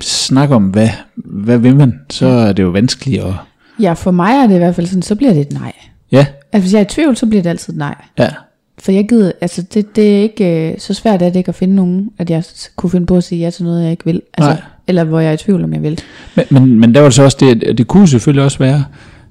snakke 0.00 0.54
om, 0.54 0.64
hvad, 0.64 0.88
hvad 1.16 1.58
vil 1.58 1.76
man, 1.76 2.00
så 2.10 2.26
er 2.26 2.52
det 2.52 2.62
jo 2.62 2.68
vanskeligt 2.68 3.22
at... 3.22 3.34
Ja, 3.80 3.92
for 3.92 4.10
mig 4.10 4.32
er 4.32 4.46
det 4.46 4.54
i 4.54 4.58
hvert 4.58 4.74
fald 4.74 4.86
sådan, 4.86 5.02
så 5.02 5.14
bliver 5.14 5.32
det 5.32 5.40
et 5.40 5.52
nej. 5.52 5.72
Ja, 6.12 6.26
Altså 6.52 6.64
hvis 6.64 6.72
jeg 6.72 6.80
er 6.80 6.84
i 6.84 6.88
tvivl, 6.88 7.16
så 7.16 7.26
bliver 7.26 7.42
det 7.42 7.50
altid 7.50 7.72
et 7.72 7.78
nej. 7.78 7.94
ja, 8.18 8.28
For 8.78 8.92
jeg 8.92 9.08
gider, 9.08 9.32
altså 9.40 9.62
det, 9.62 9.96
det 9.96 10.18
er 10.18 10.22
ikke 10.22 10.72
øh, 10.72 10.78
så 10.78 10.94
svært 10.94 11.22
er 11.22 11.28
det 11.28 11.36
ikke 11.36 11.48
at 11.48 11.54
finde 11.54 11.74
nogen, 11.74 12.10
at 12.18 12.30
jeg 12.30 12.44
kunne 12.76 12.90
finde 12.90 13.06
på 13.06 13.16
at 13.16 13.24
sige 13.24 13.38
ja 13.40 13.50
til 13.50 13.64
noget, 13.64 13.82
jeg 13.82 13.90
ikke 13.90 14.04
vil. 14.04 14.22
Altså, 14.34 14.50
Nej. 14.50 14.60
eller 14.86 15.04
hvor 15.04 15.20
jeg 15.20 15.28
er 15.28 15.32
i 15.32 15.36
tvivl, 15.36 15.64
om 15.64 15.72
jeg 15.72 15.82
vil. 15.82 16.00
Men, 16.36 16.44
men, 16.50 16.80
men 16.80 16.94
der 16.94 17.00
var 17.00 17.08
det 17.08 17.14
så 17.14 17.22
også 17.22 17.36
det, 17.40 17.64
at 17.64 17.78
det 17.78 17.86
kunne 17.86 18.08
selvfølgelig 18.08 18.44
også 18.44 18.58
være, 18.58 18.84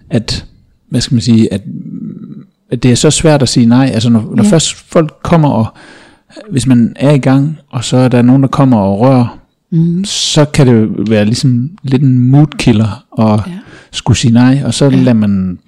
at, 0.10 0.46
hvad 0.90 1.02
skal 1.02 1.16
man 1.16 1.22
sige, 1.22 1.54
at, 1.54 1.62
at 2.72 2.84
det 2.84 2.92
er 2.92 2.96
så 2.96 3.12
svært 3.12 3.42
at 3.42 3.50
sige 3.50 3.66
nej. 3.66 3.92
Altså 3.94 4.10
når, 4.10 4.34
når 4.36 4.44
ja. 4.44 4.50
først 4.50 4.74
folk 4.74 5.18
kommer 5.24 5.50
og, 5.50 5.68
hvis 6.50 6.68
man 6.68 6.94
er 6.96 7.12
i 7.12 7.20
gang, 7.20 7.58
og 7.70 7.84
så 7.84 7.98
er 7.98 8.08
der 8.08 8.22
nogen, 8.22 8.42
der 8.42 8.48
kommer 8.48 8.78
og 8.78 9.00
rører, 9.00 9.40
Mm. 9.72 10.04
så 10.06 10.46
kan 10.46 10.68
det 10.68 11.10
være 11.10 11.26
ligesom 11.26 11.70
lidt 11.84 12.02
en 12.02 12.20
moodkiller 12.20 13.06
at 13.20 13.42
Ja. 13.52 13.58
skulle 13.92 14.18
sige 14.18 14.34
nej, 14.34 14.62
og 14.66 14.74
så 14.74 14.86
Ja. 14.86 14.96
lader 14.96 15.14
man 15.14 15.32
dem 15.40 15.60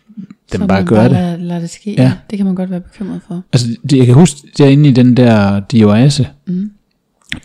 Så 0.61 0.67
bare 0.67 0.77
man 0.79 0.85
gøre 0.85 0.99
bare 0.99 1.31
det. 1.31 1.39
Lad, 1.39 1.47
lad 1.47 1.61
det 1.61 1.69
ske. 1.69 1.93
Ja. 1.97 2.03
Ja. 2.03 2.11
Det 2.29 2.37
kan 2.37 2.45
man 2.45 2.55
godt 2.55 2.69
være 2.71 2.79
bekymret 2.81 3.21
for. 3.27 3.43
Altså, 3.53 3.67
det, 3.89 3.97
jeg 3.97 4.05
kan 4.05 4.15
huske, 4.15 4.37
derinde 4.57 4.89
i 4.89 4.91
den 4.91 5.17
der 5.17 5.59
dioase, 5.59 6.27
Mm. 6.47 6.71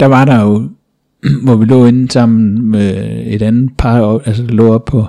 der 0.00 0.06
var 0.06 0.24
der 0.24 0.40
jo, 0.42 0.68
hvor 1.44 1.56
vi 1.56 1.64
lå 1.64 1.86
inde 1.86 2.10
sammen 2.10 2.62
med 2.70 3.10
et 3.26 3.42
andet 3.42 3.70
par, 3.78 4.00
og- 4.00 4.22
altså 4.26 4.42
lå 4.42 4.74
op 4.74 4.84
på 4.84 5.06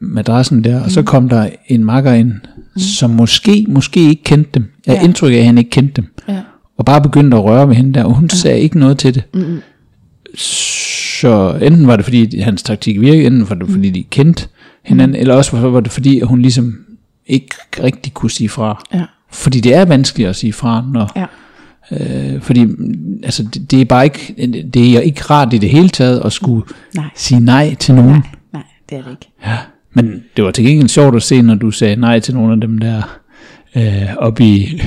madrassen 0.00 0.64
der, 0.64 0.80
og 0.82 0.90
så 0.90 1.02
kom 1.02 1.28
der 1.28 1.48
en 1.68 1.84
makker 1.84 2.12
ind, 2.12 2.32
mm. 2.32 2.80
som 2.80 3.10
måske, 3.10 3.66
måske 3.68 4.00
ikke 4.08 4.22
kendte 4.22 4.50
dem. 4.54 4.64
Jeg 4.86 4.94
Ja. 4.94 5.04
indtryk 5.04 5.32
af, 5.32 5.36
at 5.36 5.44
han 5.46 5.58
ikke 5.58 5.70
kendte 5.70 5.92
dem. 6.02 6.12
Ja. 6.28 6.40
Og 6.78 6.84
bare 6.84 7.00
begyndte 7.02 7.36
at 7.36 7.44
røre 7.44 7.68
ved 7.68 7.74
hende 7.74 7.94
der, 7.94 8.04
og 8.04 8.14
hun 8.14 8.24
ja. 8.32 8.36
sagde 8.36 8.60
ikke 8.60 8.78
noget 8.78 8.98
til 8.98 9.14
det. 9.14 9.22
Mm-mm. 9.34 9.58
Så 10.36 11.58
enten 11.62 11.86
var 11.86 11.96
det 11.96 12.04
fordi 12.04 12.38
hans 12.40 12.62
taktik 12.62 13.00
virkede, 13.00 13.24
enten 13.26 13.48
var 13.50 13.54
det 13.56 13.68
fordi 13.70 13.90
de 13.90 14.02
kendte 14.10 14.46
hinanden, 14.84 15.16
Mm. 15.16 15.20
eller 15.20 15.34
også 15.34 15.56
var 15.56 15.80
det 15.80 15.92
fordi 15.92 16.20
at 16.20 16.26
hun 16.26 16.42
ligesom 16.42 16.78
ikke 17.26 17.48
rigtig 17.82 18.14
kunne 18.14 18.30
sige 18.30 18.48
fra. 18.48 18.84
Ja. 18.94 19.02
Fordi 19.32 19.60
det 19.60 19.74
er 19.74 19.84
vanskeligt 19.84 20.28
at 20.28 20.36
sige 20.36 20.52
fra, 20.52 20.84
når, 20.92 21.12
Ja. 21.16 21.26
øh, 22.34 22.42
fordi 22.42 22.64
mm, 22.64 23.20
altså, 23.22 23.42
det, 23.42 23.70
det 23.70 23.80
er 23.80 23.84
bare 23.84 24.04
ikke, 24.04 24.34
det 24.74 24.96
er 24.96 25.00
ikke 25.00 25.22
rart 25.22 25.52
i 25.52 25.58
det 25.58 25.70
hele 25.70 25.88
taget 25.88 26.22
at 26.24 26.32
skulle 26.32 26.62
Nej. 26.96 27.04
sige 27.16 27.40
nej 27.40 27.74
til 27.74 27.94
nogen. 27.94 28.10
Nej, 28.10 28.20
nej, 28.52 28.62
det 28.90 28.98
er 28.98 29.02
det 29.02 29.10
ikke. 29.10 29.28
Ja. 29.46 29.56
Men 29.92 30.22
det 30.36 30.44
var 30.44 30.50
til 30.50 30.64
gengæld 30.64 30.88
sjovt 30.88 31.16
at 31.16 31.22
se, 31.22 31.42
når 31.42 31.54
du 31.54 31.70
sagde 31.70 31.96
nej 31.96 32.20
til 32.20 32.34
nogle 32.34 32.52
af 32.52 32.60
dem 32.60 32.78
der 32.78 33.18
øh, 33.76 34.16
op 34.16 34.40
i 34.40 34.82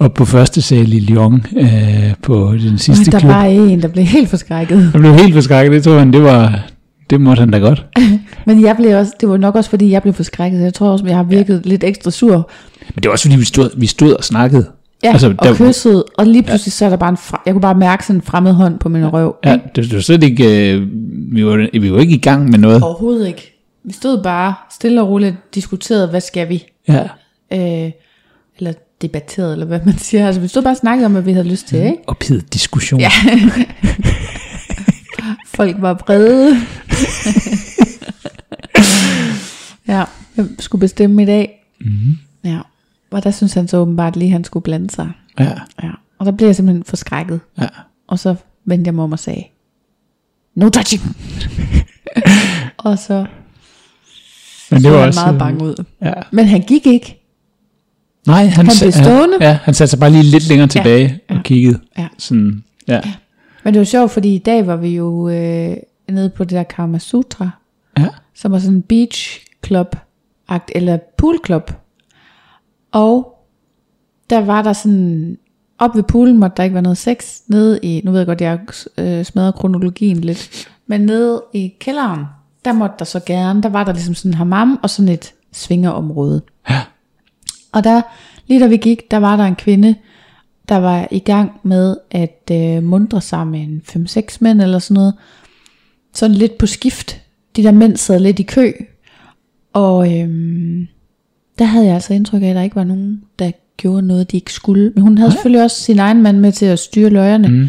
op 0.00 0.14
på 0.14 0.24
første 0.24 0.62
sal 0.62 0.92
i 0.92 1.00
Lyon 1.00 1.44
øh, 1.56 2.14
på 2.22 2.52
den 2.52 2.78
sidste 2.78 3.10
der 3.10 3.18
klub. 3.18 3.30
var 3.32 3.44
en, 3.44 3.82
der 3.82 3.88
blev 3.88 4.04
helt 4.04 4.28
forskrækket. 4.28 4.90
Jeg 4.92 5.00
blev 5.00 5.12
helt 5.14 5.34
forskrækket, 5.34 5.72
det 5.72 5.82
tror 5.84 5.98
han, 5.98 6.12
det 6.12 6.22
var, 6.22 6.62
det 7.10 7.20
måtte 7.20 7.40
han 7.40 7.50
da 7.50 7.58
godt. 7.58 7.86
Men 8.46 8.62
jeg 8.62 8.76
blev 8.76 8.98
også, 8.98 9.12
det 9.20 9.28
var 9.28 9.36
nok 9.36 9.54
også, 9.56 9.70
fordi 9.70 9.90
jeg 9.90 10.02
blev 10.02 10.14
forskrækket. 10.14 10.60
Jeg 10.60 10.74
tror 10.74 10.88
også, 10.90 11.04
jeg 11.06 11.16
har 11.16 11.22
virket 11.22 11.62
ja. 11.64 11.68
lidt 11.68 11.84
ekstra 11.84 12.10
sur. 12.10 12.50
Men 12.94 13.02
det 13.02 13.04
var 13.06 13.12
også 13.12 13.24
fordi, 13.28 13.36
vi 13.38 13.44
stod, 13.44 13.70
vi 13.76 13.86
stod 13.86 14.12
og 14.12 14.24
snakkede. 14.24 14.66
Ja, 15.04 15.12
Altså, 15.12 15.28
der- 15.28 15.50
og 15.50 15.56
kyssede, 15.56 16.04
og 16.18 16.26
lige 16.26 16.42
pludselig 16.42 16.72
så 16.72 16.84
er 16.84 16.88
der 16.88 16.96
bare 16.96 17.10
en, 17.10 17.16
fra, 17.16 17.42
jeg 17.46 17.54
kunne 17.54 17.60
bare 17.62 17.74
mærke 17.74 18.04
sådan 18.06 18.16
en 18.16 18.22
fremmed 18.22 18.52
hånd 18.52 18.78
på 18.78 18.88
min 18.88 19.06
røv. 19.12 19.36
Ja, 19.44 19.52
ikke? 19.52 19.64
det, 19.76 19.84
det 19.84 19.94
var 19.94 20.00
slet 20.00 20.22
ikke, 20.22 20.74
øh, 20.74 20.86
vi, 21.32 21.46
var, 21.46 21.68
vi 21.80 21.92
var 21.92 22.00
ikke 22.00 22.14
i 22.14 22.18
gang 22.20 22.50
med 22.50 22.58
noget. 22.58 22.82
Overhovedet 22.82 23.26
ikke. 23.28 23.56
Vi 23.84 23.92
stod 23.92 24.22
bare 24.22 24.54
stille 24.74 25.02
og 25.02 25.08
roligt 25.08 25.30
og 25.30 25.54
diskuterede, 25.54 26.06
hvad 26.08 26.20
skal 26.20 26.48
vi? 26.48 26.64
Ja. 26.88 27.02
Øh, 27.52 27.90
eller 28.58 28.72
debatterede, 29.02 29.52
eller 29.52 29.66
hvad 29.66 29.80
man 29.84 29.98
siger. 30.08 30.26
Altså 30.26 30.40
vi 30.40 30.48
stod 30.48 30.62
bare 30.62 30.72
og 30.72 30.76
snakkede 30.76 31.06
om, 31.06 31.12
hvad 31.12 31.22
vi 31.22 31.32
havde 31.32 31.48
lyst 31.48 31.66
til, 31.68 31.78
ikke? 31.78 31.96
Ophedet 32.06 32.54
diskussion. 32.54 33.00
Ja. 33.00 33.10
Folk 35.46 35.76
var 35.78 35.94
brede. 35.94 36.56
ja, 39.88 40.04
hvem 40.34 40.60
skulle 40.60 40.80
bestemme 40.80 41.22
i 41.22 41.26
dag? 41.26 41.66
Mm-hmm. 41.80 42.18
Ja, 42.44 42.58
og 43.10 43.24
der 43.24 43.30
synes 43.30 43.54
han 43.54 43.68
så 43.68 43.76
åbenbart 43.76 44.16
lige, 44.16 44.28
at 44.28 44.32
han 44.32 44.44
skulle 44.44 44.62
blande 44.62 44.90
sig. 44.90 45.10
Ja, 45.38 45.50
Ja, 45.82 45.90
og 46.18 46.26
der 46.26 46.32
blev 46.32 46.48
jeg 46.48 46.56
simpelthen 46.56 46.84
forskrækket. 46.84 47.40
ja. 47.60 47.66
Og 48.08 48.18
så 48.18 48.34
vendte 48.64 48.88
jeg 48.88 48.94
mig 48.94 49.04
om 49.04 49.12
og 49.12 49.18
sagde, 49.18 49.44
no 50.54 50.68
touching. 50.68 51.02
og 52.78 52.98
så 52.98 53.26
Men 54.70 54.82
så 54.82 54.98
han 54.98 55.14
meget 55.14 55.38
bange 55.38 55.64
ud. 55.64 55.84
Ja. 56.02 56.12
Men 56.32 56.46
han 56.46 56.60
gik 56.60 56.86
ikke. 56.86 57.19
Nej, 58.26 58.44
han, 58.46 58.66
Han 58.66 58.74
blev 58.80 58.92
stående. 58.92 59.36
Ja, 59.40 59.58
han 59.62 59.74
satte 59.74 59.90
sig 59.90 60.00
bare 60.00 60.10
lige 60.10 60.22
lidt 60.22 60.48
længere 60.48 60.68
tilbage 60.68 61.20
ja. 61.30 61.36
og 61.36 61.42
kiggede. 61.44 61.78
Ja. 61.98 62.08
Sådan, 62.18 62.64
ja. 62.88 63.00
Men 63.64 63.74
det 63.74 63.78
var 63.78 63.84
sjovt, 63.84 64.10
fordi 64.10 64.34
i 64.34 64.38
dag 64.38 64.66
var 64.66 64.76
vi 64.76 64.88
jo 64.96 65.28
øh, 65.28 65.76
nede 66.08 66.30
på 66.30 66.44
det 66.44 66.50
der 66.52 66.62
Karma 66.62 66.98
Sutra, 66.98 67.50
Ja. 67.98 68.06
som 68.34 68.52
var 68.52 68.58
sådan 68.58 68.76
en 68.76 68.82
beach 68.82 69.40
club, 69.66 69.96
eller 70.68 70.98
pool 71.18 71.36
club. 71.46 71.72
Og 72.92 73.34
der 74.30 74.40
var 74.40 74.62
der 74.62 74.72
sådan, 74.72 75.38
op 75.78 75.96
ved 75.96 76.02
poolen 76.02 76.38
måtte 76.38 76.56
der 76.56 76.62
ikke 76.62 76.74
være 76.74 76.82
noget 76.82 76.98
sex, 76.98 77.38
nede 77.48 77.78
i, 77.82 78.00
nu 78.04 78.10
ved 78.10 78.18
jeg 78.20 78.26
godt, 78.26 78.40
jeg 78.40 78.58
øh, 78.98 79.24
smadrer 79.24 79.52
kronologien 79.52 80.18
lidt, 80.20 80.68
men 80.86 81.00
nede 81.00 81.42
i 81.52 81.72
kælderen, 81.80 82.24
der 82.64 82.72
måtte 82.72 82.94
der 82.98 83.04
så 83.04 83.20
gerne, 83.26 83.62
der 83.62 83.68
var 83.68 83.84
der 83.84 83.92
ligesom 83.92 84.14
sådan 84.14 84.30
en 84.30 84.34
hammam 84.34 84.78
og 84.82 84.90
sådan 84.90 85.08
et 85.08 85.32
svingerområde. 85.52 86.42
Ja. 86.70 86.80
Og 87.72 87.84
der, 87.84 88.02
lige 88.46 88.60
da 88.60 88.66
vi 88.66 88.76
gik, 88.76 89.10
der 89.10 89.16
var 89.16 89.36
der 89.36 89.44
en 89.44 89.56
kvinde, 89.56 89.94
der 90.68 90.76
var 90.76 91.08
i 91.10 91.18
gang 91.18 91.52
med 91.62 91.96
at 92.10 92.50
øh, 92.52 92.82
mundre 92.82 93.20
sig 93.20 93.46
med 93.46 93.60
en 93.60 93.82
5-6 93.88 94.38
mænd 94.40 94.62
eller 94.62 94.78
sådan 94.78 94.94
noget. 94.94 95.14
Sådan 96.14 96.36
lidt 96.36 96.58
på 96.58 96.66
skift. 96.66 97.20
De 97.56 97.62
der 97.62 97.72
mænd 97.72 97.96
sad 97.96 98.20
lidt 98.20 98.38
i 98.38 98.42
kø. 98.42 98.72
Og 99.72 100.18
øhm, 100.18 100.88
der 101.58 101.64
havde 101.64 101.86
jeg 101.86 101.94
altså 101.94 102.14
indtryk 102.14 102.42
af, 102.42 102.46
at 102.46 102.56
der 102.56 102.62
ikke 102.62 102.76
var 102.76 102.84
nogen, 102.84 103.22
der 103.38 103.50
gjorde 103.76 104.02
noget, 104.02 104.32
de 104.32 104.36
ikke 104.36 104.52
skulle. 104.52 104.92
Men 104.94 105.02
hun 105.02 105.18
havde 105.18 105.32
selvfølgelig 105.32 105.62
også 105.62 105.80
sin 105.80 105.98
egen 105.98 106.22
mand 106.22 106.38
med 106.38 106.52
til 106.52 106.66
at 106.66 106.78
styre 106.78 107.10
løjerne. 107.10 107.48
Mm. 107.48 107.68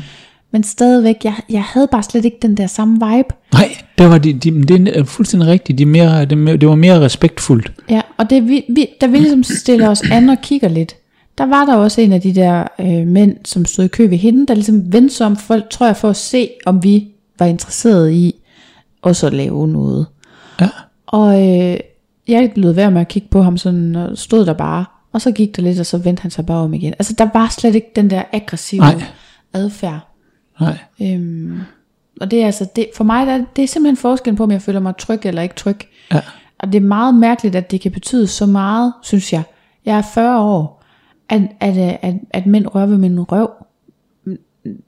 Men 0.51 0.63
stadigvæk, 0.63 1.15
jeg, 1.23 1.35
jeg 1.49 1.63
havde 1.63 1.87
bare 1.91 2.03
slet 2.03 2.25
ikke 2.25 2.37
den 2.41 2.57
der 2.57 2.67
samme 2.67 2.93
vibe. 2.93 3.35
Nej, 3.53 3.77
det 3.97 4.09
var 4.09 4.17
de, 4.17 4.33
de, 4.33 4.63
det 4.63 4.97
er 4.97 5.03
fuldstændig 5.03 5.49
rigtigt. 5.49 5.77
De 5.77 5.85
mere, 5.85 6.25
det, 6.25 6.67
var 6.67 6.75
mere 6.75 7.01
respektfuldt. 7.01 7.71
Ja, 7.89 8.01
og 8.17 8.29
det, 8.29 8.47
vi, 8.47 8.65
vi, 8.69 8.87
da 9.01 9.07
vi 9.07 9.17
ligesom 9.17 9.43
stiller 9.43 9.89
os 9.89 10.01
an 10.11 10.29
og 10.29 10.37
kigger 10.41 10.67
lidt, 10.67 10.95
der 11.37 11.45
var 11.45 11.65
der 11.65 11.75
også 11.75 12.01
en 12.01 12.13
af 12.13 12.21
de 12.21 12.35
der 12.35 12.67
øh, 12.79 13.07
mænd, 13.07 13.35
som 13.45 13.65
stod 13.65 13.85
i 13.85 13.87
kø 13.87 14.07
ved 14.07 14.17
hende, 14.17 14.47
der 14.47 14.53
ligesom 14.53 14.93
vendte 14.93 15.15
sig 15.15 15.25
om, 15.25 15.35
for, 15.35 15.59
tror 15.71 15.85
jeg, 15.85 15.97
for 15.97 16.09
at 16.09 16.15
se, 16.15 16.49
om 16.65 16.83
vi 16.83 17.07
var 17.39 17.45
interesserede 17.45 18.15
i 18.15 18.35
også 19.01 19.27
at 19.27 19.33
lave 19.33 19.67
noget. 19.67 20.05
Ja. 20.61 20.69
Og 21.07 21.49
øh, 21.49 21.77
jeg 22.27 22.51
lød 22.55 22.71
være 22.71 22.91
med 22.91 23.01
at 23.01 23.07
kigge 23.07 23.27
på 23.31 23.41
ham 23.41 23.57
sådan, 23.57 23.95
og 23.95 24.17
stod 24.17 24.45
der 24.45 24.53
bare, 24.53 24.85
og 25.11 25.21
så 25.21 25.31
gik 25.31 25.55
der 25.55 25.61
lidt, 25.61 25.79
og 25.79 25.85
så 25.85 25.97
vendte 25.97 26.21
han 26.21 26.31
sig 26.31 26.45
bare 26.45 26.57
om 26.57 26.73
igen. 26.73 26.93
Altså, 26.99 27.13
der 27.17 27.27
var 27.33 27.47
slet 27.47 27.75
ikke 27.75 27.91
den 27.95 28.09
der 28.09 28.23
aggressive 28.33 28.81
Nej. 28.81 29.03
adfærd. 29.53 30.10
Nej. 30.61 30.77
Øhm, 31.01 31.59
og 32.21 32.31
det 32.31 32.41
er 32.41 32.45
altså, 32.45 32.67
det, 32.75 32.87
for 32.95 33.03
mig, 33.03 33.27
der, 33.27 33.45
det 33.55 33.63
er 33.63 33.67
simpelthen 33.67 33.97
forskel 33.97 34.35
på, 34.35 34.43
om 34.43 34.51
jeg 34.51 34.61
føler 34.61 34.79
mig 34.79 34.97
tryg 34.97 35.25
eller 35.25 35.41
ikke 35.41 35.55
tryg. 35.55 35.77
Ja. 36.13 36.21
Og 36.59 36.73
det 36.73 36.75
er 36.75 36.85
meget 36.85 37.15
mærkeligt, 37.15 37.55
at 37.55 37.71
det 37.71 37.81
kan 37.81 37.91
betyde 37.91 38.27
så 38.27 38.45
meget, 38.45 38.93
synes 39.03 39.33
jeg. 39.33 39.43
Jeg 39.85 39.97
er 39.97 40.03
40 40.13 40.41
år, 40.41 40.83
at, 41.29 41.41
at, 41.59 41.77
at, 42.01 42.15
at 42.29 42.45
mænd 42.45 42.75
rører 42.75 42.85
ved 42.85 42.97
min 42.97 43.19
røv. 43.19 43.49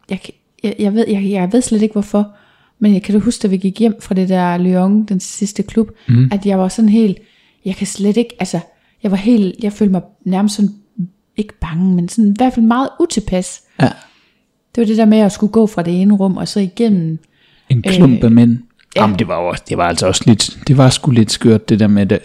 jeg, 0.10 0.20
jeg, 0.64 0.76
jeg, 0.80 0.94
ved, 0.94 1.08
jeg, 1.08 1.30
jeg 1.30 1.54
ved 1.54 1.62
slet 1.62 1.82
ikke 1.82 1.94
hvorfor, 1.94 2.36
men 2.80 2.94
jeg 2.94 3.04
kan 3.04 3.16
du 3.16 3.20
huske, 3.20 3.42
da 3.42 3.48
vi 3.48 3.58
gik 3.58 3.80
hjem 3.80 4.02
fra 4.02 4.16
det 4.16 4.30
der 4.30 4.58
Lyon, 4.58 5.06
den 5.06 5.20
sidste 5.20 5.64
klub, 5.64 5.92
mm. 6.08 6.30
at 6.32 6.46
jeg 6.46 6.60
var 6.60 6.68
sådan 6.68 6.90
helt, 6.90 7.18
jeg 7.66 7.76
kan 7.76 7.88
slet 7.88 8.18
ikke, 8.18 8.36
altså, 8.40 8.60
jeg 9.04 9.12
var 9.12 9.18
helt, 9.18 9.56
jeg 9.64 9.74
følte 9.74 9.92
mig 9.92 10.02
nærmest 10.26 10.56
sådan, 10.56 10.72
ikke 11.38 11.54
bange, 11.60 11.96
men 11.96 12.10
sådan 12.10 12.32
i 12.32 12.34
hvert 12.38 12.54
fald 12.54 12.66
meget 12.66 12.90
utilpas. 13.00 13.62
Ja. 13.82 13.90
Det 14.76 14.82
var 14.82 14.86
det 14.86 14.98
der 14.98 15.06
med 15.06 15.18
at 15.18 15.32
skulle 15.32 15.52
gå 15.52 15.68
fra 15.68 15.82
det 15.84 16.02
ene 16.02 16.14
rum, 16.14 16.38
og 16.38 16.48
så 16.48 16.60
igennem, 16.60 17.20
En 17.70 17.82
klump 17.82 18.24
af 18.24 18.32
mænd. 18.32 18.52
Øh, 18.52 18.58
ja. 18.96 19.02
Jamen, 19.02 19.20
det 19.20 19.28
var, 19.28 19.34
også, 19.36 19.64
det 19.70 19.78
var 19.78 19.84
altså 19.84 20.08
også 20.08 20.24
lidt, 20.26 20.58
det 20.68 20.78
var 20.78 20.90
sgu 20.90 21.12
lidt 21.12 21.32
skørt, 21.32 21.70
det 21.70 21.80
der 21.80 21.88
med, 21.88 22.12
at 22.12 22.20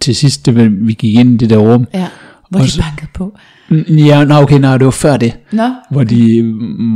til 0.00 0.16
sidst, 0.16 0.46
det, 0.46 0.86
vi 0.86 0.92
gik 0.92 1.14
ind 1.14 1.34
i 1.34 1.36
det 1.36 1.50
der 1.50 1.56
rum. 1.56 1.86
ja, 1.94 2.06
hvor 2.50 2.60
de 2.60 2.70
så- 2.70 2.82
bankede 2.82 3.10
på. 3.14 3.34
Ja, 3.88 4.24
nå, 4.24 4.34
okay, 4.34 4.58
nej, 4.58 4.76
det 4.78 4.84
var 4.84 4.90
før 4.90 5.16
det. 5.16 5.32
Nå, 5.52 5.62
Hvor, 5.90 6.04
de, 6.04 6.42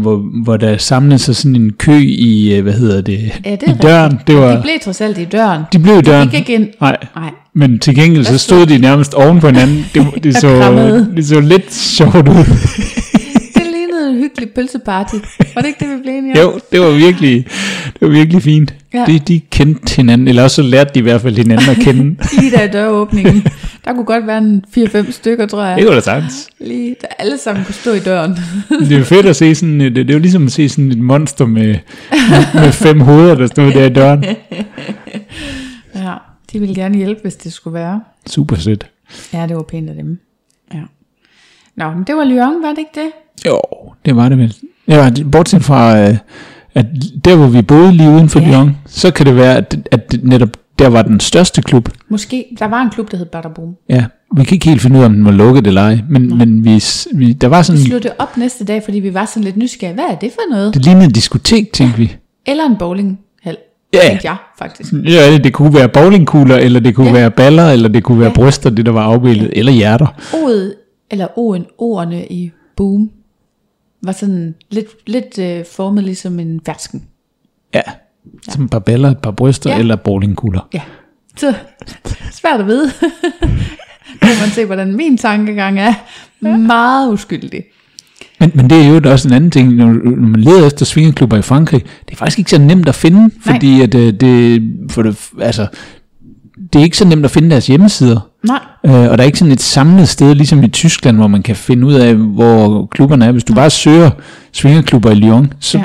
hvor, 0.03 0.43
hvor 0.45 0.57
der 0.57 0.77
samlede 0.77 1.19
sig 1.19 1.37
sådan 1.37 1.57
en 1.57 1.73
kø 1.73 1.93
i, 1.99 2.55
øh, 2.55 2.63
hvad 2.63 2.73
hedder 2.73 3.01
det, 3.01 3.19
Ja, 3.45 3.51
det 3.51 3.63
i 3.63 3.73
døren. 3.83 4.13
rigtigt. 4.13 4.27
Det 4.27 4.37
var, 4.37 4.57
de 4.57 4.63
blev 4.63 4.75
trods 4.85 5.01
alt 5.01 5.19
i 5.19 5.25
døren. 5.25 5.63
de 5.73 5.79
blev 5.79 5.99
i 5.99 6.01
døren. 6.03 6.29
gik 6.29 6.39
ikke 6.41 6.55
ind. 6.55 6.69
Nej, 6.81 6.97
Nej, 7.17 7.31
men 7.55 7.79
til 7.79 7.95
gengæld 7.95 8.25
så 8.25 8.39
stod 8.39 8.67
de 8.67 8.79
nærmest 8.79 9.15
oven 9.15 9.41
på 9.41 9.47
hinanden. 9.47 9.85
Det, 9.95 10.25
det, 10.25 10.37
så, 10.43 10.49
det 11.17 11.27
så 11.27 11.41
lidt 11.41 11.75
sjovt 11.75 12.29
ud. 12.29 12.45
en 14.09 14.19
hyggelig 14.19 14.51
pølseparty. 14.51 15.15
Var 15.55 15.61
det 15.63 15.69
ikke 15.69 15.85
det, 15.85 15.97
vi 15.97 16.03
blev 16.03 16.15
enige 16.15 16.45
om? 16.45 16.53
Jo, 16.53 16.61
det 16.73 16.81
var 16.81 16.91
virkelig, 16.91 17.47
det 17.93 18.01
var 18.01 18.09
virkelig 18.09 18.43
fint. 18.43 18.75
Ja. 18.95 19.05
De, 19.07 19.19
de 19.19 19.41
kendte 19.41 19.97
hinanden, 19.97 20.29
eller 20.29 20.43
også 20.43 20.55
så 20.55 20.63
lærte 20.63 20.91
de 20.95 20.99
i 20.99 21.03
hvert 21.03 21.21
fald 21.21 21.37
hinanden 21.37 21.71
at 21.71 21.77
kende. 21.77 22.17
Lige 22.41 22.51
der 22.51 22.63
i 22.63 22.69
døråbningen. 22.69 23.47
Der 23.85 23.93
kunne 23.93 24.05
godt 24.05 24.27
være 24.27 24.39
en 24.39 24.65
4-5 24.79 25.11
stykker, 25.11 25.47
tror 25.47 25.65
jeg. 25.65 25.79
det 25.79 25.87
var 25.87 25.95
da 25.95 26.01
sagtens. 26.01 26.49
Lige, 26.61 26.97
der 27.01 27.07
alle 27.19 27.39
sammen 27.39 27.65
kunne 27.65 27.75
stå 27.75 27.93
i 27.93 28.01
døren. 28.01 28.37
Det 28.81 28.93
er 28.93 28.99
jo 28.99 29.05
fedt 29.05 29.27
at 29.27 29.37
se 29.37 29.55
sådan 29.55 29.81
et, 29.81 29.97
det 29.97 30.11
er 30.11 30.15
jo 30.15 30.21
ligesom 30.21 30.47
at 30.47 30.53
se 30.53 30.69
sådan 30.69 30.93
et 30.93 30.99
monster 30.99 31.47
med, 31.47 31.67
med, 32.11 32.63
med 32.63 32.73
fem 32.73 33.01
hoveder, 33.01 33.35
der 33.35 33.47
stod 33.47 33.73
der 33.73 33.85
i 33.85 33.93
døren. 33.93 34.25
ja, 35.95 36.15
de 36.53 36.61
ville 36.61 36.75
gerne 36.75 36.97
hjælpe, 36.97 37.21
hvis 37.23 37.37
det 37.37 37.53
skulle 37.53 37.75
være. 37.75 38.01
Super 38.27 38.57
sødt. 38.57 38.87
Ja, 39.33 39.47
det 39.47 39.57
var 39.57 39.63
pænt 39.63 39.91
af 39.91 39.95
dem. 39.95 40.21
Ja. 40.75 40.83
Nå, 41.77 41.91
men 41.91 42.05
det 42.05 42.17
var 42.17 42.25
Lyon, 42.25 42.63
var 42.63 42.69
det 42.69 42.79
ikke 42.79 42.91
det? 42.95 43.11
Jo, 43.47 43.61
det 44.07 44.17
var 44.17 44.29
det 44.29 44.39
vel. 44.39 44.55
Ja, 44.89 45.11
bortset 45.33 45.65
fra, 45.65 46.01
øh, 46.09 46.17
at 46.75 46.87
der 47.25 47.37
hvor 47.37 47.47
vi 47.47 47.63
boede 47.63 47.93
lige 47.93 48.11
uden 48.11 48.29
for 48.29 48.41
Ja. 48.41 48.47
ja. 48.47 48.53
Lyon, 48.63 48.77
så 48.87 49.11
kan 49.11 49.27
det 49.27 49.37
være, 49.37 49.57
at, 49.57 49.77
at 49.91 50.13
det 50.13 50.25
netop 50.25 50.49
der 50.79 50.89
var 50.89 51.03
den 51.03 51.21
største 51.21 51.63
klub. 51.63 51.89
Måske, 52.09 52.45
der 52.59 52.65
var 52.67 52.83
en 52.83 52.91
klub, 52.91 53.11
der 53.11 53.17
hed 53.17 53.27
Badabum. 53.27 53.75
Ja, 53.89 54.05
vi 54.37 54.45
kan 54.45 54.55
ikke 54.55 54.69
helt 54.69 54.81
finde 54.83 54.97
ud 54.99 55.03
af, 55.03 55.07
om 55.07 55.15
den 55.15 55.25
var 55.25 55.31
lukket 55.31 55.67
eller 55.67 55.83
ej, 55.83 55.99
men, 56.11 56.39
men 56.39 56.65
vi, 56.65 56.83
vi, 57.15 57.33
der 57.33 57.49
var 57.49 57.63
sådan, 57.63 57.81
Vi 57.83 57.87
slog 57.87 58.03
det 58.03 58.13
op 58.19 58.37
næste 58.37 58.65
dag, 58.65 58.83
fordi 58.85 58.99
vi 59.01 59.15
var 59.15 59.25
sådan 59.25 59.45
lidt 59.45 59.57
nysgerrige. 59.57 59.95
Hvad 59.95 60.05
er 60.05 60.15
det 60.15 60.31
for 60.33 60.55
noget? 60.55 60.75
det 60.75 60.85
lignede 60.85 61.07
et 61.07 61.15
diskotek, 61.15 61.73
tænkte 61.73 61.99
vi. 61.99 62.17
Eller 62.47 62.65
en 62.67 62.77
bowlinghal, 62.79 63.57
Ja. 63.95 63.99
tænkte 64.09 64.27
jeg 64.29 64.37
faktisk. 64.59 64.93
Ja, 64.93 65.33
det, 65.33 65.45
det 65.45 65.53
kunne 65.53 65.75
være 65.75 65.89
bowlingkugler, 65.89 66.57
eller 66.57 66.81
det 66.81 66.95
kunne 66.95 67.07
Ja. 67.07 67.13
ja. 67.15 67.21
være 67.21 67.31
baller, 67.31 67.71
eller 67.71 67.89
det 67.89 68.05
kunne 68.05 68.19
være 68.21 68.29
Ja. 68.37 68.41
ja. 68.41 68.45
bryster, 68.45 68.71
det 68.71 68.87
der 68.87 68.93
var 68.93 69.03
afbildet, 69.03 69.45
ja. 69.55 69.59
eller 69.59 69.73
hjerter. 69.73 70.07
O'et, 70.33 70.75
eller 71.11 71.27
O'en, 71.27 71.75
ordene 71.79 72.27
i 72.27 72.51
boom, 72.77 73.11
var 74.07 74.13
sådan 74.13 74.55
lidt, 74.71 74.87
lidt 75.07 75.39
øh, 75.39 75.65
formet 75.73 76.05
ligesom 76.05 76.41
en 76.41 76.61
fersken. 76.67 77.03
Ja, 77.75 77.83
som 78.49 78.65
et 78.65 78.71
par 78.71 78.79
baller, 78.79 79.11
et 79.11 79.19
par 79.19 79.31
bryster, 79.31 79.71
Ja. 79.71 79.77
ja. 79.77 79.81
eller 79.81 79.97
bowlingkugler. 79.97 80.69
Ja, 80.75 80.81
så 81.37 81.55
svært 82.33 82.61
at 82.61 82.67
vide. 82.67 82.87
Nu 83.03 83.09
kan 84.29 84.41
man 84.41 84.49
se, 84.55 84.65
hvordan 84.65 84.97
min 84.97 85.19
tankegang 85.19 85.79
er 85.81 85.95
meget 86.57 87.13
uskyldig. 87.13 87.65
Men, 88.41 88.51
men 88.55 88.71
det 88.71 88.85
er 88.85 88.89
jo 88.89 89.11
også 89.13 89.29
en 89.29 89.35
anden 89.35 89.51
ting, 89.51 89.73
når, 89.75 89.87
når 89.87 90.29
man 90.29 90.41
leder 90.41 90.67
efter 90.67 90.85
svingerklubber 90.85 91.37
i 91.37 91.43
Frankrig, 91.43 91.83
det 92.07 92.13
er 92.13 92.17
faktisk 92.17 92.39
ikke 92.39 92.51
så 92.51 92.59
nemt 92.59 92.89
at 92.89 92.95
finde, 92.95 93.31
fordi 93.47 93.81
at, 93.81 93.95
øh, 93.95 94.13
det, 94.21 94.63
for 94.91 95.03
det, 95.03 95.31
altså, 95.41 95.67
det 96.73 96.79
er 96.79 96.83
ikke 96.85 96.97
så 96.97 97.05
nemt 97.07 97.25
at 97.25 97.31
finde 97.31 97.51
deres 97.51 97.67
hjemmesider. 97.67 98.21
Nej, 98.47 98.59
Øh, 98.87 98.93
og 98.93 99.19
der 99.19 99.23
er 99.23 99.27
ikke 99.27 99.39
sådan 99.39 99.53
et 99.53 99.61
samlet 99.61 100.09
sted, 100.09 100.35
ligesom 100.35 100.63
i 100.65 100.69
Tyskland, 100.69 101.17
hvor 101.17 101.27
man 101.29 101.43
kan 101.43 101.57
finde 101.57 101.87
ud 101.87 101.95
af, 101.95 102.15
hvor 102.15 102.87
klubberne 102.87 103.25
er. 103.25 103.33
Hvis 103.33 103.45
du 103.45 103.55
bare 103.55 103.71
søger 103.71 104.11
svingerklubber 104.53 105.11
i 105.11 105.15
Lyon, 105.15 105.53
så 105.61 105.79
Ja. 105.79 105.85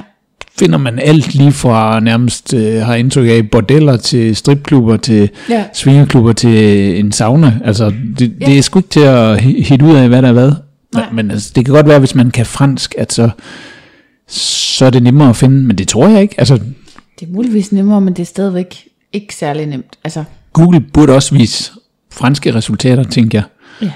finder 0.59 0.77
man 0.77 0.99
alt 0.99 1.35
lige 1.35 1.51
fra 1.51 1.99
nærmest, 1.99 2.53
øh, 2.53 2.81
har 2.81 2.95
indtryk 2.95 3.27
af, 3.29 3.49
bordeller 3.49 3.97
til 3.97 4.35
stripklubber 4.35 4.97
til 4.97 5.29
Ja. 5.49 5.63
svingerklubber 5.73 6.33
til 6.33 6.99
en 6.99 7.11
sauna. 7.11 7.59
Altså, 7.65 7.93
det, 8.19 8.33
Ja. 8.41 8.45
det 8.45 8.57
er 8.57 8.61
sgu 8.61 8.79
ikke 8.79 8.89
til 8.89 8.99
at 8.99 9.37
hi- 9.41 9.63
hitte 9.63 9.85
ud 9.85 9.95
af, 9.95 10.07
hvad 10.07 10.21
der 10.21 10.27
er 10.27 10.33
hvad. 10.33 10.51
Nej. 10.95 11.05
Men 11.13 11.31
altså, 11.31 11.51
det 11.55 11.65
kan 11.65 11.73
godt 11.73 11.87
være, 11.87 11.99
hvis 11.99 12.15
man 12.15 12.31
kan 12.31 12.45
fransk, 12.45 12.95
at 12.97 13.13
så, 13.13 13.29
så 14.27 14.85
er 14.85 14.89
det 14.89 15.03
nemmere 15.03 15.29
at 15.29 15.35
finde, 15.35 15.67
men 15.67 15.77
det 15.77 15.87
tror 15.87 16.07
jeg 16.07 16.21
ikke. 16.21 16.35
Altså, 16.37 16.55
det 17.19 17.27
er 17.27 17.31
muligvis 17.33 17.71
nemmere, 17.71 18.01
men 18.01 18.13
det 18.13 18.21
er 18.21 18.25
stadigvæk 18.25 18.83
ikke 19.13 19.35
særlig 19.35 19.65
nemt. 19.65 19.97
Altså, 20.03 20.23
Google 20.53 20.81
burde 20.81 21.15
også 21.15 21.35
vise 21.35 21.71
franske 22.11 22.55
resultater, 22.55 23.03
tænker 23.03 23.37
jeg. 23.39 23.45
ja. 23.81 23.91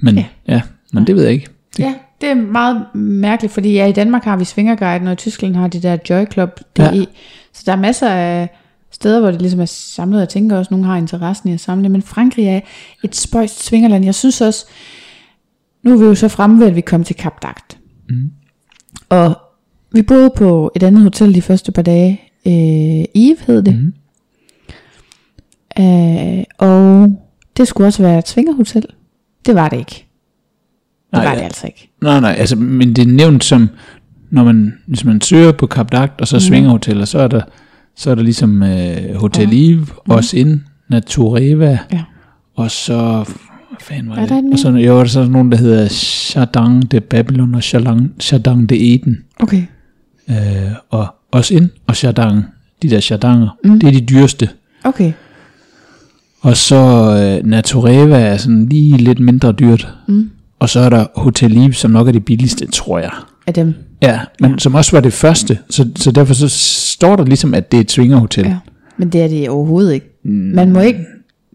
Men 0.00 0.14
Ja. 0.16 0.24
ja, 0.48 0.54
ja 0.54 0.60
men 0.92 1.06
det 1.06 1.16
ved 1.16 1.22
jeg 1.22 1.32
ikke. 1.32 1.48
Det, 1.76 1.82
Ja, 1.82 1.94
det 2.20 2.28
er 2.28 2.34
meget 2.34 2.84
mærkeligt, 2.94 3.54
fordi 3.54 3.72
ja, 3.72 3.86
i 3.86 3.92
Danmark 3.92 4.24
har 4.24 4.36
vi 4.36 4.44
Svingerguiden, 4.44 5.06
og 5.06 5.12
i 5.12 5.16
Tyskland 5.16 5.56
har 5.56 5.68
de 5.68 5.82
der 5.82 5.96
Joy 6.10 6.24
Club. 6.32 6.60
DE. 6.76 6.82
Ja. 6.82 6.92
Ja. 6.94 7.04
Så 7.52 7.62
der 7.66 7.72
er 7.72 7.76
masser 7.76 8.08
af 8.08 8.48
steder, 8.90 9.20
hvor 9.20 9.30
det 9.30 9.40
ligesom 9.40 9.60
er 9.60 9.64
samlet. 9.64 10.20
Jeg 10.20 10.28
tænker 10.28 10.56
også, 10.58 10.68
at 10.68 10.70
nogen 10.70 10.84
har 10.84 10.96
interessen 10.96 11.48
i 11.48 11.52
at 11.52 11.60
samle. 11.60 11.88
Men 11.88 12.02
Frankrig 12.02 12.46
er 12.46 12.60
et 13.04 13.16
spøjst 13.16 13.64
svingerland. 13.64 14.04
Jeg 14.04 14.14
synes 14.14 14.40
også, 14.40 14.66
nu 15.82 15.92
er 15.92 15.98
vi 15.98 16.04
jo 16.04 16.14
så 16.14 16.28
fremme 16.28 16.60
ved, 16.60 16.66
at 16.66 16.76
vi 16.76 16.80
kom 16.80 17.04
til 17.04 17.16
Kap 17.16 17.42
Dagt. 17.42 17.78
Mm. 18.08 18.30
Og 19.08 19.38
vi 19.92 20.02
boede 20.02 20.30
på 20.36 20.70
et 20.76 20.82
andet 20.82 21.02
hotel 21.02 21.34
de 21.34 21.42
første 21.42 21.72
par 21.72 21.82
dage. 21.82 22.20
Øh, 22.46 23.04
Eve 23.14 23.36
hed 23.46 23.62
det. 23.62 23.74
Mm. 23.78 23.92
Øh, 25.80 26.44
og 26.58 27.08
det 27.56 27.68
skulle 27.68 27.86
også 27.88 28.02
være 28.02 28.18
et 28.18 28.28
svingerhotel. 28.28 28.84
Det 29.46 29.54
var 29.54 29.68
det 29.68 29.78
ikke. 29.78 30.06
Det 31.10 31.12
Nej, 31.12 31.24
var 31.24 31.30
ja. 31.32 31.36
det 31.38 31.44
altså 31.44 31.66
ikke. 31.66 31.90
Nej, 32.02 32.20
nej, 32.20 32.34
altså, 32.38 32.56
men 32.56 32.88
det 32.96 33.02
er 33.02 33.06
nævnt 33.12 33.44
som, 33.44 33.68
når 34.30 34.44
man, 34.44 34.78
hvis 34.86 35.04
man 35.04 35.20
søger 35.20 35.52
på 35.52 35.66
Kap 35.66 35.92
Dagt, 35.92 36.20
og 36.20 36.28
så 36.28 36.36
Mhm. 36.36 36.40
svingerhoteller, 36.40 37.04
så 37.04 37.18
er 37.18 37.28
der, 37.28 37.40
så 37.96 38.10
er 38.10 38.14
der 38.14 38.22
ligesom 38.22 38.62
øh, 38.62 39.14
Hotel 39.14 39.48
Eve, 39.52 39.80
mm. 39.80 39.86
også 40.10 40.36
ind, 40.36 40.60
Natureva, 40.88 41.78
Ja. 41.92 42.02
og 42.56 42.70
så, 42.70 43.24
fanden 43.80 44.08
var 44.10 44.16
Er 44.16 44.20
det? 44.20 44.30
der 44.30 44.42
og 44.52 44.58
så, 44.58 44.68
jo, 44.70 44.94
der 44.96 45.00
er 45.00 45.04
så 45.04 45.24
nogen, 45.28 45.52
der 45.52 45.58
hedder 45.58 45.88
Chardin 45.88 46.82
de 46.82 47.00
Babylon 47.00 47.54
og 47.54 47.62
Chardin, 47.62 48.12
Chardin 48.20 48.66
de 48.66 48.94
Eden, 48.94 49.18
Okay. 49.40 49.62
øh, 50.30 50.36
og 50.90 51.06
også 51.32 51.54
ind, 51.54 51.68
og 51.86 51.96
Chardin, 51.96 52.42
de 52.82 52.90
der 52.90 53.00
Chardiner, 53.00 53.56
mm. 53.64 53.80
det 53.80 53.86
er 53.88 53.92
de 53.92 54.06
dyreste. 54.06 54.48
Okay. 54.84 55.12
Og 56.40 56.56
så 56.56 56.76
øh, 56.76 57.46
Natureva 57.46 58.20
er 58.20 58.36
sådan 58.36 58.66
lige 58.68 58.96
lidt 58.96 59.20
mindre 59.20 59.52
dyrt. 59.52 59.88
Mm. 60.08 60.30
Og 60.58 60.68
så 60.68 60.80
er 60.80 60.88
der 60.88 61.06
Hotel 61.16 61.56
Eve, 61.56 61.72
som 61.72 61.90
nok 61.90 62.08
er 62.08 62.12
det 62.12 62.24
billigste, 62.24 62.66
tror 62.66 62.98
jeg. 62.98 63.10
Af 63.46 63.54
dem. 63.54 63.74
Ja, 64.02 64.20
men 64.40 64.50
ja. 64.50 64.58
som 64.58 64.74
også 64.74 64.92
var 64.96 65.00
det 65.00 65.12
første, 65.12 65.58
så, 65.70 65.88
så 65.96 66.10
derfor 66.10 66.34
så 66.34 66.48
står 66.48 67.16
der 67.16 67.24
ligesom, 67.24 67.54
at 67.54 67.72
det 67.72 67.76
er 67.76 67.80
et 67.80 67.90
swingerhotel. 67.90 68.44
Ja. 68.46 68.56
Men 68.96 69.08
det 69.08 69.22
er 69.22 69.28
det 69.28 69.48
overhovedet 69.48 69.94
ikke. 69.94 70.06
Man 70.24 70.72
må 70.72 70.80
ikke... 70.80 71.00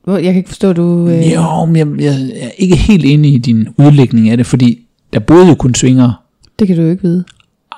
Jeg 0.08 0.24
kan 0.24 0.36
ikke 0.36 0.50
forstå, 0.50 0.70
at 0.70 0.76
du... 0.76 1.08
Øh, 1.08 1.32
Jo, 1.34 1.66
men 1.66 1.76
jeg, 1.76 1.88
jeg 2.00 2.32
er 2.42 2.50
ikke 2.58 2.76
helt 2.76 3.06
enig 3.06 3.34
i 3.34 3.38
din 3.38 3.68
udlægning 3.78 4.30
af 4.30 4.38
det, 4.38 4.46
fordi 4.46 4.80
der 5.14 5.20
boede 5.20 5.48
jo 5.48 5.56
kun 5.56 5.76
swingere. 5.76 6.14
Det 6.60 6.68
kan 6.68 6.76
du 6.76 6.82
jo 6.82 6.90
ikke 6.90 7.04
vide. 7.04 7.24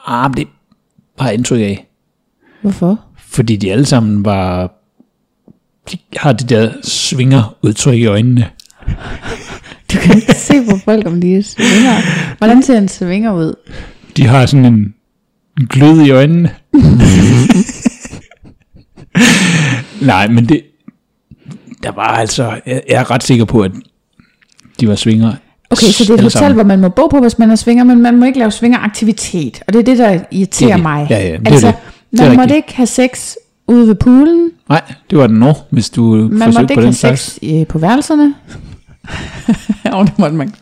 Ah, 0.07 0.29
men 0.29 0.37
det 0.37 0.47
har 1.19 1.27
jeg 1.27 1.37
indtryk 1.37 1.59
af. 1.59 1.87
Hvorfor? 2.61 2.99
Fordi 3.17 3.55
de 3.55 3.71
alle 3.71 3.85
sammen 3.85 4.25
var... 4.25 4.71
Har 6.17 6.33
det 6.33 6.49
der 6.49 6.71
swinger-udtryk 6.83 7.97
i 7.97 8.05
øjnene. 8.05 8.45
Du 9.93 9.97
kan 9.99 10.15
ikke 10.15 10.33
se 10.33 10.53
på 10.69 10.77
folk, 10.85 11.07
om 11.07 11.21
de 11.21 11.35
er 11.35 11.41
svinger. 11.43 12.01
Hvordan 12.37 12.63
ser 12.63 12.77
en 12.77 12.87
svinger 12.87 13.33
ud? 13.33 13.53
De 14.17 14.27
har 14.27 14.45
sådan 14.45 14.65
en, 14.65 14.93
en 15.59 15.67
glød 15.67 16.01
i 16.01 16.09
øjnene. 16.11 16.49
Nej, 20.01 20.27
men 20.27 20.49
det... 20.49 20.61
Der 21.83 21.91
var 21.91 22.07
altså... 22.07 22.43
Jeg, 22.65 22.81
jeg 22.89 22.95
er 22.99 23.11
ret 23.11 23.23
sikker 23.23 23.45
på, 23.45 23.61
at 23.61 23.71
de 24.79 24.87
var 24.87 24.95
swingere. 24.95 25.35
Okay, 25.69 25.85
så 25.87 26.03
det 26.03 26.09
er 26.09 26.13
et 26.13 26.19
hotel, 26.19 26.31
sammen. 26.31 26.53
hvor 26.53 26.63
man 26.63 26.79
må 26.79 26.89
bo 26.89 27.07
på, 27.07 27.19
hvis 27.19 27.39
man 27.39 27.51
er 27.51 27.55
svinger, 27.55 27.83
men 27.83 28.01
man 28.01 28.17
må 28.19 28.25
ikke 28.25 28.39
lave 28.39 28.51
svingeraktivitet. 28.51 29.61
Og 29.67 29.73
det 29.73 29.79
er 29.79 29.83
det, 29.83 29.97
der 29.97 30.19
irriterer 30.31 30.67
Det 30.67 30.71
er 30.71 30.75
det. 30.75 30.83
mig. 30.83 31.07
Ja, 31.09 31.27
ja, 31.27 31.37
det 31.37 31.47
altså, 31.47 31.67
det. 31.67 31.75
Det 32.11 32.19
man 32.19 32.29
måtte 32.29 32.41
rigtigt. 32.41 32.55
ikke 32.55 32.75
have 32.75 32.87
sex 32.87 33.35
ude 33.67 33.87
ved 33.87 33.95
poolen. 33.95 34.51
Nej, 34.69 34.81
det 35.09 35.17
var 35.17 35.27
den 35.27 35.35
nu, 35.39 35.53
hvis 35.69 35.89
du 35.89 36.01
Man 36.03 36.21
måtte 36.31 36.43
forsøgte 36.45 36.61
ikke 36.61 36.73
på 36.73 36.79
have 36.81 36.85
den 36.85 36.93
sex 36.93 36.99
slags. 37.01 37.39
øh, 37.43 37.67
på 37.67 37.77
værelserne. 37.79 38.33
Jo, 39.93 40.01
det 40.03 40.19
måtte 40.19 40.35
man. 40.35 40.47
Det 40.47 40.55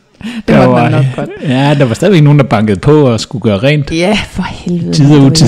Der 0.47 0.55
måtte 0.67 0.69
man 0.83 0.83
var- 0.83 0.89
nok 0.89 1.05
godt. 1.15 1.29
Ja, 1.41 1.75
der 1.79 1.85
var 1.85 1.93
stadigvæk 1.93 2.23
nogen, 2.23 2.39
der 2.39 2.45
bankede 2.45 2.79
på 2.79 2.91
og 2.91 3.19
skulle 3.19 3.41
gøre 3.41 3.57
rent. 3.57 3.91
Ja, 3.91 4.17
for 4.29 4.43
helvede. 4.43 4.93
Tid 4.93 5.05
og 5.05 5.07
hvor 5.09 5.17
er 5.17 5.21
du 5.21 5.25
utid. 5.27 5.47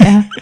Ja. 0.00 0.22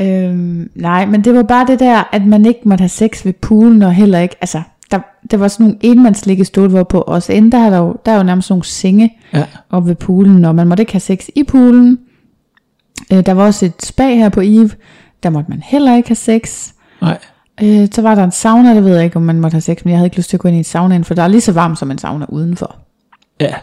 Øhm, 0.00 0.70
nej, 0.74 1.06
men 1.06 1.24
det 1.24 1.34
var 1.34 1.42
bare 1.42 1.66
det 1.66 1.78
der, 1.80 2.08
at 2.12 2.26
man 2.26 2.46
ikke 2.46 2.60
måtte 2.64 2.82
have 2.82 2.88
sex 2.88 3.24
ved 3.24 3.32
poolen, 3.32 3.82
og 3.82 3.94
heller 3.94 4.18
ikke, 4.18 4.36
altså, 4.40 4.62
der, 4.90 4.98
der 5.30 5.36
var 5.36 5.48
sådan 5.48 5.66
nogle 5.66 5.78
enmandsliggestol, 5.82 6.68
hvor 6.68 6.82
på 6.82 7.02
os 7.06 7.30
ende, 7.30 7.50
der 7.52 7.58
er, 7.58 7.70
der, 7.70 7.78
jo, 7.78 7.96
der 8.06 8.12
er 8.12 8.16
jo 8.16 8.22
nærmest 8.22 8.50
nogle 8.50 8.64
senge 8.64 9.16
Ja. 9.34 9.44
oppe 9.70 9.88
ved 9.88 9.96
poolen, 9.96 10.44
og 10.44 10.54
man 10.54 10.66
måtte 10.68 10.80
ikke 10.82 10.92
have 10.92 11.00
sex 11.00 11.26
i 11.36 11.42
poolen, 11.42 11.98
Øh, 13.12 13.26
der 13.26 13.32
var 13.32 13.44
også 13.46 13.66
et 13.66 13.82
spa 13.82 14.08
her 14.14 14.28
på 14.28 14.40
Eve. 14.44 14.70
Der 15.22 15.30
måtte 15.30 15.50
man 15.50 15.62
heller 15.64 15.96
ikke 15.96 16.08
have 16.08 16.16
sex. 16.16 16.68
Nej. 17.02 17.18
Øh, 17.62 17.88
så 17.94 18.02
var 18.02 18.14
der 18.14 18.24
en 18.24 18.32
sauna, 18.32 18.74
det 18.74 18.84
ved 18.84 18.94
jeg 18.96 19.04
ikke, 19.04 19.16
om 19.16 19.22
man 19.22 19.40
måtte 19.40 19.54
have 19.54 19.60
sex, 19.60 19.84
men 19.84 19.90
jeg 19.90 19.98
havde 19.98 20.06
ikke 20.06 20.16
lyst 20.16 20.30
til 20.30 20.36
at 20.36 20.40
gå 20.40 20.48
ind 20.48 20.54
i 20.54 20.58
en 20.58 20.64
sauna, 20.64 20.98
for 20.98 21.14
der 21.14 21.22
er 21.22 21.28
lige 21.28 21.40
så 21.40 21.52
varmt 21.52 21.78
som 21.78 21.90
en 21.90 21.98
sauna 21.98 22.26
udenfor. 22.28 22.76
Ja. 23.40 23.54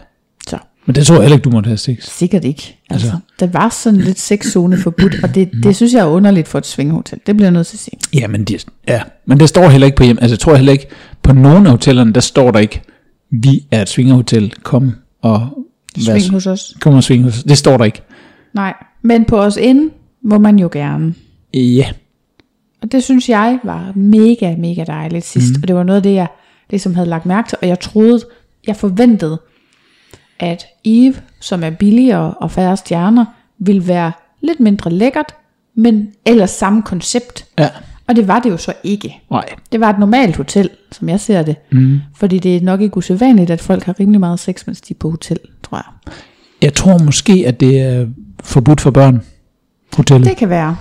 Så 0.48 0.58
Men 0.86 0.94
det 0.94 1.06
tror 1.06 1.14
jeg 1.14 1.22
heller 1.22 1.36
ikke, 1.36 1.44
du 1.44 1.50
måtte 1.50 1.66
have 1.68 1.76
sex. 1.76 2.02
sikkert 2.02 2.44
ikke. 2.44 2.78
Altså, 2.90 3.06
Altså. 3.06 3.18
der 3.40 3.46
var 3.46 3.68
sådan 3.68 4.00
lidt 4.00 4.20
sexzone 4.20 4.76
forbudt, 4.78 5.16
og 5.24 5.34
det, 5.34 5.50
det 5.62 5.76
synes 5.76 5.92
jeg 5.92 6.00
er 6.00 6.06
underligt 6.06 6.48
for 6.48 6.58
et 6.58 6.66
svingehotel. 6.66 7.18
Det 7.26 7.36
bliver 7.36 7.46
jeg 7.46 7.52
nødt 7.52 7.66
til 7.66 7.76
at 7.76 7.80
sige. 7.80 7.98
Ja, 8.14 8.28
men, 8.28 8.44
de, 8.44 8.58
ja. 8.88 9.02
men 9.26 9.40
det 9.40 9.48
står 9.48 9.68
heller 9.68 9.86
ikke 9.86 9.96
på 9.96 10.04
hjem. 10.04 10.18
Altså, 10.20 10.32
jeg 10.34 10.38
tror 10.38 10.54
heller 10.54 10.72
ikke, 10.72 10.86
på 11.22 11.32
nogle 11.32 11.66
af 11.66 11.70
hotellerne, 11.70 12.12
der 12.12 12.20
står 12.20 12.50
der 12.50 12.58
ikke, 12.58 12.82
vi 13.30 13.66
er 13.70 13.82
et 13.82 13.88
svingerhotel, 13.88 14.54
kom 14.62 14.92
og 15.22 15.48
Sving 15.98 16.30
hos 16.30 16.46
os. 16.46 16.74
kom 16.80 16.94
og 16.94 17.04
sving 17.04 17.24
hos 17.24 17.38
os. 17.38 17.42
Det 17.44 17.58
står 17.58 17.76
der 17.76 17.84
ikke. 17.84 18.02
Nej, 18.54 18.74
men 19.02 19.24
på 19.24 19.38
os 19.42 19.56
inde 19.56 19.90
må 20.24 20.38
man 20.38 20.58
jo 20.58 20.68
gerne. 20.72 21.14
Ja. 21.60 21.90
Og 22.82 22.92
det 22.92 23.04
synes 23.04 23.28
jeg 23.28 23.58
var 23.64 23.92
mega, 23.94 24.56
mega 24.56 24.84
dejligt 24.84 25.24
sidst. 25.24 25.50
Mm. 25.56 25.62
Og 25.62 25.68
det 25.68 25.76
var 25.76 25.82
noget 25.82 25.96
af 25.96 26.02
det, 26.02 26.14
jeg 26.14 26.26
ligesom 26.70 26.94
havde 26.94 27.08
lagt 27.08 27.26
mærke 27.26 27.48
til. 27.48 27.58
Og 27.62 27.68
jeg 27.68 27.80
troede, 27.80 28.20
jeg 28.66 28.76
forventede, 28.76 29.40
at 30.38 30.64
Eve, 30.84 31.14
som 31.40 31.62
er 31.64 31.70
billigere 31.70 32.34
og 32.34 32.50
færre 32.50 32.76
stjerner, 32.76 33.24
ville 33.58 33.88
være 33.88 34.12
lidt 34.40 34.60
mindre 34.60 34.90
lækkert, 34.90 35.34
men 35.74 36.08
ellers 36.26 36.50
samme 36.50 36.82
koncept. 36.82 37.44
Ja. 37.58 37.68
Og 38.08 38.16
det 38.16 38.28
var 38.28 38.40
det 38.40 38.50
jo 38.50 38.56
så 38.56 38.72
ikke. 38.84 39.22
Nej. 39.30 39.44
Det 39.72 39.80
var 39.80 39.90
et 39.90 39.98
normalt 39.98 40.36
hotel, 40.36 40.70
som 40.92 41.08
jeg 41.08 41.20
ser 41.20 41.42
det. 41.42 41.56
Mm. 41.72 42.00
Fordi 42.16 42.38
det 42.38 42.56
er 42.56 42.60
nok 42.60 42.80
ikke 42.80 42.96
usædvanligt, 42.96 43.50
at 43.50 43.60
folk 43.60 43.84
har 43.84 44.00
rimelig 44.00 44.20
meget 44.20 44.40
sex, 44.40 44.66
mens 44.66 44.80
de 44.80 44.94
er 44.94 44.98
på 44.98 45.10
hotel, 45.10 45.38
tror 45.62 45.76
jeg. 45.76 46.12
Jeg 46.62 46.74
tror 46.74 46.98
måske, 46.98 47.44
at 47.46 47.60
det 47.60 47.80
er 47.80 48.06
forbudt 48.42 48.80
for 48.80 48.90
børn. 48.90 49.22
Hotellet. 49.96 50.28
Det 50.28 50.36
kan 50.36 50.48
være. 50.48 50.76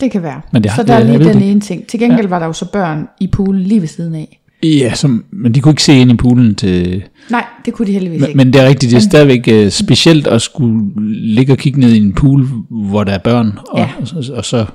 Det 0.00 0.10
kan 0.10 0.22
være. 0.22 0.40
Men 0.52 0.62
det 0.62 0.70
har- 0.70 0.82
så 0.82 0.86
der 0.86 0.94
er 0.94 0.98
jeg 0.98 1.18
lige 1.18 1.28
den 1.28 1.38
det. 1.40 1.50
ene 1.50 1.60
ting. 1.60 1.86
Til 1.86 2.00
gengæld 2.00 2.20
ja. 2.22 2.28
var 2.28 2.38
der 2.38 2.46
jo 2.46 2.52
så 2.52 2.64
børn 2.72 3.08
i 3.20 3.26
poolen 3.26 3.62
lige 3.62 3.80
ved 3.80 3.88
siden 3.88 4.14
af. 4.14 4.40
Ja, 4.62 4.94
som, 4.94 5.24
men 5.30 5.54
de 5.54 5.60
kunne 5.60 5.72
ikke 5.72 5.82
se 5.82 5.98
ind 6.00 6.10
i 6.10 6.14
poolen 6.14 6.54
til... 6.54 7.02
Nej, 7.30 7.44
det 7.64 7.74
kunne 7.74 7.86
de 7.86 7.92
heldigvis 7.92 8.20
Men, 8.20 8.28
ikke. 8.28 8.36
men 8.36 8.52
det 8.52 8.60
er 8.60 8.66
rigtigt, 8.68 8.90
det 8.90 8.96
er 8.96 9.00
stadigvæk 9.00 9.64
uh, 9.66 9.70
specielt 9.70 10.26
at 10.26 10.42
skulle 10.42 10.90
ligge 11.34 11.52
og 11.52 11.58
kigge 11.58 11.80
ned 11.80 11.92
i 11.92 11.96
en 11.98 12.12
pool, 12.12 12.48
hvor 12.70 13.04
der 13.04 13.12
er 13.12 13.18
børn. 13.18 13.58
Og, 13.68 13.78
Ja. 13.78 13.88
og, 14.00 14.06
og, 14.16 14.36
og 14.36 14.44
så... 14.44 14.66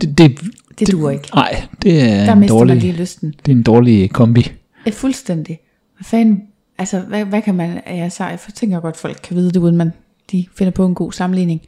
Det, 0.00 0.18
det, 0.18 0.40
det 0.78 0.92
duer 0.92 1.10
ikke. 1.10 1.28
nej, 1.34 1.62
det 1.82 2.02
er 2.02 2.24
Der 2.24 2.32
en 2.32 2.48
dårlig, 2.48 2.74
man 2.76 2.82
lige 2.82 2.92
lysten. 2.92 3.34
det 3.46 3.52
er 3.52 3.56
en 3.56 3.62
dårlig 3.62 4.10
kombi. 4.10 4.50
Ja, 4.86 4.90
fuldstændig. 4.90 5.58
Hvad 5.96 6.04
fanden, 6.04 6.40
altså, 6.78 7.00
hvad, 7.08 7.24
hvad 7.24 7.42
kan 7.42 7.54
man, 7.54 7.80
ja, 7.86 8.08
så, 8.08 8.24
jeg 8.24 8.38
tænker 8.54 8.80
godt, 8.80 8.96
folk 8.96 9.20
kan 9.28 9.36
vide 9.36 9.50
det, 9.50 9.56
uden 9.56 9.76
man 9.76 9.92
de 10.32 10.44
finder 10.58 10.70
på 10.70 10.86
en 10.86 10.94
god 10.94 11.12
sammenligning. 11.12 11.60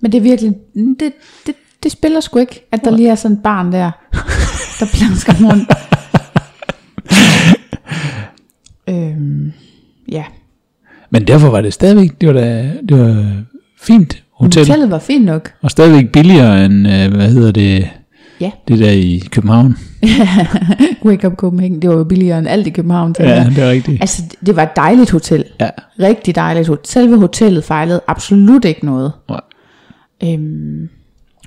Men 0.00 0.12
det 0.12 0.18
er 0.18 0.22
virkelig, 0.22 0.54
det, 0.74 1.12
det, 1.46 1.54
det 1.86 1.92
spiller 1.92 2.20
sgu 2.20 2.38
ikke, 2.38 2.66
at 2.72 2.80
der 2.84 2.90
lige 2.90 3.08
er 3.08 3.14
sådan 3.14 3.36
et 3.36 3.42
barn 3.42 3.72
der, 3.72 3.90
der 4.80 4.86
plansker 4.94 5.32
rundt. 5.32 5.72
øhm, 8.90 9.52
ja, 10.12 10.24
Men 11.10 11.26
derfor 11.26 11.48
var 11.48 11.60
det 11.60 11.72
stadigvæk, 11.72 12.20
det 12.20 12.28
var 12.28 12.32
da, 12.32 12.72
det 12.88 12.98
var 12.98 13.32
fint 13.80 14.22
hotel, 14.32 14.60
hotel. 14.60 14.60
hotellet 14.60 14.90
var 14.90 14.98
fint 14.98 15.24
nok. 15.24 15.52
og 15.62 15.70
stadigvæk 15.70 16.12
billigere 16.12 16.64
end, 16.64 16.74
uh, 16.86 17.16
hvad 17.16 17.30
hedder 17.30 17.52
det, 17.52 17.88
Ja, 18.40 18.50
det 18.68 18.78
der 18.78 18.90
i 18.90 19.22
København. 19.30 19.76
Wake 21.04 21.26
Up 21.26 21.34
Copenhagen, 21.34 21.82
det 21.82 21.90
var 21.90 21.96
jo 21.96 22.04
billigere 22.04 22.38
end 22.38 22.48
alt 22.48 22.66
i 22.66 22.70
København. 22.70 23.14
Ja, 23.18 23.34
jeg. 23.34 23.52
det 23.56 23.64
er 23.64 23.70
rigtigt. 23.70 24.00
Altså, 24.00 24.22
det 24.46 24.56
var 24.56 24.62
et 24.62 24.76
dejligt 24.76 25.10
hotel. 25.10 25.44
Ja. 25.60 25.68
Rigtig 26.00 26.34
dejligt 26.34 26.68
hotel. 26.68 26.86
Selve 26.86 27.18
hotellet 27.18 27.64
fejlede 27.64 28.00
absolut 28.06 28.64
ikke 28.64 28.86
noget. 28.86 29.12
Nej. 29.28 29.40
Øhm, 30.24 30.88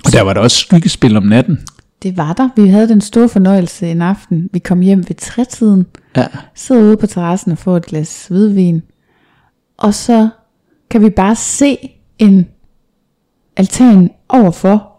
Og 0.06 0.12
der 0.14 0.22
var 0.22 0.34
der 0.34 0.42
også 0.42 0.58
skyggespil 0.58 1.18
om 1.18 1.24
natten. 1.24 1.60
Det 2.04 2.18
var 2.18 2.34
der. 2.34 2.50
Vi 2.56 2.68
havde 2.68 2.90
den 2.90 3.02
store 3.02 3.30
fornøjelse 3.30 3.92
en 3.92 4.02
aften. 4.02 4.50
Vi 4.54 4.60
kom 4.60 4.80
hjem 4.82 5.00
ved 5.10 5.16
trætiden, 5.16 5.86
Ja. 6.16 6.26
sidder 6.56 6.82
ude 6.82 6.98
på 6.98 7.08
terrassen 7.08 7.52
og 7.52 7.58
får 7.58 7.78
et 7.78 7.86
glas 7.86 8.28
hvidvin. 8.28 8.82
Og 9.78 9.94
så 9.94 10.30
kan 10.90 11.02
vi 11.02 11.10
bare 11.10 11.36
se 11.36 11.78
en 12.20 12.48
altan 13.58 14.10
overfor, 14.30 14.92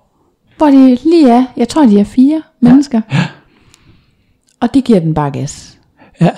hvor 0.57 0.66
de 0.66 0.98
lige 1.05 1.30
er, 1.30 1.44
jeg 1.57 1.68
tror 1.68 1.86
de 1.86 2.01
er 2.01 2.05
fire 2.05 2.42
mennesker. 2.61 3.01
Og 4.61 4.74
de 4.74 4.82
giver 4.82 5.01
den 5.01 5.14
bare 5.14 5.30
gas. 5.30 5.78
Ja. 6.20 6.30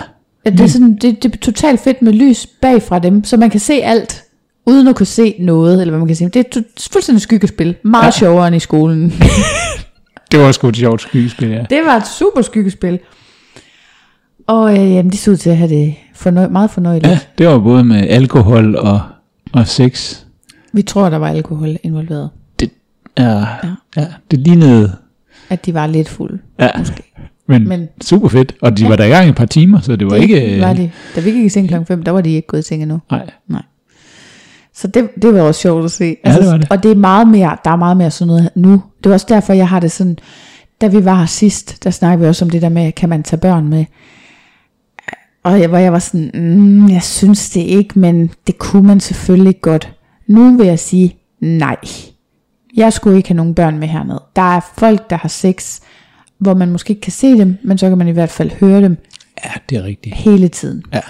Ja, 0.44 0.50
Det 0.50 0.60
er, 0.60 0.66
sådan, 0.66 0.94
det, 0.96 1.22
det 1.22 1.34
er 1.34 1.38
totalt 1.38 1.80
fedt 1.80 2.02
med 2.02 2.12
lys 2.12 2.46
bag 2.62 2.82
fra 2.82 2.98
dem, 2.98 3.24
så 3.24 3.36
man 3.36 3.50
kan 3.50 3.60
se 3.60 3.72
alt, 3.74 4.21
uden 4.66 4.88
at 4.88 4.96
kunne 4.96 5.06
se 5.06 5.34
noget, 5.40 5.80
eller 5.80 5.90
hvad 5.92 5.98
man 5.98 6.06
kan 6.06 6.16
sige. 6.16 6.28
Det 6.28 6.56
er 6.56 6.62
fuldstændig 6.92 7.22
skyggespil. 7.22 7.74
Meget 7.84 8.04
ja. 8.06 8.10
sjovere 8.10 8.46
end 8.46 8.56
i 8.56 8.58
skolen. 8.58 9.10
Det 10.32 10.40
var 10.40 10.52
sgu 10.52 10.68
et 10.68 10.76
sjovt 10.76 11.00
skyggespil, 11.02 11.48
ja. 11.48 11.64
Det 11.70 11.80
var 11.86 11.96
et 11.96 12.06
super 12.06 12.42
skyggespil. 12.42 12.98
Og 14.46 14.72
øh, 14.78 14.92
jamen, 14.94 15.12
de 15.12 15.16
så 15.16 15.30
ud 15.30 15.36
til 15.36 15.50
at 15.50 15.56
have 15.56 15.70
det 15.70 15.94
fornøj- 16.14 16.48
meget 16.48 16.70
fornøjeligt. 16.70 17.10
Ja. 17.12 17.18
Det 17.38 17.46
var 17.46 17.58
både 17.58 17.84
med 17.84 18.08
alkohol 18.08 18.76
og, 18.76 19.00
og 19.52 19.66
sex. 19.68 20.16
Vi 20.72 20.82
tror, 20.82 21.10
der 21.10 21.16
var 21.16 21.28
alkohol 21.28 21.76
involveret. 21.82 22.30
Det, 22.60 22.70
ja, 23.18 23.30
ja. 23.38 23.44
ja, 23.96 24.06
det 24.30 24.38
lignede, 24.38 24.92
At 25.50 25.66
de 25.66 25.74
var 25.74 25.86
lidt 25.86 26.08
fulde. 26.08 26.38
ja, 26.58 26.68
Måske. 26.78 27.02
men, 27.48 27.68
Men- 27.68 27.88
super 28.02 28.28
fedt. 28.28 28.54
Og 28.62 28.78
de 28.78 28.82
ja. 28.82 28.88
var 28.88 28.96
der 28.96 29.04
i 29.04 29.08
gang 29.08 29.26
i 29.26 29.28
et 29.28 29.34
par 29.36 29.44
timer, 29.46 29.80
så 29.80 29.96
det 29.96 30.06
var 30.06 30.14
det 30.14 30.22
ikke... 30.22 30.60
Var 30.60 30.72
de, 30.72 30.90
da 31.16 31.20
vi 31.20 31.30
gik 31.30 31.44
i 31.44 31.48
seng 31.48 31.68
klokken 31.68 31.86
5, 31.86 32.02
der 32.02 32.12
var 32.12 32.20
de 32.20 32.30
ikke 32.30 32.46
gået 32.48 32.60
i 32.60 32.64
seng 32.68 32.82
endnu. 32.82 32.98
Nej, 33.10 33.30
Nej. 33.48 33.62
Så 34.74 34.88
det, 34.88 35.08
det 35.22 35.34
var 35.34 35.40
også 35.40 35.60
sjovt 35.60 35.84
at 35.84 35.90
se. 35.90 36.16
Altså, 36.24 36.40
det 36.40 36.50
var 36.50 36.56
det. 36.56 36.66
Og 36.70 36.82
det 36.82 36.90
er 36.90 36.94
meget 36.94 37.28
mere, 37.28 37.56
der 37.64 37.70
er 37.70 37.76
meget 37.76 37.96
mere 37.96 38.10
sådan 38.10 38.26
noget 38.26 38.50
nu. 38.54 38.72
Det 38.72 39.10
var 39.10 39.12
også 39.12 39.26
derfor, 39.28 39.52
jeg 39.52 39.68
har 39.68 39.80
det 39.80 39.92
sådan, 39.92 40.18
da 40.80 40.86
vi 40.86 41.04
var 41.04 41.14
her 41.14 41.26
sidst, 41.26 41.84
der 41.84 41.90
snakkede 41.90 42.20
vi 42.20 42.28
også 42.28 42.44
om 42.44 42.50
det 42.50 42.62
der 42.62 42.68
med, 42.68 42.92
kan 42.92 43.08
man 43.08 43.22
tage 43.22 43.40
børn 43.40 43.68
med? 43.68 43.84
Og 45.44 45.60
jeg, 45.60 45.68
hvor 45.68 45.78
jeg 45.78 45.92
var 45.92 45.98
sådan, 45.98 46.30
mm, 46.34 46.88
jeg 46.88 47.02
synes 47.02 47.50
det 47.50 47.60
ikke, 47.60 47.98
men 47.98 48.30
det 48.46 48.58
kunne 48.58 48.86
man 48.86 49.00
selvfølgelig 49.00 49.60
godt. 49.60 49.92
Nu 50.26 50.56
vil 50.56 50.66
jeg 50.66 50.78
sige, 50.78 51.16
nej. 51.40 51.76
Jeg 52.76 52.92
skulle 52.92 53.16
ikke 53.16 53.28
have 53.28 53.36
nogen 53.36 53.54
børn 53.54 53.78
med 53.78 53.88
hernede. 53.88 54.22
Der 54.36 54.56
er 54.56 54.60
folk, 54.78 55.10
der 55.10 55.16
har 55.16 55.28
sex, 55.28 55.80
hvor 56.38 56.54
man 56.54 56.72
måske 56.72 56.90
ikke 56.90 57.00
kan 57.00 57.12
se 57.12 57.38
dem, 57.38 57.56
men 57.64 57.78
så 57.78 57.88
kan 57.88 57.98
man 57.98 58.08
i 58.08 58.12
hvert 58.12 58.30
fald 58.30 58.50
høre 58.50 58.82
dem 58.82 58.96
ja, 59.44 59.50
det 59.70 59.78
er 59.78 59.82
rigtigt. 59.84 60.14
hele 60.14 60.48
tiden. 60.48 60.82
Ja. 60.92 61.00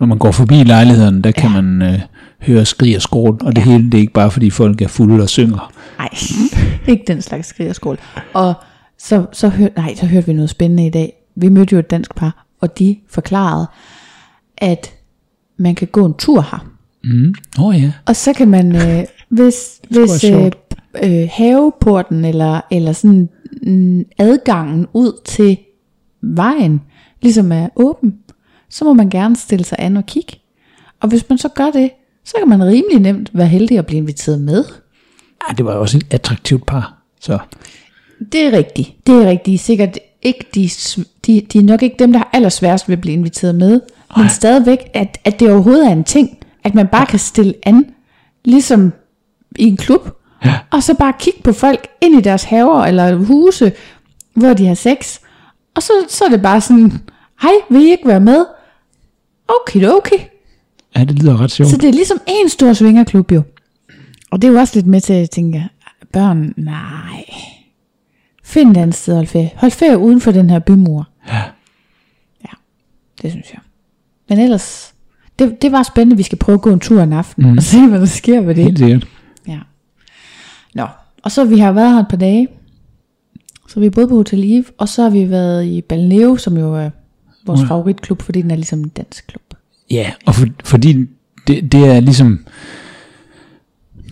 Når 0.00 0.06
man 0.06 0.18
går 0.18 0.30
forbi 0.30 0.54
lejligheden, 0.54 1.24
der 1.24 1.30
kan 1.30 1.50
man 1.50 1.82
øh, 1.82 2.00
høre 2.40 2.66
skrig 2.66 2.96
og 2.96 3.02
skrål, 3.02 3.38
og 3.42 3.56
det 3.56 3.64
hele 3.64 3.84
det 3.84 3.94
er 3.94 3.98
ikke 3.98 4.12
bare 4.12 4.30
fordi 4.30 4.50
folk 4.50 4.82
er 4.82 4.88
fulde 4.88 5.22
og 5.22 5.28
synger. 5.28 5.72
Nej, 5.98 6.08
ikke 6.94 7.04
den 7.06 7.22
slags 7.22 7.48
skrig 7.48 7.68
og 7.68 7.74
skål. 7.74 7.98
Og 8.32 8.54
så, 8.98 9.26
så, 9.32 9.48
hør, 9.48 9.68
nej, 9.76 9.94
så 9.94 10.06
hørte 10.06 10.26
vi 10.26 10.32
noget 10.32 10.50
spændende 10.50 10.86
i 10.86 10.90
dag. 10.90 11.12
Vi 11.34 11.48
mødte 11.48 11.72
jo 11.72 11.78
et 11.78 11.90
dansk 11.90 12.14
par, 12.14 12.46
og 12.60 12.78
de 12.78 12.96
forklarede, 13.08 13.66
at 14.58 14.92
man 15.56 15.74
kan 15.74 15.88
gå 15.88 16.06
en 16.06 16.14
tur 16.14 16.40
her. 16.40 16.66
Mm. 17.04 17.34
Oh, 17.58 17.82
ja. 17.82 17.92
Og 18.06 18.16
så 18.16 18.32
kan 18.32 18.48
man, 18.48 18.76
øh, 18.76 19.04
hvis, 19.28 19.80
hvis 19.90 20.24
øh, 20.24 20.50
øh, 21.02 21.28
haveporten 21.32 22.24
eller, 22.24 22.60
eller 22.70 22.92
sådan 22.92 23.28
mm, 23.62 24.04
adgangen 24.18 24.86
ud 24.92 25.20
til 25.24 25.58
vejen 26.22 26.80
ligesom 27.22 27.52
er 27.52 27.68
åben, 27.76 28.14
så 28.68 28.84
må 28.84 28.92
man 28.92 29.10
gerne 29.10 29.36
stille 29.36 29.64
sig 29.64 29.78
an 29.80 29.96
og 29.96 30.06
kigge. 30.06 30.36
Og 31.00 31.08
hvis 31.08 31.28
man 31.28 31.38
så 31.38 31.48
gør 31.48 31.70
det, 31.70 31.90
så 32.30 32.36
kan 32.38 32.48
man 32.48 32.64
rimelig 32.64 32.98
nemt 33.00 33.30
være 33.32 33.46
heldig 33.46 33.78
at 33.78 33.86
blive 33.86 33.98
inviteret 33.98 34.40
med. 34.40 34.64
ja. 35.48 35.54
det 35.54 35.64
var 35.64 35.72
også 35.72 35.96
et 35.96 36.06
attraktivt 36.10 36.66
par. 36.66 36.94
Så 37.20 37.38
Det 38.32 38.46
er 38.46 38.52
rigtigt. 38.52 39.06
Det 39.06 39.14
er 39.14 39.30
rigtigt. 39.30 39.60
Sikkert 39.60 39.98
ikke 40.22 40.46
de, 40.54 40.70
de, 41.26 41.40
de 41.52 41.58
er 41.58 41.62
nok 41.62 41.82
ikke 41.82 41.96
dem, 41.98 42.12
der 42.12 42.18
har 42.18 42.30
allersværest 42.32 42.88
ved 42.88 42.96
at 42.96 43.00
blive 43.00 43.12
inviteret 43.12 43.54
med. 43.54 43.80
Men 44.16 44.28
stadigvæk, 44.28 44.78
at, 44.94 45.18
at 45.24 45.40
det 45.40 45.50
overhovedet 45.50 45.86
er 45.86 45.92
en 45.92 46.04
ting. 46.04 46.38
At 46.64 46.74
man 46.74 46.88
bare 46.88 47.06
kan 47.06 47.18
stille 47.18 47.54
an, 47.62 47.94
ligesom 48.44 48.92
i 49.56 49.64
en 49.64 49.76
klub. 49.76 50.08
Ja. 50.44 50.58
Og 50.70 50.82
så 50.82 50.94
bare 50.94 51.12
kigge 51.18 51.42
på 51.42 51.52
folk 51.52 51.86
ind 52.00 52.18
i 52.18 52.20
deres 52.20 52.44
haver 52.44 52.84
eller 52.84 53.16
huse, 53.16 53.72
hvor 54.34 54.54
de 54.54 54.66
har 54.66 54.74
sex. 54.74 55.18
Og 55.74 55.82
så, 55.82 55.92
så 56.08 56.24
er 56.24 56.28
det 56.28 56.42
bare 56.42 56.60
sådan, 56.60 56.92
hej, 57.42 57.52
vil 57.70 57.82
I 57.82 57.90
ikke 57.90 58.08
være 58.08 58.20
med? 58.20 58.44
Okay, 59.48 59.86
okay. 59.88 60.18
Ja, 60.96 61.04
det 61.04 61.22
lyder 61.22 61.40
ret 61.40 61.50
sjovt. 61.50 61.70
Så 61.70 61.76
det 61.76 61.88
er 61.88 61.92
ligesom 61.92 62.18
en 62.26 62.48
stor 62.48 62.72
svingerklub 62.72 63.32
jo. 63.32 63.42
Og 64.30 64.42
det 64.42 64.48
er 64.48 64.52
jo 64.52 64.58
også 64.58 64.76
lidt 64.76 64.86
med 64.86 65.00
til 65.00 65.12
at 65.12 65.30
tænke, 65.30 65.68
børn, 66.12 66.54
nej. 66.56 67.24
Find 68.44 68.70
et 68.70 68.76
andet 68.76 68.94
sted 68.96 69.14
at 69.14 69.16
holde 69.16 69.30
ferie. 69.30 69.50
Hold 69.56 69.70
ferie 69.72 69.98
uden 69.98 70.20
for 70.20 70.32
den 70.32 70.50
her 70.50 70.58
bymur. 70.58 71.08
Ja. 71.28 71.42
Ja, 72.44 72.50
det 73.22 73.30
synes 73.30 73.52
jeg. 73.52 73.60
Men 74.28 74.38
ellers, 74.38 74.94
det, 75.38 75.62
det 75.62 75.72
var 75.72 75.82
spændende, 75.82 76.16
vi 76.16 76.22
skal 76.22 76.38
prøve 76.38 76.54
at 76.54 76.62
gå 76.62 76.72
en 76.72 76.80
tur 76.80 77.02
en 77.02 77.12
aften, 77.12 77.50
mm. 77.50 77.56
og 77.56 77.62
se, 77.62 77.86
hvad 77.88 78.00
der 78.00 78.06
sker 78.06 78.40
ved 78.40 78.54
det. 78.54 78.64
Helt 78.64 78.78
sikkert. 78.78 79.06
Ja. 79.48 79.58
Nå, 80.74 80.86
og 81.22 81.32
så 81.32 81.44
vi 81.44 81.58
har 81.58 81.72
været 81.72 81.92
her 81.92 82.00
et 82.00 82.06
par 82.10 82.16
dage. 82.16 82.48
Så 83.68 83.80
vi 83.80 83.86
er 83.86 83.90
både 83.90 84.08
på 84.08 84.14
Hotel 84.14 84.44
Eve, 84.52 84.64
og 84.78 84.88
så 84.88 85.02
har 85.02 85.10
vi 85.10 85.30
været 85.30 85.64
i 85.64 85.80
Balneo, 85.80 86.36
som 86.36 86.56
jo 86.56 86.74
er 86.74 86.90
vores 87.46 87.60
Ja. 87.60 87.66
favoritklub, 87.66 88.22
fordi 88.22 88.42
den 88.42 88.50
er 88.50 88.56
ligesom 88.56 88.78
en 88.78 88.88
dansk 88.88 89.26
klub. 89.26 89.54
Ja, 89.90 90.10
og 90.26 90.34
for, 90.34 90.46
fordi 90.64 91.06
det, 91.46 91.72
det 91.72 91.86
er 91.96 92.00
ligesom, 92.00 92.38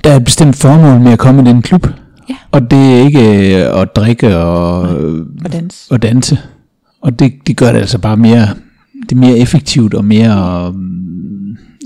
Der 0.05 0.11
er 0.11 0.17
et 0.17 0.25
bestemt 0.25 0.57
formål 0.57 1.01
med 1.01 1.13
at 1.13 1.19
komme 1.19 1.43
i 1.43 1.45
den 1.45 1.63
klub. 1.63 1.87
Ja. 2.31 2.37
Og 2.53 2.71
det 2.71 2.79
er 2.99 3.05
ikke 3.05 3.57
øh, 3.65 3.81
at 3.81 3.97
drikke 3.97 4.37
og, 4.37 4.81
Og 5.45 5.53
dans. 5.53 5.87
og 5.91 6.03
danse. 6.03 6.39
Og 7.01 7.19
det, 7.19 7.33
det 7.47 7.57
gør 7.57 7.73
det 7.73 7.79
altså 7.79 7.99
bare 7.99 8.17
mere, 8.17 8.49
det 9.03 9.13
er 9.13 9.17
mere 9.17 9.39
effektivt 9.39 9.95
og 9.95 10.05
mere... 10.05 10.67
um, 10.69 10.95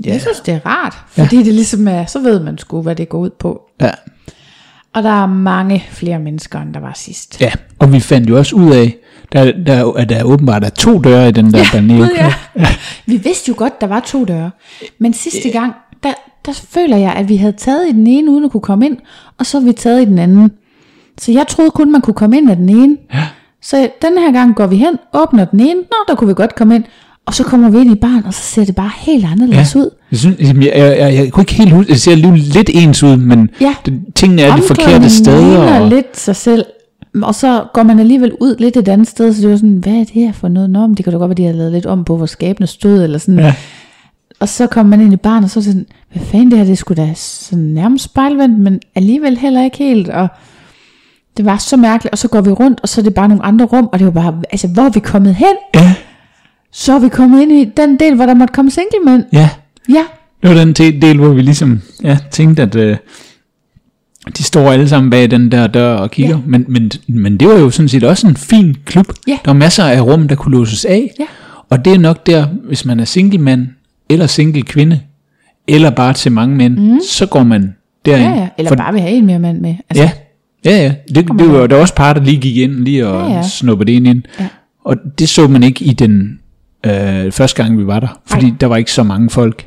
Ja. 0.05 0.11
Jeg 0.11 0.21
synes, 0.21 0.39
det 0.39 0.53
er 0.53 0.59
rart, 0.65 0.93
fordi 1.07 1.35
ja. 1.37 1.43
det 1.43 1.53
ligesom 1.53 1.87
er, 1.87 2.05
så 2.05 2.19
ved 2.19 2.39
man 2.43 2.57
sgu, 2.57 2.81
hvad 2.81 2.95
det 2.95 3.09
går 3.09 3.19
ud 3.19 3.29
på. 3.39 3.61
Ja, 3.81 3.89
Og 4.93 5.03
der 5.03 5.09
er 5.23 5.25
mange 5.27 5.83
flere 5.89 6.19
mennesker, 6.19 6.59
end 6.61 6.73
der 6.73 6.79
var 6.79 6.91
sidst. 6.95 7.41
ja. 7.41 7.51
Og 7.79 7.93
vi 7.93 7.99
fandt 7.99 8.29
jo 8.29 8.37
også 8.37 8.55
ud 8.55 8.71
af, 8.73 8.95
der, 9.33 9.51
der, 9.65 9.91
at 9.91 10.09
der 10.09 10.23
åbenbart 10.23 10.63
er 10.63 10.69
to 10.69 10.99
døre 10.99 11.29
i 11.29 11.31
den 11.31 11.53
der 11.53 11.63
ja, 11.73 11.79
Gud, 11.79 12.07
ja. 12.17 12.33
Vi 13.05 13.17
vidste 13.17 13.49
jo 13.49 13.55
godt, 13.57 13.81
der 13.81 13.87
var 13.87 13.99
to 13.99 14.25
døre. 14.25 14.51
Men 14.99 15.13
sidste 15.13 15.49
gang, 15.49 15.73
der, 16.03 16.13
der 16.45 16.51
føler 16.69 16.97
jeg, 16.97 17.11
at 17.13 17.29
vi 17.29 17.35
havde 17.35 17.53
taget 17.57 17.89
i 17.89 17.91
den 17.91 18.07
ene, 18.07 18.31
uden 18.31 18.45
at 18.45 18.51
kunne 18.51 18.61
komme 18.61 18.85
ind, 18.85 18.97
og 19.39 19.45
så 19.45 19.59
har 19.59 19.65
vi 19.65 19.73
taget 19.73 20.01
i 20.01 20.05
den 20.05 20.19
anden. 20.19 20.51
Så 21.17 21.31
jeg 21.31 21.47
troede 21.47 21.71
kun, 21.71 21.91
man 21.91 22.01
kunne 22.01 22.13
komme 22.13 22.37
ind 22.37 22.49
af 22.49 22.55
den 22.55 22.69
ene. 22.69 22.97
Ja. 23.13 23.23
Så 23.61 23.89
den 24.01 24.17
her 24.17 24.31
gang 24.31 24.55
går 24.55 24.67
vi 24.67 24.75
hen, 24.75 24.95
åbner 25.13 25.45
den 25.45 25.59
ene, 25.59 25.75
nå, 25.79 25.95
der 26.07 26.15
kunne 26.15 26.27
vi 26.27 26.33
godt 26.33 26.55
komme 26.55 26.75
ind. 26.75 26.83
Og 27.25 27.33
så 27.33 27.43
kommer 27.43 27.69
vi 27.69 27.77
ind 27.79 27.91
i 27.91 27.95
baren, 27.95 28.25
og 28.25 28.33
så 28.33 28.41
ser 28.41 28.65
det 28.65 28.75
bare 28.75 28.91
helt 28.97 29.25
anderledes 29.25 29.75
Ja. 29.75 29.79
ud. 29.79 29.89
Jeg, 30.11 30.19
synes, 30.19 30.39
jeg, 30.39 30.55
jeg, 30.55 30.97
jeg, 30.99 31.13
jeg, 31.15 31.31
kunne 31.31 31.41
ikke 31.41 31.53
helt 31.53 31.71
huske, 31.71 31.91
det 31.93 32.01
ser 32.01 32.15
lidt 32.53 32.69
ens 32.73 33.03
ud, 33.03 33.17
men 33.17 33.49
Ja. 33.61 33.75
det, 33.85 34.01
tingene 34.15 34.41
er 34.41 34.55
de 34.55 34.61
forkerte 34.67 35.09
steder. 35.09 35.79
Og, 35.81 35.89
lidt 35.89 36.17
sig 36.19 36.35
selv. 36.35 36.65
Og 37.21 37.35
så 37.35 37.65
går 37.73 37.83
man 37.83 37.99
alligevel 37.99 38.31
ud 38.41 38.55
lidt 38.59 38.77
et 38.77 38.87
andet 38.87 39.07
sted, 39.07 39.33
så 39.33 39.41
det 39.41 39.49
var 39.49 39.55
sådan, 39.55 39.77
hvad 39.77 39.93
er 39.93 39.97
det 40.03 40.09
her 40.13 40.31
for 40.31 40.47
noget? 40.47 40.69
Nå, 40.69 40.87
men 40.87 40.95
det 40.97 41.03
kan 41.05 41.13
da 41.13 41.19
godt 41.19 41.29
være, 41.29 41.35
de 41.37 41.43
har 41.45 41.53
lavet 41.53 41.71
lidt 41.71 41.85
om 41.85 42.03
på, 42.03 42.17
hvor 42.17 42.25
skabene 42.25 42.67
stod, 42.67 43.03
eller 43.03 43.17
sådan. 43.17 43.39
ja, 43.39 43.55
Og 44.39 44.49
så 44.49 44.67
kommer 44.67 44.97
man 44.97 45.05
ind 45.05 45.13
i 45.13 45.17
baren, 45.17 45.43
og 45.43 45.49
så 45.49 45.61
sådan, 45.61 45.85
hvad 46.13 46.23
fanden 46.23 46.51
det 46.51 46.57
her, 46.59 46.65
det 46.65 46.77
skulle 46.77 47.03
da 47.03 47.13
sådan 47.15 47.63
nærmest 47.63 48.05
spejlvendt, 48.05 48.59
men 48.59 48.79
alligevel 48.95 49.37
heller 49.37 49.63
ikke 49.63 49.77
helt, 49.77 50.09
og 50.09 50.27
det 51.37 51.45
var 51.45 51.57
så 51.57 51.77
mærkeligt, 51.77 52.11
og 52.11 52.17
så 52.17 52.27
går 52.27 52.41
vi 52.41 52.51
rundt, 52.51 52.79
og 52.81 52.89
så 52.89 53.01
er 53.01 53.03
det 53.03 53.13
bare 53.13 53.27
nogle 53.27 53.43
andre 53.45 53.65
rum, 53.65 53.89
og 53.93 53.99
det 53.99 54.05
var 54.05 54.11
bare, 54.11 54.41
altså 54.51 54.67
hvor 54.67 54.83
er 54.83 54.89
vi 54.89 54.99
kommet 54.99 55.35
hen? 55.35 55.55
ja, 55.75 55.93
Så 56.71 56.93
er 56.93 56.99
vi 56.99 57.09
kommet 57.09 57.41
ind 57.41 57.51
i 57.51 57.65
den 57.77 57.99
del, 57.99 58.15
hvor 58.15 58.25
der 58.25 58.33
måtte 58.33 58.53
komme 58.53 58.71
singlemænd. 58.71 59.23
ja. 59.33 59.49
Ja, 59.89 60.03
Det 60.41 60.49
var 60.49 60.55
den 60.55 60.73
del, 60.73 61.17
hvor 61.17 61.29
vi 61.29 61.41
ligesom 61.41 61.81
ja, 62.03 62.17
tænkte, 62.31 62.61
at 62.61 62.75
øh, 62.75 62.97
de 64.37 64.43
står 64.43 64.71
alle 64.71 64.89
sammen 64.89 65.09
bag 65.09 65.31
den 65.31 65.51
der 65.51 65.67
dør 65.67 65.93
og 65.95 66.11
kigger. 66.11 66.35
Ja. 66.35 66.41
Men, 66.45 66.65
men, 66.67 66.91
men 67.07 67.37
det 67.37 67.47
var 67.47 67.53
jo 67.55 67.69
sådan 67.69 67.89
set 67.89 68.03
også 68.03 68.27
en 68.27 68.35
fin 68.37 68.75
klub. 68.85 69.05
Ja. 69.27 69.31
Der 69.45 69.51
var 69.51 69.53
masser 69.53 69.83
af 69.83 70.01
rum, 70.01 70.27
der 70.27 70.35
kunne 70.35 70.57
låses 70.57 70.85
af. 70.85 71.11
Ja. 71.19 71.25
Og 71.69 71.85
det 71.85 71.93
er 71.93 71.97
nok 71.99 72.25
der, 72.25 72.45
hvis 72.67 72.85
man 72.85 72.99
er 72.99 73.05
single 73.05 73.37
mand, 73.37 73.67
eller 74.09 74.27
single 74.27 74.61
kvinde, 74.61 74.99
eller 75.67 75.89
bare 75.89 76.13
til 76.13 76.31
mange 76.31 76.55
mænd, 76.55 76.77
mm. 76.77 76.99
så 77.09 77.25
går 77.25 77.43
man 77.43 77.75
derind. 78.05 78.23
ja, 78.33 78.39
ja. 78.41 78.47
Eller 78.57 78.69
For- 78.69 78.75
bare 78.75 78.93
vil 78.93 79.01
have 79.01 79.13
en 79.13 79.25
mere 79.25 79.39
mand 79.39 79.59
med. 79.59 79.75
Altså, 79.89 80.03
Ja, 80.03 80.11
ja, 80.71 80.77
ja. 80.83 80.93
Det, 81.15 81.27
det 81.39 81.51
var 81.51 81.67
der 81.67 81.75
også 81.75 81.95
par, 81.95 82.13
der 82.13 82.21
lige 82.21 82.37
gik 82.41 82.57
ind 82.57 82.71
lige 82.71 83.07
og 83.07 83.29
Ja, 83.29 83.35
ja, 83.35 83.43
snuppede 83.43 83.91
det 83.91 84.05
ind. 84.07 84.23
Ja. 84.39 84.47
Og 84.85 84.97
det 85.19 85.29
så 85.29 85.47
man 85.47 85.63
ikke 85.63 85.85
i 85.85 85.93
den 85.93 86.39
øh, 86.85 87.31
første 87.31 87.63
gang, 87.63 87.77
vi 87.77 87.87
var 87.87 87.99
der. 87.99 88.19
Fordi 88.27 88.45
Nej. 88.45 88.55
der 88.61 88.67
var 88.67 88.77
ikke 88.77 88.91
så 88.91 89.03
mange 89.03 89.29
folk. 89.29 89.65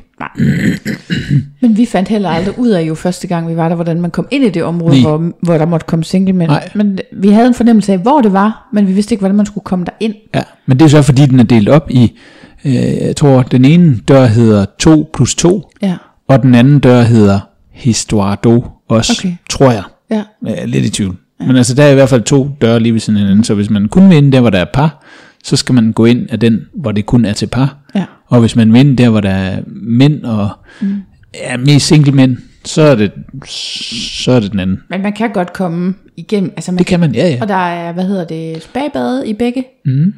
Men 1.61 1.77
vi 1.77 1.85
fandt 1.85 2.09
heller 2.09 2.29
aldrig 2.29 2.59
ud 2.59 2.69
af 2.69 2.81
jo 2.81 2.95
første 2.95 3.27
gang, 3.27 3.49
vi 3.49 3.55
var 3.55 3.67
der, 3.69 3.75
hvordan 3.75 4.01
man 4.01 4.11
kom 4.11 4.27
ind 4.31 4.43
i 4.43 4.49
det 4.49 4.63
område, 4.63 5.01
Nej. 5.01 5.09
hvor, 5.09 5.31
hvor 5.41 5.57
der 5.57 5.65
måtte 5.65 5.85
komme 5.85 6.03
singlemænd. 6.05 6.49
Nej. 6.49 6.69
Men 6.75 6.99
vi 7.13 7.29
havde 7.29 7.47
en 7.47 7.53
fornemmelse 7.53 7.91
af, 7.93 7.99
hvor 7.99 8.21
det 8.21 8.33
var, 8.33 8.69
men 8.73 8.87
vi 8.87 8.93
vidste 8.93 9.13
ikke, 9.13 9.19
hvordan 9.21 9.35
man 9.37 9.45
skulle 9.45 9.63
komme 9.63 9.85
derind. 9.85 10.13
Ja, 10.35 10.41
men 10.65 10.79
det 10.79 10.85
er 10.85 10.89
så 10.89 11.01
fordi, 11.01 11.25
den 11.25 11.39
er 11.39 11.43
delt 11.43 11.69
op 11.69 11.91
i, 11.91 12.17
øh, 12.65 12.73
jeg 12.75 13.15
tror, 13.15 13.41
den 13.41 13.65
ene 13.65 13.97
dør 14.07 14.25
hedder 14.25 14.65
2 14.79 15.09
plus 15.13 15.35
2, 15.35 15.69
Ja, 15.81 15.95
og 16.27 16.41
den 16.43 16.55
anden 16.55 16.79
dør 16.79 17.01
hedder 17.01 17.39
Histoire 17.71 18.37
d'eau 18.47 18.69
også, 18.89 19.13
Okay. 19.19 19.35
tror 19.49 19.71
jeg. 19.71 19.83
ja, 20.11 20.23
Jeg 20.45 20.55
er 20.57 20.65
lidt 20.65 20.85
i 20.85 20.89
tvivl. 20.89 21.15
Ja. 21.41 21.45
Men 21.47 21.55
altså, 21.55 21.73
der 21.75 21.83
er 21.83 21.91
i 21.91 21.93
hvert 21.93 22.09
fald 22.09 22.21
to 22.21 22.49
døre 22.61 22.79
lige 22.79 22.93
ved 22.93 22.99
siden 22.99 23.17
af 23.17 23.21
hinanden, 23.23 23.43
så 23.43 23.53
hvis 23.53 23.69
man 23.69 23.87
kun 23.87 24.09
vil 24.09 24.17
ind 24.17 24.31
der, 24.31 24.41
hvor 24.41 24.49
der 24.49 24.59
er 24.59 24.65
par, 24.73 25.03
så 25.47 25.55
skal 25.55 25.75
man 25.75 25.91
gå 25.91 26.05
ind 26.05 26.29
af 26.29 26.39
den, 26.39 26.67
hvor 26.73 26.91
det 26.91 27.05
kun 27.05 27.25
er 27.25 27.33
til 27.33 27.47
par. 27.47 27.77
ja. 27.95 28.05
Og 28.27 28.39
hvis 28.39 28.55
man 28.55 28.73
vil 28.73 28.79
ind 28.79 28.97
der, 28.97 29.09
hvor 29.09 29.21
der 29.21 29.29
er 29.29 29.61
mænd 29.67 30.23
og 30.23 30.49
mm. 30.81 30.95
er 31.33 31.57
mest 31.57 31.87
single 31.87 32.11
mænd, 32.11 32.37
så 32.65 32.81
er 32.81 32.95
det, 32.95 33.11
så 34.23 34.31
er 34.31 34.39
det 34.39 34.51
den 34.51 34.59
anden. 34.59 34.79
Men 34.89 35.01
man 35.01 35.13
kan 35.13 35.31
godt 35.33 35.53
komme 35.53 35.93
igennem. 36.17 36.53
Altså 36.55 36.71
man 36.71 36.77
Det 36.77 36.87
kan 36.87 36.99
man, 36.99 37.15
ja 37.15 37.27
ja. 37.27 37.37
Og 37.41 37.47
der 37.47 37.55
er, 37.55 37.91
hvad 37.91 38.03
hedder 38.03 38.25
det, 38.25 38.63
spagbad 38.63 39.23
i 39.23 39.33
begge. 39.33 39.63
Mm. 39.85 40.13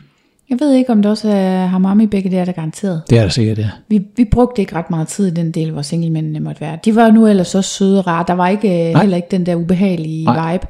Jeg 0.50 0.60
ved 0.60 0.74
ikke, 0.74 0.92
om 0.92 1.02
der 1.02 1.10
også 1.10 1.30
er 1.30 1.66
hammam 1.66 2.00
i 2.00 2.08
begge, 2.08 2.30
det 2.30 2.40
er 2.40 2.46
der 2.46 2.52
garanteret. 2.52 3.02
Det 3.10 3.18
er 3.18 3.22
der 3.22 3.30
sikkert, 3.30 3.58
ja. 3.58 3.70
Vi, 3.90 4.02
vi 4.18 4.26
brugte 4.26 4.62
ikke 4.62 4.76
ret 4.76 4.90
meget 4.90 5.08
tid 5.08 5.28
i 5.28 5.34
den 5.34 5.52
del, 5.52 5.72
hvor 5.72 5.82
singlemændene 5.82 6.40
måtte 6.40 6.62
være. 6.62 6.78
De 6.86 6.96
var 6.96 7.12
nu 7.12 7.28
ellers 7.28 7.56
også 7.56 7.70
søde 7.70 8.00
og 8.00 8.08
rare. 8.08 8.26
Der 8.28 8.34
var 8.34 8.48
ikke, 8.48 8.92
Nej. 8.92 9.02
heller 9.02 9.18
ikke 9.18 9.28
den 9.32 9.46
der 9.46 9.56
ubehagelige 9.56 10.26
Nej. 10.26 10.54
vibe. 10.54 10.68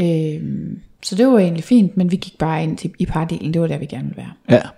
Øhm, 0.00 0.78
så 1.08 1.14
det 1.14 1.26
var 1.26 1.38
egentlig 1.38 1.64
fint, 1.64 1.96
men 1.96 2.10
vi 2.10 2.16
gik 2.16 2.38
bare 2.38 2.62
ind 2.62 2.76
til, 2.76 2.90
i 2.98 3.06
pardelen. 3.06 3.52
Det 3.54 3.60
var 3.60 3.66
der, 3.66 3.78
vi 3.78 3.86
gerne 3.86 4.04
ville 4.04 4.16
være. 4.16 4.58
Ja, 4.58 4.68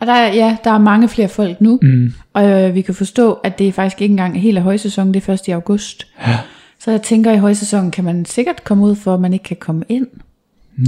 Og 0.00 0.06
der, 0.06 0.12
er- 0.12 0.34
ja, 0.34 0.56
der 0.64 0.70
er 0.70 0.78
mange 0.78 1.08
flere 1.08 1.28
folk 1.28 1.60
nu. 1.60 1.78
Mm. 1.82 2.12
Og 2.34 2.44
øh, 2.50 2.74
vi 2.74 2.80
kan 2.80 2.94
forstå, 2.94 3.32
at 3.32 3.58
det 3.58 3.68
er 3.68 3.72
faktisk 3.72 4.02
ikke 4.02 4.12
engang 4.12 4.40
hele 4.40 4.60
højsæsonen. 4.60 5.14
Det 5.14 5.20
er 5.20 5.24
først 5.24 5.48
i 5.48 5.50
august. 5.50 6.06
ja. 6.26 6.38
Så 6.80 6.90
jeg 6.90 7.02
tænker, 7.02 7.30
at 7.30 7.36
i 7.36 7.40
højsæsonen 7.40 7.90
kan 7.90 8.04
man 8.04 8.24
sikkert 8.24 8.64
komme 8.64 8.84
ud 8.84 8.94
for, 8.94 9.14
at 9.14 9.20
man 9.20 9.32
ikke 9.32 9.42
kan 9.42 9.56
komme 9.60 9.82
ind. 9.88 10.06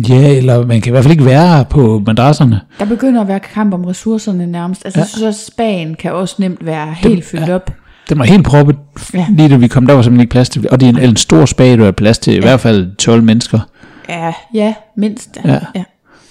Ja, 0.08 0.36
eller 0.36 0.66
man 0.66 0.80
kan 0.80 0.90
i 0.90 0.92
hvert 0.92 1.04
fald 1.04 1.12
ikke 1.12 1.24
være 1.24 1.64
på 1.64 2.02
madrasserne. 2.06 2.60
Der 2.78 2.84
begynder 2.84 3.20
at 3.20 3.28
være 3.28 3.40
kamp 3.40 3.74
om 3.74 3.84
ressourcerne 3.84 4.46
nærmest. 4.46 4.84
Altså, 4.84 4.98
ja. 4.98 5.00
Ja. 5.00 5.04
jeg 5.04 5.08
synes 5.08 5.22
også, 5.22 5.46
Spanien 5.46 5.94
kan 5.94 6.12
også 6.12 6.34
nemt 6.38 6.66
være 6.66 6.94
helt 6.98 7.24
fyldt 7.24 7.48
ja. 7.48 7.54
op. 7.54 7.70
Den 8.08 8.18
var 8.18 8.24
helt 8.24 8.44
proppet, 8.46 8.76
Ja. 9.14 9.18
ja. 9.18 9.26
lige 9.30 9.48
da 9.48 9.56
vi 9.56 9.68
kom, 9.68 9.86
der 9.86 9.94
var 9.94 10.02
simpelthen 10.02 10.20
ikke 10.20 10.30
plads 10.30 10.48
til, 10.48 10.66
og 10.70 10.80
det 10.80 10.86
er 10.88 10.90
en, 10.90 10.98
en 11.10 11.16
stor 11.16 11.44
spag, 11.44 11.78
der 11.78 11.86
er 11.86 11.90
plads 11.90 12.18
til 12.18 12.34
i 12.36 12.40
hvert 12.40 12.60
fald 12.60 12.96
12 12.96 13.22
mennesker. 13.22 13.58
Ja, 14.10 14.32
ja, 14.54 14.74
mindst. 14.96 15.38
Ja. 15.44 15.58
ja. 15.74 15.84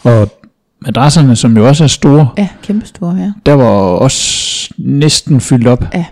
Og 0.03 0.32
madrasserne, 0.80 1.36
som 1.36 1.57
jo 1.57 1.67
også 1.67 1.84
er 1.84 1.88
store, 1.88 2.30
ja 2.38 2.47
kæmpestore, 2.63 3.15
ja. 3.15 3.32
der 3.45 3.53
var 3.53 3.65
også 3.80 4.73
næsten 4.77 5.41
fyldt 5.41 5.67
op. 5.67 5.84
Ja. 5.93 6.05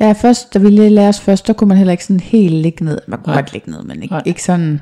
Ja, 0.00 0.12
først, 0.12 0.54
da 0.54 0.58
vi 0.58 0.70
lige 0.70 0.90
lærte 0.90 1.08
os 1.08 1.20
først, 1.20 1.46
der 1.46 1.52
kunne 1.52 1.68
man 1.68 1.76
heller 1.76 1.92
ikke 1.92 2.04
sådan 2.04 2.20
helt 2.20 2.54
ligge 2.54 2.84
ned. 2.84 2.98
Man 3.08 3.18
kunne 3.18 3.32
Nej. 3.32 3.42
godt 3.42 3.52
ligge 3.52 3.70
ned, 3.70 3.82
men 3.82 4.02
ikke, 4.02 4.12
Nej. 4.12 4.22
ikke 4.26 4.42
sådan 4.42 4.80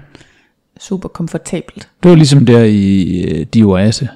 super 0.80 1.08
komfortabelt. 1.08 1.88
Det 2.02 2.10
var 2.10 2.16
ligesom 2.16 2.46
der 2.46 2.64
i 2.64 3.20
øh, 3.22 3.46
de 3.54 3.62
oase. 3.62 4.08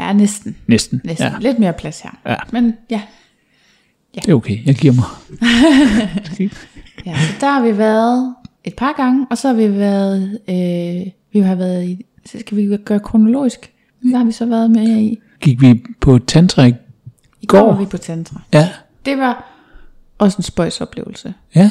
Ja, 0.00 0.12
næsten. 0.12 0.56
Næsten. 0.66 1.00
næsten. 1.04 1.26
Ja, 1.26 1.32
Ja. 1.32 1.38
Lidt 1.40 1.58
mere 1.58 1.72
plads 1.72 2.00
her. 2.00 2.10
Ja. 2.26 2.36
Men 2.52 2.74
ja, 2.90 3.00
det 4.14 4.28
er 4.28 4.34
okay. 4.34 4.66
Jeg 4.66 4.74
giver 4.74 4.94
mig. 4.94 5.04
ja, 7.06 7.14
så 7.14 7.32
der 7.40 7.50
har 7.52 7.62
vi 7.62 7.78
været 7.78 8.34
et 8.68 8.74
par 8.76 8.92
gange, 8.96 9.26
og 9.30 9.38
så 9.38 9.48
har 9.48 9.54
vi 9.54 9.78
været, 9.78 10.38
øh, 10.48 11.12
vi 11.32 11.40
har 11.40 11.54
været 11.54 11.84
i, 11.84 12.06
så 12.26 12.38
skal 12.40 12.56
vi 12.56 12.76
gøre 12.76 13.00
kronologisk. 13.00 13.72
Hvad 14.00 14.18
har 14.18 14.24
vi 14.24 14.32
så 14.32 14.46
været 14.46 14.70
med 14.70 14.88
i? 14.88 15.18
Gik 15.40 15.60
vi 15.60 15.82
på 16.00 16.18
tantra 16.18 16.64
i 16.64 16.74
I 17.40 17.46
går 17.46 17.58
Går. 17.60 17.72
var 17.72 17.78
vi 17.78 17.86
på 17.86 17.96
Tantra. 17.98 18.40
Ja. 18.52 18.68
Det 19.04 19.18
var 19.18 19.52
også 20.18 20.36
en 20.38 20.42
spøjs 20.42 20.80
oplevelse. 20.80 21.34
Ja. 21.54 21.70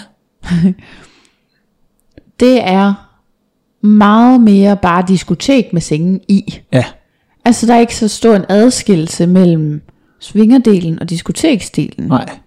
Det 2.40 2.64
er 2.64 2.94
meget 3.82 4.42
mere 4.42 4.78
bare 4.78 5.04
diskotek 5.08 5.74
med 5.74 5.82
sengen 5.82 6.22
i. 6.28 6.60
Ja. 6.74 6.86
Altså 7.46 7.68
der 7.68 7.74
er 7.74 7.80
ikke 7.80 7.96
så 7.96 8.08
stor 8.08 8.36
en 8.36 8.46
adskillelse 8.50 9.28
mellem 9.28 9.82
swingerdelen 10.20 11.00
og 11.00 11.10
diskoteksdelen. 11.10 12.08
Nej. 12.08 12.40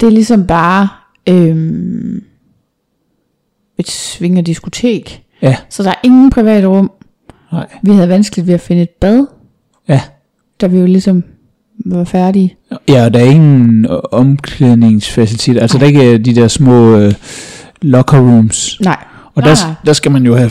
Det 0.00 0.06
er 0.06 0.10
ligesom 0.10 0.46
bare 0.46 0.88
øhm, 1.28 2.24
et 3.78 3.88
svingerdiskotek. 3.90 5.22
Ja. 5.42 5.56
Så 5.70 5.82
der 5.82 5.90
er 5.90 5.94
ingen 6.04 6.30
private 6.30 6.66
rum. 6.66 6.90
Nej. 7.52 7.66
Vi 7.82 7.90
havde 7.92 8.08
vanskeligt 8.08 8.46
ved 8.46 8.54
at 8.54 8.60
finde 8.60 8.82
et 8.82 8.90
bad, 9.00 9.26
Ja. 9.88 10.00
da 10.60 10.66
vi 10.66 10.78
jo 10.78 10.86
ligesom 10.86 11.24
var 11.86 12.04
færdige. 12.04 12.56
Ja, 12.88 13.04
og 13.04 13.14
der 13.14 13.20
er 13.20 13.24
ingen 13.24 13.84
øh, 13.84 13.98
omklædningsfaciliteter. 14.12 15.60
Altså, 15.60 15.78
der 15.78 15.84
er 15.84 15.88
ikke 15.88 16.18
de 16.18 16.34
der 16.34 16.48
små 16.48 16.96
øh, 16.96 17.12
locker 17.82 18.18
rooms. 18.18 18.80
Nej. 18.80 18.96
Og 19.34 19.42
der, 19.42 19.66
nej. 19.66 19.74
der 19.86 19.92
skal 19.92 20.12
man 20.12 20.26
jo 20.26 20.36
have 20.36 20.50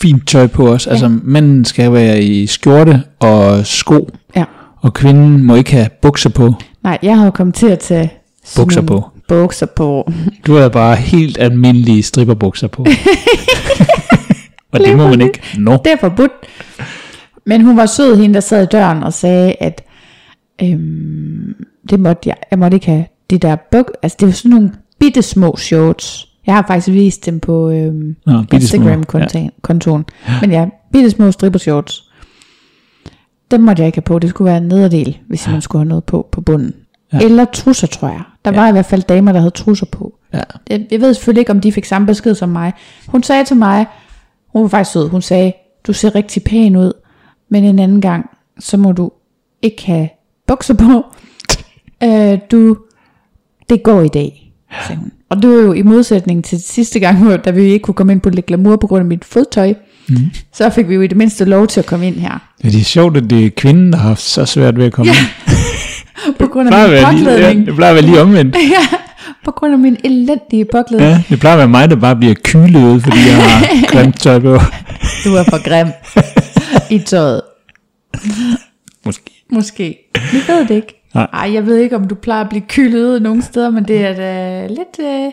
fint 0.00 0.26
tøj 0.28 0.46
på 0.46 0.72
også. 0.72 0.90
Altså, 0.90 1.18
manden 1.22 1.64
skal 1.64 1.92
være 1.92 2.22
i 2.22 2.46
skjorte 2.46 3.02
og 3.20 3.66
sko, 3.66 4.10
Ja. 4.36 4.44
og 4.80 4.94
kvinden 4.94 5.44
må 5.44 5.54
ikke 5.54 5.70
have 5.72 5.88
bukser 6.02 6.30
på. 6.30 6.54
Nej, 6.82 6.98
jeg 7.02 7.18
har 7.18 7.24
jo 7.24 7.30
kommet 7.30 7.54
til 7.54 7.66
at 7.66 7.78
tage 7.78 8.12
Bukser 8.56 8.80
på. 8.82 9.04
Bukser 9.30 9.66
på. 9.66 10.10
Du 10.46 10.54
havde 10.54 10.70
bare 10.70 10.96
helt 10.96 11.38
almindelige 11.38 12.02
stripperbukser 12.02 12.68
på. 12.68 12.86
og 14.72 14.80
det 14.80 14.96
må 14.96 15.08
man 15.08 15.20
ikke. 15.20 15.40
Nå. 15.58 15.72
Det 15.72 15.92
er 15.92 15.96
forbudt. 16.00 16.32
Men 17.46 17.60
hun 17.64 17.76
var 17.76 17.86
sød, 17.86 18.16
hende 18.16 18.34
der 18.34 18.40
sad 18.40 18.62
i 18.62 18.66
døren 18.66 19.02
og 19.02 19.12
sagde, 19.12 19.54
at 19.60 19.84
øhm, 20.62 21.54
det 21.90 22.00
måtte 22.00 22.28
jeg, 22.28 22.36
jeg 22.50 22.58
måtte 22.58 22.74
ikke 22.74 22.86
have 22.86 23.04
de 23.30 23.38
der 23.38 23.56
buk, 23.70 23.92
altså 24.02 24.16
det 24.20 24.26
var 24.26 24.32
sådan 24.32 24.50
nogle 24.50 24.72
bitte 25.00 25.22
små 25.22 25.56
shorts. 25.56 26.28
Jeg 26.46 26.54
har 26.54 26.64
faktisk 26.66 26.94
vist 26.94 27.26
dem 27.26 27.40
på 27.40 27.70
øhm, 27.70 28.16
Nå. 28.26 28.44
Instagram-kontoen. 28.52 30.04
Ja. 30.28 30.40
Men 30.40 30.50
ja, 30.50 30.66
bitte 30.92 31.10
små 31.10 31.30
stripper 31.30 31.58
shorts. 31.58 32.10
Dem 33.50 33.60
måtte 33.60 33.80
jeg 33.80 33.86
ikke 33.86 33.96
have 33.96 34.02
på. 34.02 34.18
Det 34.18 34.30
skulle 34.30 34.48
være 34.48 34.58
en 34.58 34.68
nederdel, 34.68 35.18
hvis 35.28 35.48
man 35.48 35.60
skulle 35.60 35.80
have 35.80 35.88
noget 35.88 36.04
på 36.04 36.28
på 36.32 36.40
bunden. 36.40 36.74
Ja. 37.12 37.18
Eller 37.18 37.44
trusser, 37.44 37.86
tror 37.86 38.08
jeg. 38.08 38.20
Der 38.44 38.50
ja. 38.52 38.60
var 38.60 38.68
i 38.68 38.72
hvert 38.72 38.86
fald 38.86 39.02
damer, 39.02 39.32
der 39.32 39.38
havde 39.40 39.50
trusser 39.50 39.86
på. 39.86 40.14
Ja. 40.34 40.40
Jeg, 40.70 40.86
jeg 40.90 41.00
ved 41.00 41.14
selvfølgelig 41.14 41.40
ikke, 41.40 41.52
om 41.52 41.60
de 41.60 41.72
fik 41.72 41.84
samme 41.84 42.06
besked 42.06 42.34
som 42.34 42.48
mig. 42.48 42.72
Hun 43.06 43.22
sagde 43.22 43.44
til 43.44 43.56
mig, 43.56 43.86
hun 44.52 44.62
var 44.62 44.68
faktisk 44.68 44.92
sød, 44.92 45.08
hun 45.08 45.22
sagde, 45.22 45.52
du 45.86 45.92
ser 45.92 46.14
rigtig 46.14 46.42
pæn 46.44 46.76
ud, 46.76 46.92
men 47.48 47.64
en 47.64 47.78
anden 47.78 48.00
gang, 48.00 48.26
så 48.58 48.76
må 48.76 48.92
du 48.92 49.10
ikke 49.62 49.86
have 49.86 50.08
bukser 50.46 50.74
på. 50.74 51.04
øh, 52.04 52.38
du, 52.50 52.76
det 53.70 53.82
går 53.82 54.00
i 54.02 54.08
dag, 54.08 54.52
sagde 54.86 55.00
hun. 55.00 55.12
Og 55.28 55.42
det 55.42 55.50
var 55.50 55.56
jo 55.56 55.72
i 55.72 55.82
modsætning 55.82 56.44
til 56.44 56.62
sidste 56.62 57.00
gang, 57.00 57.18
hvor- 57.24 57.36
da 57.36 57.50
vi 57.50 57.62
ikke 57.62 57.82
kunne 57.82 57.94
komme 57.94 58.12
ind 58.12 58.20
på 58.20 58.30
Le 58.30 58.42
Glamour 58.42 58.76
på 58.76 58.86
grund 58.86 59.00
af 59.00 59.06
mit 59.06 59.24
fodtøj. 59.24 59.74
Mm. 60.08 60.16
Så 60.52 60.70
fik 60.70 60.88
vi 60.88 60.94
jo 60.94 61.00
i 61.00 61.06
det 61.06 61.16
mindste 61.16 61.44
lov 61.44 61.66
til 61.66 61.80
at 61.80 61.86
komme 61.86 62.06
ind 62.06 62.14
her. 62.14 62.50
Ja, 62.64 62.68
det 62.68 62.80
er 62.80 62.84
sjovt, 62.84 63.16
at 63.16 63.30
det 63.30 63.46
er 63.46 63.50
kvinden, 63.56 63.92
der 63.92 63.98
har 63.98 64.08
haft 64.08 64.22
så 64.22 64.44
svært 64.44 64.76
ved 64.78 64.84
at 64.84 64.92
komme 64.92 65.12
Ja. 65.12 65.18
ind. 65.18 65.28
På 66.38 66.46
grund 66.46 66.68
af 66.68 66.88
min 66.88 66.92
være 66.92 67.14
lige, 67.14 67.30
ja, 67.30 67.36
påklædning. 67.36 67.66
det 67.66 67.74
plejer 67.74 67.90
at 67.90 67.94
være 67.94 68.04
lige 68.04 68.20
omvendt. 68.20 68.56
Ja, 68.76 68.96
på 69.44 69.50
grund 69.50 69.72
af 69.72 69.78
min 69.78 69.96
elendige 70.04 70.64
påklædning. 70.72 71.10
Ja, 71.10 71.22
det 71.28 71.40
plejer 71.40 71.54
at 71.54 71.58
være 71.58 71.68
mig, 71.68 71.90
der 71.90 71.96
bare 71.96 72.16
bliver 72.16 72.34
kylet 72.44 72.94
ud, 72.94 73.00
fordi 73.00 73.16
jeg 73.16 73.36
har 73.36 73.66
grimt 73.92 74.20
tøj 74.20 74.38
på. 74.38 74.52
Du 75.24 75.34
er 75.34 75.44
for 75.48 75.68
grim 75.68 75.88
i 76.90 76.98
tøjet. 76.98 77.42
Måske. 79.06 79.44
Måske. 79.52 79.98
Vi 80.32 80.38
ved 80.48 80.60
det 80.68 80.74
ikke. 80.74 81.02
Nej. 81.14 81.26
Ej, 81.32 81.52
jeg 81.54 81.66
ved 81.66 81.76
ikke, 81.76 81.96
om 81.96 82.08
du 82.08 82.14
plejer 82.14 82.40
at 82.44 82.48
blive 82.48 82.62
kylet 82.68 83.08
ud 83.14 83.20
nogle 83.20 83.42
steder, 83.42 83.70
men 83.70 83.84
det 83.84 84.04
er 84.06 84.14
da 84.14 84.66
lidt... 84.66 85.00
Øh, 85.00 85.32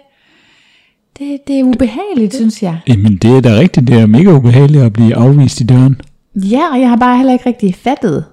det, 1.19 1.39
det 1.47 1.59
er 1.59 1.63
ubehageligt, 1.63 2.35
synes 2.35 2.63
jeg. 2.63 2.79
Jamen, 2.87 3.17
det 3.17 3.37
er 3.37 3.41
da 3.41 3.49
rigtigt. 3.59 3.87
Det 3.87 3.99
er 3.99 4.05
mega 4.05 4.31
ubehageligt 4.31 4.83
at 4.83 4.93
blive 4.93 5.15
afvist 5.15 5.61
i 5.61 5.63
døren. 5.63 6.01
Ja, 6.35 6.61
og 6.71 6.79
jeg 6.79 6.89
har 6.89 6.95
bare 6.95 7.17
heller 7.17 7.33
ikke 7.33 7.45
rigtig 7.45 7.75
fattet, 7.75 8.25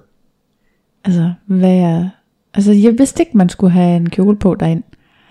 altså, 1.05 1.33
hvad 1.47 1.73
jeg... 1.73 2.09
Altså, 2.55 2.71
jeg 2.71 2.93
vidste 2.97 3.21
ikke, 3.21 3.37
man 3.37 3.49
skulle 3.49 3.73
have 3.73 3.95
en 3.95 4.09
kjole 4.09 4.37
på 4.37 4.55
derind. 4.59 4.83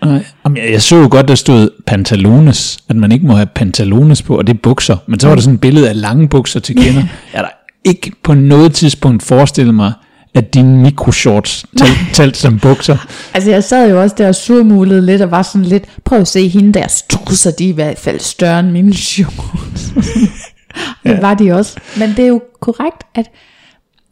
Nej. 0.05 0.25
Jamen, 0.45 0.57
jeg, 0.57 0.71
jeg 0.71 0.81
så 0.81 0.95
jo 0.95 1.07
godt, 1.11 1.27
der 1.27 1.35
stod 1.35 1.69
pantalones, 1.85 2.79
at 2.89 2.95
man 2.95 3.11
ikke 3.11 3.25
må 3.25 3.33
have 3.33 3.45
pantalones 3.45 4.21
på, 4.21 4.37
og 4.37 4.47
det 4.47 4.53
er 4.53 4.57
bukser. 4.63 4.97
Men 5.07 5.19
så 5.19 5.27
var 5.27 5.35
der 5.35 5.41
sådan 5.41 5.55
et 5.55 5.61
billede 5.61 5.89
af 5.89 6.01
lange 6.01 6.29
bukser 6.29 6.59
til 6.59 6.75
kvinder. 6.75 7.03
Jeg 7.33 7.43
da 7.43 7.47
ikke 7.83 8.11
på 8.23 8.33
noget 8.33 8.73
tidspunkt 8.73 9.23
forestillet 9.23 9.75
mig, 9.75 9.93
at 10.33 10.53
dine 10.53 10.77
mikroshorts 10.81 11.65
tal, 11.77 11.87
talt 12.13 12.37
som 12.37 12.59
bukser. 12.59 12.97
Altså, 13.33 13.51
jeg 13.51 13.63
sad 13.63 13.89
jo 13.89 14.01
også 14.01 14.15
der 14.17 14.27
og 14.27 14.35
surmulede 14.35 15.05
lidt, 15.05 15.21
og 15.21 15.31
var 15.31 15.41
sådan 15.41 15.65
lidt, 15.65 15.83
prøv 16.03 16.19
at 16.19 16.27
se 16.27 16.47
hende 16.47 16.73
der 16.73 16.87
strusser, 16.87 17.51
de 17.51 17.65
er 17.65 17.69
i 17.69 17.71
hvert 17.71 17.99
fald 17.99 18.19
større 18.19 18.59
end 18.59 18.71
mine 18.71 18.93
shorts. 18.93 19.93
det 21.03 21.21
var 21.21 21.33
de 21.33 21.51
også. 21.51 21.79
Men 21.97 22.09
det 22.09 22.19
er 22.19 22.27
jo 22.27 22.41
korrekt, 22.59 23.03
at 23.15 23.25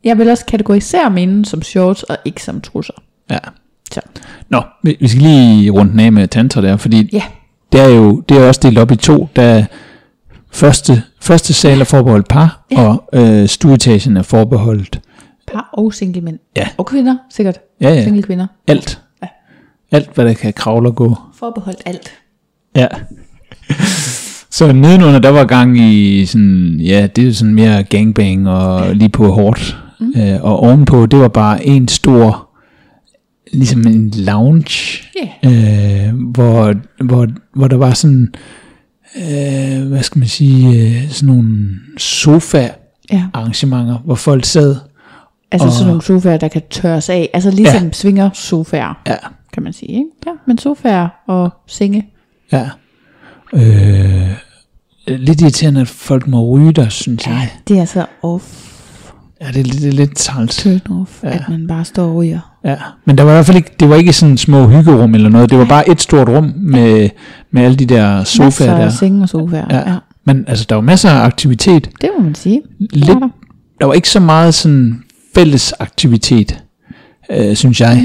jeg 0.03 0.17
vil 0.17 0.29
også 0.29 0.45
kategorisere 0.45 1.09
mine 1.09 1.45
som 1.45 1.61
shorts, 1.61 2.03
og 2.03 2.17
ikke 2.25 2.43
som 2.43 2.61
trusser. 2.61 3.02
Ja. 3.31 3.37
Så. 3.93 4.01
Nå, 4.49 4.61
vi, 4.83 4.97
vi 4.99 5.07
skal 5.07 5.21
lige 5.21 5.69
runde 5.71 5.91
den 5.91 5.99
af 5.99 6.11
med 6.11 6.27
tantra 6.27 6.61
der, 6.61 6.77
fordi 6.77 7.09
Ja, 7.13 7.23
det 7.71 7.81
er 7.81 7.87
jo 7.89 8.19
det 8.29 8.37
er 8.37 8.47
også 8.47 8.59
delt 8.63 8.77
op 8.77 8.91
i 8.91 8.95
to. 8.95 9.29
Der 9.35 9.41
er 9.43 9.65
første, 10.51 11.03
første 11.21 11.53
sal 11.53 11.81
er 11.81 11.85
forbeholdt 11.85 12.27
par, 12.27 12.65
Ja. 12.71 12.81
og 12.81 13.09
øh, 13.13 13.47
stueetagen 13.47 14.17
er 14.17 14.21
forbeholdt 14.23 14.99
par 15.53 15.69
og 15.73 15.93
single 15.93 16.21
mænd. 16.21 16.39
Ja. 16.57 16.67
Og 16.77 16.85
kvinder, 16.85 17.15
sikkert. 17.29 17.59
Ja, 17.81 17.89
ja. 17.93 18.03
Single 18.03 18.23
kvinder. 18.23 18.47
alt. 18.67 19.01
Ja. 19.23 19.27
Alt, 19.91 20.09
hvad 20.15 20.25
der 20.25 20.33
kan 20.33 20.53
kravle 20.53 20.89
og 20.89 20.95
gå. 20.95 21.15
Forbeholdt 21.39 21.81
alt. 21.85 22.11
Ja. 22.75 22.87
Så 24.49 24.71
nedenunder, 24.73 25.19
der 25.19 25.29
var 25.29 25.45
gang 25.45 25.77
i 25.79 26.25
sådan, 26.25 26.79
ja, 26.79 27.07
det 27.15 27.27
er 27.27 27.31
sådan 27.33 27.53
mere 27.55 27.83
gangbang 27.83 28.49
og 28.49 28.95
lige 28.95 29.09
på 29.09 29.31
hårdt. 29.31 29.77
Mm. 29.99 30.13
Øh, 30.21 30.43
og 30.43 30.59
ovenpå, 30.59 31.05
det 31.05 31.19
var 31.19 31.27
bare 31.27 31.65
en 31.65 31.87
stor, 31.87 32.42
ligesom 33.53 33.87
en 33.87 34.13
lounge, 34.17 35.03
Ja. 35.43 35.49
øh, 35.49 36.15
hvor, 36.15 36.73
hvor, 37.03 37.27
hvor 37.55 37.67
der 37.67 37.77
var 37.77 37.93
sådan, 37.93 38.33
øh, 39.17 39.87
hvad 39.87 40.03
skal 40.03 40.19
man 40.19 40.27
sige, 40.27 40.79
øh, 40.87 41.09
sådan 41.09 41.35
nogle 41.35 41.69
sofa-arrangementer, 41.97 43.93
Ja. 43.93 43.97
hvor 44.05 44.15
folk 44.15 44.45
sad. 44.45 44.75
Altså 45.51 45.67
Og- 45.67 45.73
sådan 45.73 45.87
nogle 45.87 46.01
sofaer, 46.01 46.37
der 46.37 46.47
kan 46.47 46.61
tørres 46.69 47.09
af. 47.09 47.29
Altså 47.33 47.51
ligesom 47.51 47.77
Ja. 47.81 47.83
ja. 47.85 47.91
svinger 47.91 48.29
sofaer, 48.33 49.01
Ja, 49.07 49.15
kan 49.53 49.63
man 49.63 49.73
sige. 49.73 49.89
Ikke? 49.91 50.05
Ja, 50.27 50.31
men 50.47 50.57
sofaer 50.57 51.07
og 51.27 51.49
senge. 51.67 52.05
ja. 52.51 52.69
Øh, 53.53 54.29
lidt 55.07 55.41
irriterende, 55.41 55.81
at 55.81 55.87
folk 55.87 56.27
må 56.27 56.45
ryge 56.49 56.71
der, 56.71 56.89
synes 56.89 57.27
jeg. 57.27 57.49
Det 57.67 57.75
er 57.77 57.79
altså 57.81 58.05
off, 58.21 58.69
Ja, 59.41 59.47
det 59.47 59.57
er 59.59 59.63
lidt, 59.63 59.81
det 59.81 59.87
er 59.87 59.91
lidt 59.91 60.15
træls. 60.17 60.57
turn 60.63 60.81
off, 61.01 61.23
Ja. 61.23 61.29
ja. 61.29 61.35
at 61.35 61.49
man 61.49 61.67
bare 61.67 61.85
står 61.85 62.03
og 62.07 62.15
ryger. 62.15 62.52
Ja, 62.65 62.75
men 63.05 63.17
der 63.17 63.23
var 63.23 63.31
i 63.31 63.33
hvert 63.35 63.45
fald 63.45 63.57
ikke, 63.57 63.71
det 63.79 63.89
var 63.89 63.95
ikke 63.95 64.13
sådan 64.13 64.37
små 64.37 64.67
hyggerum 64.67 65.15
eller 65.15 65.29
noget. 65.29 65.49
Det 65.49 65.59
var 65.59 65.65
bare 65.65 65.89
et 65.89 66.01
stort 66.01 66.29
rum 66.29 66.53
med, 66.55 67.09
med 67.51 67.63
alle 67.63 67.77
de 67.77 67.85
der 67.85 68.23
sofaer 68.23 68.45
Masser 68.47 68.65
der. 68.65 68.85
af 68.85 68.91
senge 68.91 69.23
og 69.23 69.29
sofaer. 69.29 69.65
Ja. 69.69 69.75
Ja. 69.75 69.89
ja. 69.91 69.95
Men 70.25 70.45
altså, 70.47 70.65
der 70.69 70.75
var 70.75 70.81
masser 70.81 71.09
af 71.09 71.25
aktivitet. 71.25 71.89
Det 72.01 72.09
må 72.17 72.23
man 72.23 72.35
sige. 72.35 72.61
Lidt, 72.79 73.07
var 73.07 73.19
der. 73.19 73.27
der 73.79 73.85
var 73.85 73.93
ikke 73.93 74.09
så 74.09 74.19
meget 74.19 74.53
sådan 74.53 75.03
fælles 75.35 75.73
aktivitet, 75.79 76.63
øh, 77.31 77.55
synes 77.55 77.81
jeg. 77.81 77.95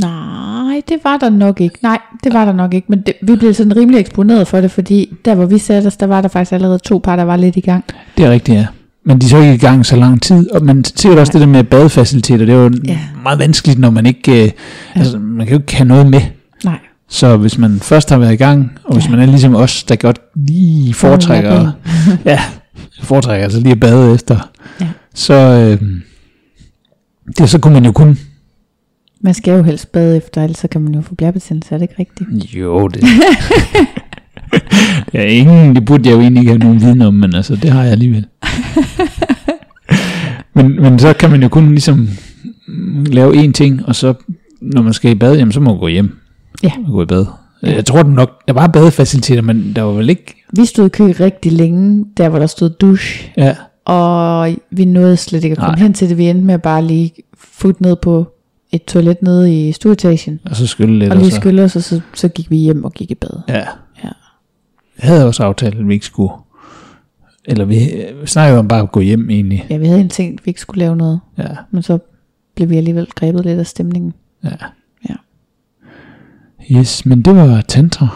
Nej, 0.00 0.80
det 0.88 0.98
var 1.04 1.16
der 1.16 1.30
nok 1.30 1.60
ikke. 1.60 1.78
Nej, 1.82 1.98
det 2.24 2.32
var 2.32 2.44
der 2.44 2.52
nok 2.52 2.74
ikke. 2.74 2.86
Men 2.88 3.00
det, 3.00 3.14
vi 3.22 3.36
blev 3.36 3.54
sådan 3.54 3.76
rimelig 3.76 4.00
eksponeret 4.00 4.46
for 4.48 4.60
det, 4.60 4.70
fordi 4.70 5.12
der 5.24 5.34
hvor 5.34 5.46
vi 5.46 5.58
satte 5.58 5.86
os, 5.86 5.96
der 5.96 6.06
var 6.06 6.20
der 6.20 6.28
faktisk 6.28 6.52
allerede 6.52 6.78
to 6.78 7.00
par, 7.04 7.16
der 7.16 7.22
var 7.22 7.36
lidt 7.36 7.56
i 7.56 7.60
gang. 7.60 7.84
Det 8.16 8.24
er 8.26 8.30
rigtigt, 8.30 8.58
ja. 8.58 8.66
Men 9.04 9.18
de 9.18 9.26
er 9.26 9.30
så 9.30 9.38
ikke 9.40 9.54
i 9.54 9.58
gang 9.58 9.86
så 9.86 9.96
lang 9.96 10.22
tid. 10.22 10.50
Og 10.50 10.64
man 10.64 10.84
sikkert 10.84 11.18
også 11.18 11.32
det 11.32 11.40
der 11.40 11.46
med 11.46 11.64
badefaciliteter, 11.64 12.46
det 12.46 12.54
er 12.54 12.58
jo 12.58 12.70
Ja. 12.84 12.98
meget 13.22 13.38
vanskeligt, 13.38 13.78
når 13.78 13.90
man 13.90 14.06
ikke, 14.06 14.44
øh, 14.44 14.50
altså 14.94 15.18
man 15.18 15.46
kan 15.46 15.56
jo 15.56 15.60
ikke 15.62 15.76
have 15.76 15.88
noget 15.88 16.10
med. 16.10 16.20
Nej. 16.64 16.78
Så 17.08 17.36
hvis 17.36 17.58
man 17.58 17.80
først 17.80 18.10
har 18.10 18.18
været 18.18 18.32
i 18.32 18.36
gang, 18.36 18.70
og 18.84 18.94
hvis 18.94 19.04
Ja. 19.06 19.10
man 19.10 19.20
er 19.20 19.26
ligesom 19.26 19.54
os, 19.54 19.84
der 19.84 19.96
godt 19.96 20.18
lige 20.34 20.94
foretrækker, 20.94 21.72
Ja, 22.24 22.30
ja, 22.30 22.40
foretrækker 23.02 23.44
altså 23.44 23.60
lige 23.60 23.72
at 23.72 23.80
bade 23.80 24.14
efter, 24.14 24.50
Ja. 24.80 24.86
så, 25.14 25.34
øh, 25.34 25.78
det, 27.38 27.50
så 27.50 27.58
kunne 27.58 27.74
man 27.74 27.84
jo 27.84 27.92
kun, 27.92 28.18
Man 29.22 29.34
skal 29.34 29.56
jo 29.56 29.62
helst 29.62 29.92
bade 29.92 30.16
efter, 30.16 30.42
ellers 30.42 30.58
så 30.58 30.68
kan 30.68 30.80
man 30.80 30.94
jo 30.94 31.00
få 31.02 31.14
blærebetændelse, 31.14 31.74
er 31.74 31.78
det 31.78 31.82
ikke 31.82 31.94
rigtigt? 31.98 32.54
jo 32.54 32.88
det, 32.88 33.02
det 35.12 35.20
er 35.20 35.24
ingen, 35.24 35.74
det 35.74 35.84
burde 35.84 36.08
jeg 36.08 36.14
jo 36.16 36.20
egentlig 36.20 36.40
ikke 36.40 36.50
have 36.50 36.58
nogen 36.58 36.80
viden 36.80 37.02
om, 37.02 37.14
men 37.14 37.34
altså, 37.34 37.56
det 37.56 37.70
har 37.70 37.82
jeg 37.82 37.92
alligevel. 37.92 38.26
men, 40.54 40.82
men 40.82 40.98
så 40.98 41.12
kan 41.12 41.30
man 41.30 41.42
jo 41.42 41.48
kun 41.48 41.70
ligesom 41.70 42.08
lave 43.06 43.44
én 43.44 43.52
ting, 43.52 43.86
og 43.86 43.96
så 43.96 44.14
når 44.60 44.82
man 44.82 44.92
skal 44.92 45.10
i 45.10 45.14
bad, 45.14 45.36
jamen 45.36 45.52
så 45.52 45.60
må 45.60 45.70
man 45.70 45.80
gå 45.80 45.88
hjem 45.88 46.16
Ja. 46.62 46.72
og 46.86 46.92
gå 46.92 47.02
i 47.02 47.06
bad. 47.06 47.26
Jeg 47.62 47.84
tror 47.86 48.02
den 48.02 48.12
nok, 48.14 48.46
der 48.48 48.52
var 48.54 48.66
badefaciliteter, 48.66 49.42
men 49.42 49.72
der 49.76 49.82
var 49.82 49.92
vel 49.92 50.10
ikke, 50.10 50.44
Vi 50.56 50.64
stod 50.64 50.86
i 50.86 50.88
kø 50.88 51.12
rigtig 51.20 51.52
længe, 51.52 52.04
der 52.16 52.28
hvor 52.28 52.38
der 52.38 52.46
stod 52.46 52.70
dusch, 52.70 53.32
ja, 53.36 53.56
og 53.84 54.54
vi 54.70 54.84
nåede 54.84 55.16
slet 55.16 55.44
ikke 55.44 55.52
at 55.54 55.58
komme 55.58 55.74
Nej. 55.76 55.82
hen 55.82 55.94
til 55.94 56.08
det. 56.08 56.18
Vi 56.18 56.24
endte 56.28 56.44
med 56.46 56.54
at 56.54 56.62
bare 56.62 56.84
lige 56.86 57.12
futte 57.38 57.82
ned 57.82 57.96
på 57.96 58.26
et 58.72 58.84
toilet 58.84 59.22
nede 59.22 59.68
i 59.68 59.72
stueetagen, 59.72 60.40
og 60.44 60.56
så 60.56 60.66
skylle 60.66 60.98
lidt. 60.98 61.12
og 61.12 61.16
lige 61.18 61.30
skylle 61.30 61.62
os, 61.62 61.76
og 61.76 61.82
så, 61.82 62.00
så 62.14 62.28
gik 62.28 62.50
vi 62.50 62.56
hjem 62.56 62.84
og 62.84 62.92
gik 62.92 63.10
i 63.10 63.14
bad. 63.14 63.40
Ja. 63.48 63.54
Ja. 63.58 64.08
Jeg 65.02 65.08
havde 65.10 65.26
også 65.26 65.42
aftalt, 65.42 65.78
at 65.78 65.88
vi 65.88 65.94
ikke 65.94 66.06
skulle... 66.06 66.32
Eller 67.50 67.64
vi, 67.64 67.78
vi 68.20 68.26
snakkede 68.26 68.58
om 68.58 68.68
bare 68.68 68.82
at 68.82 68.92
gå 68.92 69.00
hjem 69.00 69.30
egentlig. 69.30 69.66
Ja, 69.70 69.76
vi 69.76 69.86
havde 69.86 70.00
en 70.00 70.08
ting, 70.08 70.40
vi 70.44 70.48
ikke 70.50 70.60
skulle 70.60 70.78
lave 70.78 70.96
noget, 70.96 71.20
Ja, 71.38 71.46
men 71.70 71.82
så 71.82 71.98
blev 72.56 72.70
vi 72.70 72.76
alligevel 72.76 73.06
grebet 73.14 73.44
lidt 73.44 73.58
af 73.58 73.66
stemningen. 73.66 74.14
ja. 74.44 74.50
Ja. 75.08 75.14
Yes, 76.72 77.06
men 77.06 77.22
det 77.22 77.36
var 77.36 77.60
tantra. 77.60 78.08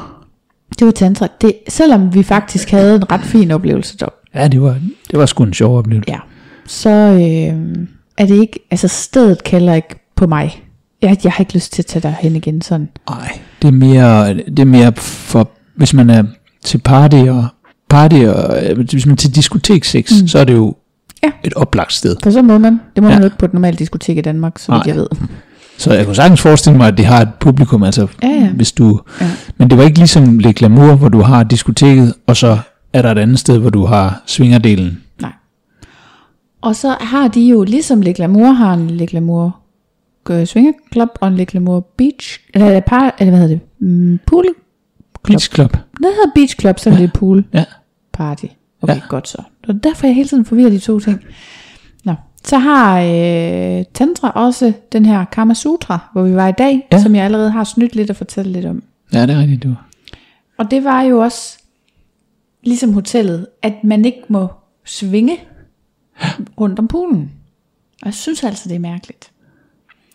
Det 0.79 0.85
var 0.87 0.91
tantra. 0.93 1.29
Det, 1.41 1.53
selvom 1.69 2.15
vi 2.15 2.23
faktisk 2.23 2.71
havde 2.71 2.97
en 2.97 3.11
ret 3.13 3.21
fin 3.21 3.51
oplevelse 3.51 3.97
dog, 3.97 4.13
Ja, 4.35 4.49
det 4.49 4.63
var, 4.63 4.79
det 5.11 5.19
var 5.19 5.27
sgu 5.27 5.45
en 5.45 5.55
sjov 5.55 5.79
oplevelse. 5.79 6.11
ja, 6.13 6.19
så 6.67 6.91
øh, 6.91 7.87
er 8.19 8.27
det 8.27 8.35
ikke, 8.41 8.59
altså 8.71 8.89
stedet 8.89 9.45
kalder 9.45 9.75
ikke 9.75 9.95
på 10.17 10.27
mig. 10.27 10.63
Jeg, 11.03 11.17
jeg 11.25 11.33
har 11.33 11.41
ikke 11.43 11.55
lyst 11.55 11.73
til 11.73 11.83
at 11.83 11.87
tage 11.87 12.03
dig 12.03 12.17
hen 12.21 12.37
igen 12.37 12.61
sådan. 12.63 12.89
Nej, 13.11 13.39
det 13.63 13.69
er 13.69 13.73
mere, 13.73 14.35
det 14.35 14.59
er 14.59 14.65
mere 14.65 14.93
for, 14.97 15.51
hvis 15.77 15.95
man 15.95 16.11
er 16.11 16.25
til 16.65 16.79
party 16.79 17.17
og, 17.17 17.47
party 17.95 18.15
og 18.15 18.71
øh, 18.71 18.79
hvis 18.91 19.07
man 19.07 19.13
er 19.13 19.17
til 19.17 19.35
diskoteksex, 19.35 20.21
mm. 20.23 20.29
Så 20.29 20.39
er 20.39 20.45
det 20.45 20.53
jo 20.55 20.75
Ja. 21.23 21.31
et 21.45 21.55
oplagt 21.55 21.93
sted. 21.93 22.17
For 22.23 22.31
så 22.31 22.43
må 22.43 22.59
man. 22.59 22.81
Det 22.95 23.03
må 23.03 23.09
Ja. 23.09 23.13
ja. 23.13 23.19
man 23.19 23.23
jo 23.23 23.27
ikke 23.27 23.39
på 23.39 23.45
et 23.47 23.53
normalt 23.55 23.79
diskotek 23.79 24.17
i 24.19 24.21
Danmark, 24.21 24.59
så 24.59 24.73
vidt 24.73 24.87
jeg 24.87 24.97
ved. 24.97 25.07
Så 25.79 25.93
jeg 25.95 26.05
kunne 26.07 26.15
sagtens 26.17 26.41
forestille 26.41 26.77
mig, 26.79 26.89
at 26.89 26.97
det 26.99 27.07
har 27.07 27.21
et 27.23 27.29
publikum, 27.41 27.83
altså 27.83 28.07
Ja, 28.23 28.29
ja. 28.29 28.49
hvis 28.53 28.73
du... 28.73 29.01
Ja. 29.21 29.31
Men 29.59 29.71
det 29.71 29.79
var 29.79 29.85
ikke 29.85 29.99
ligesom 29.99 30.39
Le 30.39 30.53
Glamour, 30.53 30.95
hvor 30.95 31.09
du 31.09 31.21
har 31.21 31.43
diskoteket, 31.45 32.15
og 32.27 32.37
så 32.37 32.59
er 32.93 33.03
der 33.03 33.11
et 33.11 33.19
andet 33.19 33.39
sted, 33.39 33.59
hvor 33.59 33.71
du 33.71 33.85
har 33.87 34.23
swingerdelen. 34.27 35.03
Nej. 35.21 35.33
Og 36.63 36.77
så 36.77 36.97
har 37.01 37.29
de 37.29 37.41
jo, 37.41 37.63
ligesom 37.65 38.03
Le 38.03 38.13
Glamour 38.13 38.53
har 38.53 38.75
en 38.75 38.91
Le 38.91 39.07
Glamour 39.07 39.57
øh, 40.31 40.47
Swinger 40.47 40.73
Club 40.93 41.09
og 41.21 41.29
en 41.29 41.37
Le 41.37 41.45
Glamour 41.45 41.87
Beach, 41.99 42.41
eller, 42.55 42.81
par, 42.81 43.15
eller 43.19 43.31
hvad 43.31 43.41
hedder 43.41 43.55
det, 43.55 43.61
mm, 43.81 44.19
pool? 44.27 44.45
Beach 45.25 45.51
Club. 45.55 45.73
Det 45.73 45.81
hedder 46.03 46.31
Beach 46.35 46.57
Club, 46.61 46.79
så 46.79 46.91
er 46.91 46.97
det 46.97 47.13
pool 47.13 47.45
Ja. 47.55 47.65
Party. 48.15 48.45
Okay, 48.83 48.95
Ja. 48.95 49.01
godt 49.09 49.29
så. 49.29 49.43
Det 49.61 49.69
var 49.69 49.75
derfor, 49.75 50.07
jeg 50.07 50.17
hele 50.17 50.29
tiden 50.29 50.45
forvirrer 50.45 50.71
de 50.71 50.79
to 50.79 51.01
ting. 51.01 51.21
Nå. 52.05 52.15
Så 52.45 52.59
har 52.59 53.01
øh, 53.01 53.85
Tantra 53.95 54.31
også 54.31 54.73
den 54.93 55.07
her 55.07 55.25
Kama 55.25 55.55
Sutra, 55.55 55.99
hvor 56.13 56.23
vi 56.23 56.35
var 56.35 56.49
i 56.49 56.53
dag, 56.59 56.89
Ja. 56.93 57.03
som 57.03 57.15
jeg 57.15 57.25
allerede 57.25 57.51
har 57.51 57.65
snydt 57.65 57.95
lidt 57.97 58.11
og 58.11 58.17
fortalt 58.17 58.49
lidt 58.49 58.67
om. 58.67 58.83
Ja, 59.13 59.23
det 59.27 59.31
er 59.31 59.39
rigtigt, 59.41 59.63
du. 59.63 59.75
Og 60.59 60.71
det 60.71 60.85
var 60.85 61.03
jo 61.03 61.19
også, 61.21 61.59
ligesom 62.63 62.93
hotellet, 62.93 63.47
at 63.63 63.75
man 63.85 64.05
ikke 64.05 64.23
må 64.29 64.47
svinge 64.85 65.37
rundt 66.61 66.79
om 66.79 66.89
poolen. 66.89 67.31
Og 68.03 68.07
jeg 68.07 68.15
synes 68.15 68.45
altså, 68.45 68.69
det 68.69 68.75
er 68.75 68.79
mærkeligt. 68.81 69.31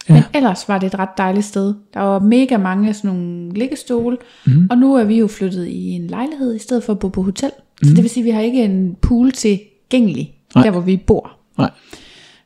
Ja. 0.10 0.14
Men 0.14 0.24
ellers 0.34 0.68
var 0.68 0.78
det 0.78 0.88
et 0.88 1.00
ret 1.00 1.18
dejligt 1.18 1.46
sted. 1.46 1.74
Der 1.94 2.00
var 2.00 2.20
mega 2.20 2.58
mange 2.58 2.90
af 2.90 2.96
sådan 2.96 3.10
nogle 3.12 3.54
liggestole, 3.54 4.18
mm. 4.46 4.68
og 4.72 4.78
nu 4.78 4.96
er 4.96 5.04
vi 5.04 5.20
jo 5.20 5.28
flyttet 5.28 5.68
i 5.68 5.90
en 5.90 6.08
lejlighed, 6.08 6.56
i 6.56 6.60
stedet 6.60 6.84
for 6.84 6.94
at 6.94 7.00
bo 7.00 7.08
på 7.08 7.24
hotel. 7.24 7.52
Mm. 7.82 7.86
Mhm. 7.88 7.90
Så 7.90 7.96
det 7.96 8.04
vil 8.04 8.10
sige, 8.10 8.22
at 8.22 8.26
vi 8.26 8.32
har 8.32 8.42
ikke 8.42 8.64
en 8.64 8.96
pool 9.02 9.32
tilgængelig, 9.32 10.34
Nej. 10.56 10.64
der 10.64 10.72
hvor 10.72 10.82
vi 10.82 10.98
bor. 10.98 11.32
Nej. 11.58 11.70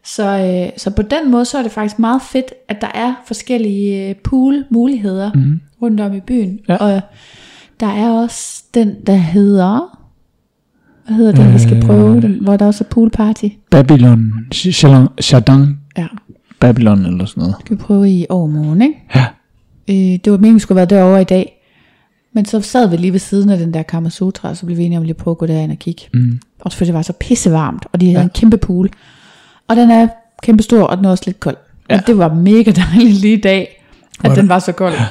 Så, 0.06 0.24
øh, 0.24 0.70
så 0.78 0.90
på 0.90 1.02
den 1.02 1.32
måde, 1.32 1.46
så 1.46 1.58
er 1.58 1.64
det 1.64 1.72
faktisk 1.72 2.00
meget 2.00 2.22
fedt, 2.22 2.54
at 2.68 2.82
der 2.82 2.88
er 2.96 3.14
forskellige 3.28 4.10
øh, 4.10 4.16
pool-muligheder 4.16 5.32
mm. 5.36 5.60
rundt 5.82 6.00
om 6.00 6.14
i 6.14 6.20
byen. 6.20 6.50
Mhm. 6.50 6.60
Ja. 6.70 6.76
Og 6.76 7.02
der 7.80 7.88
er 7.88 8.10
også 8.10 8.64
den, 8.74 8.96
der 9.08 9.16
hedder... 9.16 10.00
Hvad 11.08 11.16
hedder 11.16 11.32
den, 11.32 11.54
vi 11.54 11.60
skal 11.60 11.82
prøve? 11.82 12.22
Den, 12.22 12.38
hvor 12.42 12.58
der 12.58 12.66
også 12.66 12.84
er 12.84 12.88
poolparty. 12.90 13.46
Babylon, 13.72 14.34
Chardin 15.22 15.78
Ja, 15.98 16.08
Babylon 16.60 17.06
eller 17.06 17.26
sådan 17.26 17.42
noget. 17.42 17.56
skal 17.60 17.78
vi 17.78 17.82
prøve 17.82 18.10
i 18.10 18.26
overmorgen, 18.30 18.82
ikke? 18.82 18.96
Ja. 19.16 19.26
Øh, 19.90 19.96
det 19.96 20.32
var 20.32 20.38
meningen, 20.38 20.56
vi 20.56 20.60
skulle 20.60 20.76
være 20.76 20.86
derovre 20.86 21.22
i 21.22 21.26
dag. 21.26 21.63
Men 22.34 22.46
så 22.46 22.62
sad 22.62 22.90
vi 22.90 22.98
lige 22.98 23.12
ved 23.12 23.20
siden 23.20 23.50
af 23.50 23.58
den 23.58 23.74
der 23.74 23.84
Kamasutra, 23.84 24.50
og 24.50 24.58
så 24.58 24.66
blev 24.66 24.78
vi 24.78 24.84
enige 24.84 24.98
om 24.98 25.04
lige 25.04 25.10
at 25.14 25.18
prøve 25.18 25.34
at 25.34 25.38
gå 25.38 25.46
derind 25.46 25.72
og 25.72 25.78
kigge. 25.80 26.04
Mm. 26.14 26.40
Fordi 26.72 26.86
det 26.86 26.94
var 26.94 27.02
så 27.02 27.14
pissevarmt, 27.14 27.86
og 27.94 28.02
de 28.02 28.06
havde 28.06 28.20
ja. 28.20 28.24
en 28.24 28.30
kæmpe 28.30 28.58
pool. 28.58 28.90
Og 29.68 29.76
den 29.76 29.92
er 29.92 30.08
kæmpe 30.44 30.64
stor, 30.64 30.84
og 30.84 30.98
den 30.98 31.06
er 31.06 31.10
også 31.10 31.24
lidt 31.28 31.40
kold. 31.40 31.56
Ja. 31.90 31.96
Ja. 31.96 32.02
Og 32.02 32.08
det 32.08 32.18
var 32.18 32.34
mega 32.34 32.72
dejligt 32.72 33.22
lige 33.22 33.38
i 33.38 33.42
dag, 33.42 33.84
at 34.24 34.30
Var 34.30 34.36
den 34.36 34.44
det? 34.44 34.50
var 34.50 34.60
så 34.60 34.72
kold. 34.72 34.94
Ja. 34.94 35.06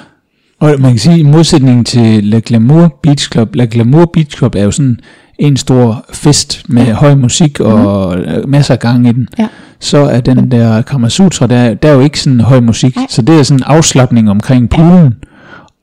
Og 0.60 0.74
man 0.80 0.90
kan 0.90 0.98
sige, 0.98 1.18
i 1.18 1.22
modsætning 1.22 1.86
til 1.86 2.24
La 2.24 2.40
Glamour 2.44 2.98
Beach 3.02 3.30
Club, 3.32 3.54
La 3.54 3.66
Glamour 3.70 4.10
Beach 4.14 4.36
Club 4.36 4.54
er 4.54 4.62
jo 4.62 4.70
sådan 4.70 5.00
en 5.38 5.56
stor 5.56 6.04
fest 6.12 6.62
med 6.68 6.84
ja. 6.84 6.92
høj 6.92 7.14
musik 7.14 7.60
og 7.60 8.16
mm. 8.18 8.50
masser 8.50 8.74
af 8.74 8.80
gang 8.80 9.08
i 9.08 9.12
den. 9.12 9.28
Ja. 9.38 9.48
Så 9.80 9.98
er 9.98 10.20
den 10.20 10.50
der 10.50 10.82
Kamasutra, 10.82 11.46
der, 11.46 11.74
der 11.74 11.88
er 11.88 11.92
jo 11.92 12.00
ikke 12.00 12.20
sådan 12.20 12.40
høj 12.40 12.60
musik, 12.60 12.96
Nej. 12.96 13.06
så 13.08 13.22
det 13.22 13.38
er 13.38 13.42
sådan 13.42 13.58
en 13.58 13.64
afslappning 13.64 14.30
omkring 14.30 14.70
poolen. 14.70 15.14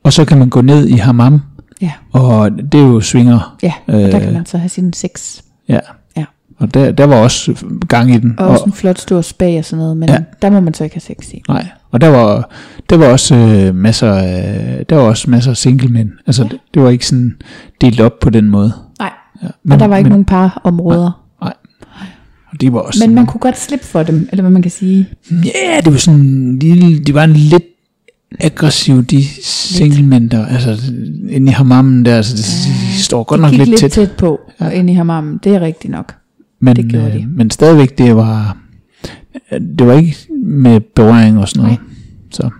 Og 0.02 0.12
så 0.12 0.24
kan 0.24 0.38
man 0.38 0.48
gå 0.48 0.60
ned 0.60 0.88
i 0.88 0.92
hammam, 0.92 1.40
Ja, 1.82 1.92
og 2.12 2.50
det 2.52 2.74
er 2.80 2.84
jo 2.84 3.00
svinger. 3.00 3.56
ja. 3.62 3.72
og 3.86 3.92
der 3.92 4.16
Øh. 4.16 4.22
kan 4.22 4.32
man 4.32 4.46
så 4.46 4.58
have 4.58 4.68
sine 4.68 4.94
sex. 4.94 5.40
Ja. 5.68 5.78
Ja. 6.16 6.24
Og 6.58 6.74
der, 6.74 6.92
der 6.92 7.04
var 7.04 7.16
også 7.16 7.64
gang 7.88 8.14
i 8.14 8.18
den. 8.18 8.34
Og 8.38 8.46
også 8.48 8.64
en 8.64 8.72
flot 8.72 8.98
stor 8.98 9.20
spag 9.20 9.58
og 9.58 9.64
sådan 9.64 9.78
noget, 9.82 9.96
men 9.96 10.08
Ja. 10.08 10.14
ja. 10.14 10.20
der 10.42 10.50
må 10.50 10.60
man 10.60 10.74
så 10.74 10.84
ikke 10.84 10.94
have 10.96 11.00
sex 11.16 11.32
i. 11.32 11.42
Nej, 11.48 11.66
og 11.90 12.00
der 12.00 12.08
var, 12.08 12.50
der 12.90 12.96
var 12.96 13.06
også 13.06 13.34
øh, 13.34 13.74
masser 13.74 14.12
af, 14.12 14.86
der 14.88 14.96
var 14.96 15.02
også 15.02 15.30
masser 15.30 15.50
af 15.50 15.56
singlemænd. 15.56 16.10
Altså, 16.26 16.42
det, 16.44 16.58
det 16.74 16.82
var 16.82 16.90
ikke 16.90 17.06
sådan 17.06 17.36
delt 17.80 18.00
op 18.00 18.18
på 18.20 18.30
den 18.30 18.50
måde. 18.50 18.72
Nej, 18.98 19.10
Ja, 19.42 19.48
men, 19.62 19.72
og 19.72 19.80
der 19.80 19.86
var 19.86 19.96
ikke 19.96 20.04
men, 20.08 20.12
nogen 20.12 20.24
parområder. 20.24 21.22
Nej. 21.42 21.52
Og 22.52 22.60
de 22.60 22.72
var 22.72 22.78
også 22.80 23.06
Men 23.06 23.14
man 23.14 23.26
kunne 23.26 23.40
godt 23.40 23.58
slippe 23.58 23.86
for 23.86 24.02
dem, 24.02 24.28
eller 24.32 24.42
hvad 24.42 24.50
man 24.50 24.62
kan 24.62 24.70
sige. 24.70 25.08
Ja, 25.30 25.80
det 25.84 25.92
var 25.92 25.98
sådan 25.98 26.20
en 26.20 26.58
lille, 26.58 26.98
de 27.04 27.14
var 27.14 27.24
en 27.24 27.32
lidt 27.32 27.62
aggressiv, 28.38 29.04
de 29.04 29.24
singlemænd 29.44 30.30
der, 30.30 30.46
altså 30.46 30.92
inde 31.28 31.50
i 31.50 31.54
hammammen 31.54 32.04
der, 32.04 32.16
altså 32.16 32.36
det, 32.36 32.44
de 32.96 33.02
står 33.02 33.24
godt 33.24 33.38
de 33.38 33.42
nok 33.42 33.52
lidt, 33.52 33.68
lidt 33.68 33.80
tæt. 33.80 33.90
tæt 33.90 34.12
på 34.12 34.40
ja. 34.60 34.70
ind 34.70 34.90
i 34.90 34.92
hammammen. 34.92 35.40
Det 35.44 35.54
er 35.54 35.60
rigtigt 35.60 35.90
nok. 35.90 36.14
men, 36.60 36.76
det 36.76 36.88
gjorde 36.90 37.06
øh, 37.06 37.12
de. 37.12 37.26
men 37.26 37.50
stadigvæk, 37.50 37.98
det 37.98 38.16
var, 38.16 38.56
det 39.50 39.86
var 39.86 39.92
ikke 39.92 40.16
med 40.44 40.80
berøring 40.80 41.38
og 41.38 41.48
sådan 41.48 41.62
noget. 41.62 41.78
Nej. 41.80 41.88
Så, 42.30 42.50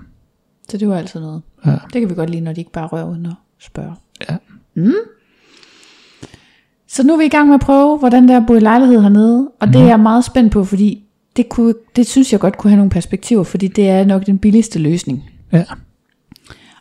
Så 0.70 0.76
det 0.78 0.88
var 0.88 0.98
altså 0.98 1.20
noget. 1.20 1.42
ja. 1.66 1.70
Det 1.92 2.00
kan 2.00 2.10
vi 2.10 2.14
godt 2.14 2.30
lide, 2.30 2.40
når 2.42 2.52
de 2.52 2.60
ikke 2.60 2.72
bare 2.72 2.86
rører 2.86 3.10
uden 3.10 3.26
at 3.26 3.32
spørge. 3.60 3.92
Ja. 4.30 4.36
Mm. 4.76 4.92
Så 6.88 7.02
nu 7.02 7.12
er 7.12 7.18
vi 7.18 7.24
i 7.24 7.28
gang 7.28 7.46
med 7.46 7.54
at 7.54 7.60
prøve, 7.60 7.98
hvordan 7.98 8.22
det 8.22 8.30
er 8.30 8.36
at 8.40 8.46
bo 8.46 8.54
i 8.54 8.60
lejlighed 8.60 9.00
hernede. 9.00 9.48
Og 9.60 9.68
det 9.68 9.76
er 9.80 9.86
jeg 9.86 10.00
meget 10.00 10.24
spændt 10.24 10.52
på, 10.52 10.64
fordi 10.64 11.02
det, 11.36 11.48
kunne, 11.48 11.74
det 11.96 12.06
synes 12.06 12.32
jeg 12.32 12.40
godt 12.40 12.58
kunne 12.58 12.70
have 12.70 12.76
nogle 12.76 12.90
perspektiver, 12.90 13.42
fordi 13.42 13.68
det 13.68 13.88
er 13.88 14.04
nok 14.04 14.26
den 14.26 14.38
billigste 14.38 14.78
løsning. 14.78 15.29
Ja. 15.52 15.64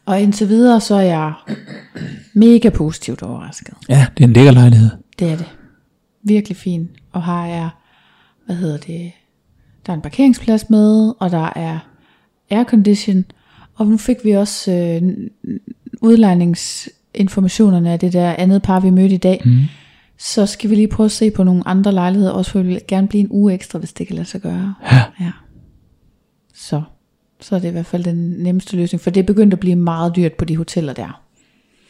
Og 0.05 0.22
indtil 0.22 0.49
videre, 0.49 0.82
så 0.82 0.95
er 0.95 1.01
jeg 1.01 1.34
mega 2.34 2.70
positivt 2.70 3.24
overrasket. 3.24 3.74
Ja, 3.89 4.07
det 4.17 4.24
er 4.24 4.28
en 4.28 4.34
lækker 4.34 4.51
lejlighed. 4.51 4.89
Det 5.20 5.32
er 5.32 5.38
det. 5.38 5.49
Virkelig 6.24 6.57
fint. 6.57 6.89
Og 7.11 7.24
har 7.24 7.45
jeg, 7.45 7.70
hvad 8.45 8.55
hedder 8.55 8.78
det, 8.78 9.11
der 9.86 9.93
er 9.93 9.95
en 9.95 10.01
parkeringsplads 10.01 10.70
med, 10.70 11.13
og 11.20 11.32
der 11.32 11.49
er 11.55 11.80
aircondition. 12.49 13.26
Og 13.76 13.88
nu 13.88 13.97
fik 13.97 14.17
vi 14.24 14.32
også 14.32 14.72
øh, 14.72 15.01
udlejningsinformationerne 16.01 17.91
af 17.91 17.99
det 17.99 18.13
der 18.13 18.36
andet 18.38 18.61
par, 18.61 18.80
vi 18.80 18.89
mødte 18.89 19.15
i 19.15 19.17
dag. 19.17 19.41
Mm. 19.45 19.59
Så 20.17 20.45
skal 20.45 20.70
vi 20.70 20.76
lige 20.76 20.88
prøve 20.88 21.05
at 21.05 21.11
se 21.11 21.32
på 21.32 21.43
nogle 21.43 21.67
andre 21.67 21.91
lejligheder, 21.91 22.32
også 22.32 22.51
for 22.51 22.61
vi 22.61 22.67
vil 22.67 22.82
gerne 22.88 23.07
blive 23.07 23.22
en 23.22 23.28
uge 23.30 23.53
ekstra, 23.53 23.80
hvis 23.80 23.93
det 23.93 24.07
kan 24.07 24.15
lade 24.15 24.28
sig 24.28 24.41
gøre. 24.41 24.74
Ja. 24.91 25.03
ja. 25.20 25.32
Så, 26.53 26.82
så 27.42 27.56
er 27.56 27.60
det 27.60 27.68
i 27.68 27.72
hvert 27.72 27.86
fald 27.86 28.04
den 28.04 28.30
nemmeste 28.30 28.76
løsning, 28.76 29.02
for 29.02 29.10
det 29.10 29.20
er 29.20 29.24
begyndt 29.26 29.54
at 29.54 29.60
blive 29.60 29.76
meget 29.76 30.16
dyrt 30.16 30.34
på 30.34 30.46
de 30.46 30.58
hoteller 30.58 30.94
der. 30.94 31.22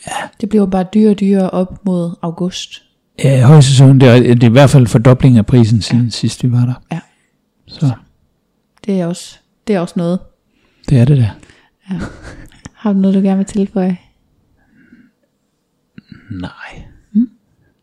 Ja. 0.08 0.12
Det 0.42 0.50
bliver 0.50 0.66
bare 0.66 0.86
dyrere 0.94 1.12
og 1.14 1.20
dyrere 1.20 1.50
op 1.50 1.86
mod 1.86 2.16
august. 2.22 2.84
Ja, 3.24 3.46
højsæson, 3.48 4.00
det 4.00 4.08
er, 4.10 4.20
det 4.20 4.44
er 4.44 4.48
i 4.48 4.52
hvert 4.52 4.70
fald 4.70 4.88
fordobling 4.88 5.38
af 5.38 5.46
prisen 5.46 5.82
siden 5.82 6.04
ja. 6.04 6.10
sidst 6.10 6.44
vi 6.44 6.52
var 6.52 6.66
der. 6.66 6.74
Ja. 6.92 7.00
Så 7.68 7.92
Det 8.86 9.02
er 9.02 9.06
også, 9.08 9.40
det 9.68 9.76
er 9.76 9.80
også 9.80 9.94
noget. 9.98 10.20
det 10.90 11.00
er 11.00 11.06
det 11.06 11.18
der. 11.18 11.30
Har 12.74 12.94
du 12.94 13.00
noget, 13.00 13.16
du 13.16 13.20
gerne 13.22 13.38
vil 13.38 13.46
tilføje? 13.46 13.98
Nej. 16.32 16.84
Mm. 17.14 17.30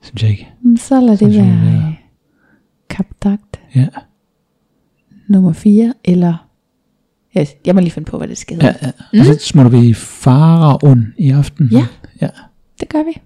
Synes 0.03 0.23
jeg 0.23 0.31
ikke. 0.31 0.49
Mm, 0.62 0.77
Så 0.77 1.01
lad 1.01 1.17
det 1.17 1.35
være 1.35 1.97
kapdagt 2.89 3.61
Ja. 3.75 3.87
nummer 5.29 5.53
4, 5.53 5.95
eller... 6.05 6.45
Ja, 7.37 7.45
jeg 7.66 7.74
må 7.74 7.80
lige 7.80 7.91
finde 7.91 8.11
på, 8.11 8.18
hvad 8.18 8.28
det 8.28 8.39
skal 8.39 8.59
Ja, 8.62 8.74
ja. 9.12 9.20
Og 9.20 9.26
så 9.26 9.39
smutter 9.41 9.70
vi 9.70 9.89
i 9.89 9.95
Faraon 9.95 11.07
i 11.18 11.30
aften. 11.30 11.68
Ja. 11.72 11.87
ja. 12.20 12.28
Det 12.80 12.89
gør 12.89 13.03
vi. 13.03 13.20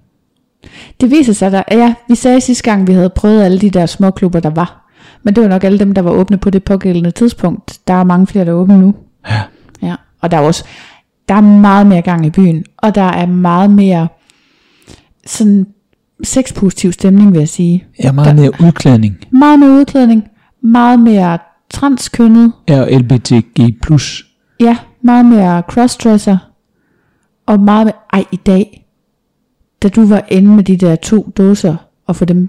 Det 1.00 1.10
viser 1.10 1.32
sig, 1.32 1.52
der, 1.52 1.62
ja, 1.70 1.94
vi 2.08 2.14
sagde 2.14 2.40
sidste 2.40 2.64
gang, 2.64 2.86
vi 2.86 2.92
havde 2.92 3.10
prøvet 3.10 3.42
alle 3.42 3.58
de 3.58 3.70
der 3.70 3.86
små 3.86 4.10
klubber, 4.10 4.40
der 4.40 4.50
var. 4.50 4.90
Men 5.22 5.34
det 5.34 5.42
var 5.42 5.48
nok 5.48 5.64
alle 5.64 5.78
dem, 5.78 5.92
der 5.94 6.02
var 6.02 6.10
åbne 6.10 6.38
på 6.38 6.50
det 6.50 6.64
pågældende 6.64 7.10
tidspunkt. 7.10 7.78
Der 7.88 7.94
er 7.94 8.04
mange 8.04 8.26
flere, 8.26 8.44
der 8.44 8.50
er 8.50 8.54
åbne 8.54 8.78
nu. 8.78 8.94
Ja. 9.28 9.40
Ja, 9.82 9.94
og 10.20 10.30
der 10.30 10.36
er 10.36 10.40
også 10.40 10.64
der 11.30 11.36
er 11.36 11.40
meget 11.40 11.86
mere 11.86 12.02
gang 12.02 12.26
i 12.26 12.30
byen, 12.30 12.64
og 12.76 12.94
der 12.94 13.02
er 13.02 13.26
meget 13.26 13.70
mere 13.70 14.08
sådan 15.26 15.66
sexpositiv 16.24 16.92
stemning, 16.92 17.32
vil 17.32 17.38
jeg 17.38 17.48
sige. 17.48 17.84
Ja, 18.04 18.12
meget 18.12 18.36
mere 18.36 18.52
udklædning. 18.66 19.16
Meget 19.32 19.58
mere 19.58 19.70
udklædning, 19.70 20.24
meget 20.62 21.00
mere 21.00 21.38
transkønnet, 21.70 22.52
Ja, 22.68 22.98
LBTG+. 22.98 23.78
plus. 23.82 24.26
ja, 24.60 24.76
meget 25.02 25.26
mere 25.26 25.62
crossdresser, 25.68 26.38
og 27.46 27.60
meget 27.60 27.84
mere, 27.86 27.94
ej 28.12 28.24
i 28.32 28.36
dag, 28.36 28.86
da 29.82 29.88
du 29.88 30.06
var 30.06 30.24
inde 30.28 30.48
med 30.48 30.64
de 30.64 30.76
der 30.76 30.96
to 30.96 31.32
dåser, 31.38 31.76
og 32.06 32.16
få 32.16 32.24
dem 32.24 32.48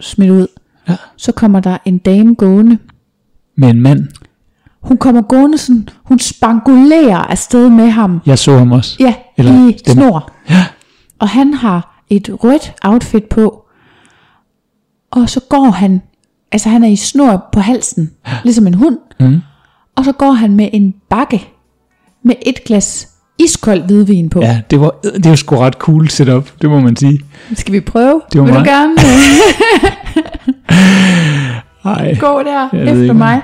smidt 0.00 0.30
ud, 0.30 0.46
Ja. 0.88 0.96
så 1.16 1.32
kommer 1.32 1.60
der 1.60 1.78
en 1.84 1.98
dame 1.98 2.34
gående, 2.34 2.78
Med 3.56 3.70
en 3.70 3.80
mand. 3.80 4.06
hun 4.82 4.96
kommer 4.96 5.22
gående 5.22 5.58
sådan, 5.58 5.88
hun 6.04 6.18
spangulerer 6.18 7.16
afsted 7.18 7.68
med 7.68 7.90
ham, 7.90 8.20
Jeg 8.26 8.38
så 8.38 8.58
ham 8.58 8.72
også. 8.72 8.96
ja, 9.00 9.14
Eller 9.36 9.52
i 9.52 9.72
den- 9.72 9.78
snor. 9.78 10.32
Ja. 10.50 10.66
Og 11.18 11.28
han 11.28 11.54
har 11.54 12.02
et 12.10 12.30
rødt 12.44 12.72
outfit 12.84 13.24
på. 13.24 13.64
Og 15.10 15.28
så 15.30 15.40
går 15.48 15.70
han, 15.70 16.02
altså 16.52 16.68
han 16.68 16.84
er 16.84 16.88
i 16.88 16.96
snor 16.96 17.48
på 17.52 17.60
halsen, 17.60 18.10
ligesom 18.44 18.66
en 18.66 18.74
hund. 18.74 18.98
Mm. 19.20 19.40
Og 19.96 20.04
så 20.04 20.12
går 20.12 20.32
han 20.32 20.56
med 20.56 20.68
en 20.72 20.94
bakke 21.10 21.48
med 22.24 22.34
et 22.46 22.64
glas 22.64 23.08
iskold 23.38 23.82
hvidvin 23.82 24.28
på. 24.30 24.40
Ja, 24.40 24.60
det 24.70 24.80
var, 24.80 24.90
det 25.14 25.28
var 25.30 25.36
sgu 25.36 25.56
ret 25.56 25.74
cool 25.74 26.08
setup, 26.08 26.50
det 26.62 26.70
må 26.70 26.80
man 26.80 26.96
sige. 26.96 27.20
Skal 27.54 27.72
vi 27.74 27.80
prøve? 27.80 28.22
Det 28.32 28.40
var 28.40 28.44
Vil 28.46 28.54
mig. 28.54 28.64
du 28.64 28.70
gerne 28.70 28.94
Ej. 31.84 32.14
gå 32.20 32.42
der 32.42 32.68
Jeg 32.72 32.82
efter 33.02 33.12
mig? 33.12 33.40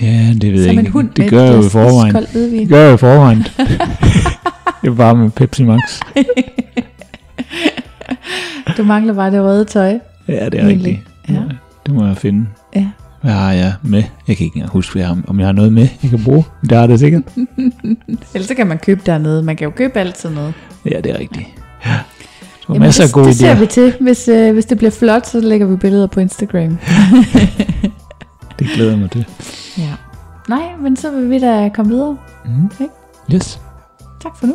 Ja, 0.00 0.32
det 0.40 0.52
ved 0.52 0.58
Som 0.58 0.66
jeg 0.66 0.72
en 0.72 0.78
ikke. 0.78 0.90
hund 0.90 1.08
det 1.16 1.30
gør 1.30 1.44
jeg 1.44 1.54
jo 1.56 1.66
i 1.66 1.68
forvejen. 1.68 2.14
Det 2.14 2.68
gør 2.72 2.84
jeg 2.84 2.94
i 2.94 2.96
forvejen. 2.96 3.38
det 4.82 4.90
er 4.90 4.94
bare 4.94 5.14
med 5.16 5.30
Pepsi 5.30 5.64
Max. 5.64 6.00
Du 8.76 8.84
mangler 8.84 9.14
bare 9.14 9.30
det 9.30 9.40
røde 9.42 9.64
tøj. 9.64 9.98
Ja, 10.28 10.44
det 10.44 10.60
er 10.60 10.66
Egentlig. 10.66 10.74
rigtigt. 10.74 11.00
Ja. 11.28 11.40
Det 11.86 11.94
må 11.94 12.06
jeg 12.06 12.16
finde. 12.16 12.46
Ja. 12.74 12.88
Hvad 13.22 13.32
har 13.32 13.52
jeg 13.52 13.72
med? 13.82 14.02
Jeg 14.28 14.36
kan 14.36 14.44
ikke 14.46 14.56
engang 14.56 14.72
huske, 14.72 14.98
jeg 14.98 15.08
har, 15.08 15.18
om 15.26 15.38
jeg 15.38 15.48
har 15.48 15.52
noget 15.52 15.72
med, 15.72 15.88
jeg 16.02 16.10
kan 16.10 16.24
bruge. 16.24 16.44
Det 16.62 16.72
har 16.78 16.86
det 16.86 16.98
sikkert. 16.98 17.22
Ellers 18.34 18.48
så 18.48 18.54
kan 18.54 18.66
man 18.66 18.78
købe 18.78 19.00
dernede. 19.06 19.42
Man 19.42 19.56
kan 19.56 19.64
jo 19.64 19.70
købe 19.70 19.98
altid 20.00 20.30
noget. 20.30 20.54
Ja, 20.84 21.00
det 21.00 21.06
er 21.12 21.18
rigtigt. 21.18 21.46
Ja. 21.86 21.90
Der 21.90 22.74
Jamen, 22.74 22.80
masser 22.82 23.02
det, 23.04 23.08
af 23.10 23.14
gode 23.14 23.26
det 23.26 23.36
ser 23.36 23.54
idéer. 23.54 23.58
vi 23.58 23.66
til. 23.66 23.94
Hvis, 24.00 24.28
øh, 24.28 24.52
hvis 24.52 24.64
det 24.64 24.78
bliver 24.78 24.90
flot, 24.90 25.26
så 25.26 25.40
lægger 25.40 25.66
vi 25.66 25.76
billeder 25.76 26.06
på 26.06 26.20
Instagram. 26.20 26.78
Det 28.58 28.66
glæder 28.74 28.96
mig 28.96 29.10
til. 29.10 29.26
Ja. 29.78 29.90
Nej, 30.48 30.62
men 30.80 30.96
så 30.96 31.10
vil 31.10 31.30
vi 31.30 31.38
da 31.38 31.68
komme 31.74 31.92
videre. 31.92 32.16
Mm. 32.44 32.70
Ikke? 32.80 32.92
Yes. 33.34 33.60
Tak 34.22 34.36
for 34.36 34.46
nu. 34.46 34.54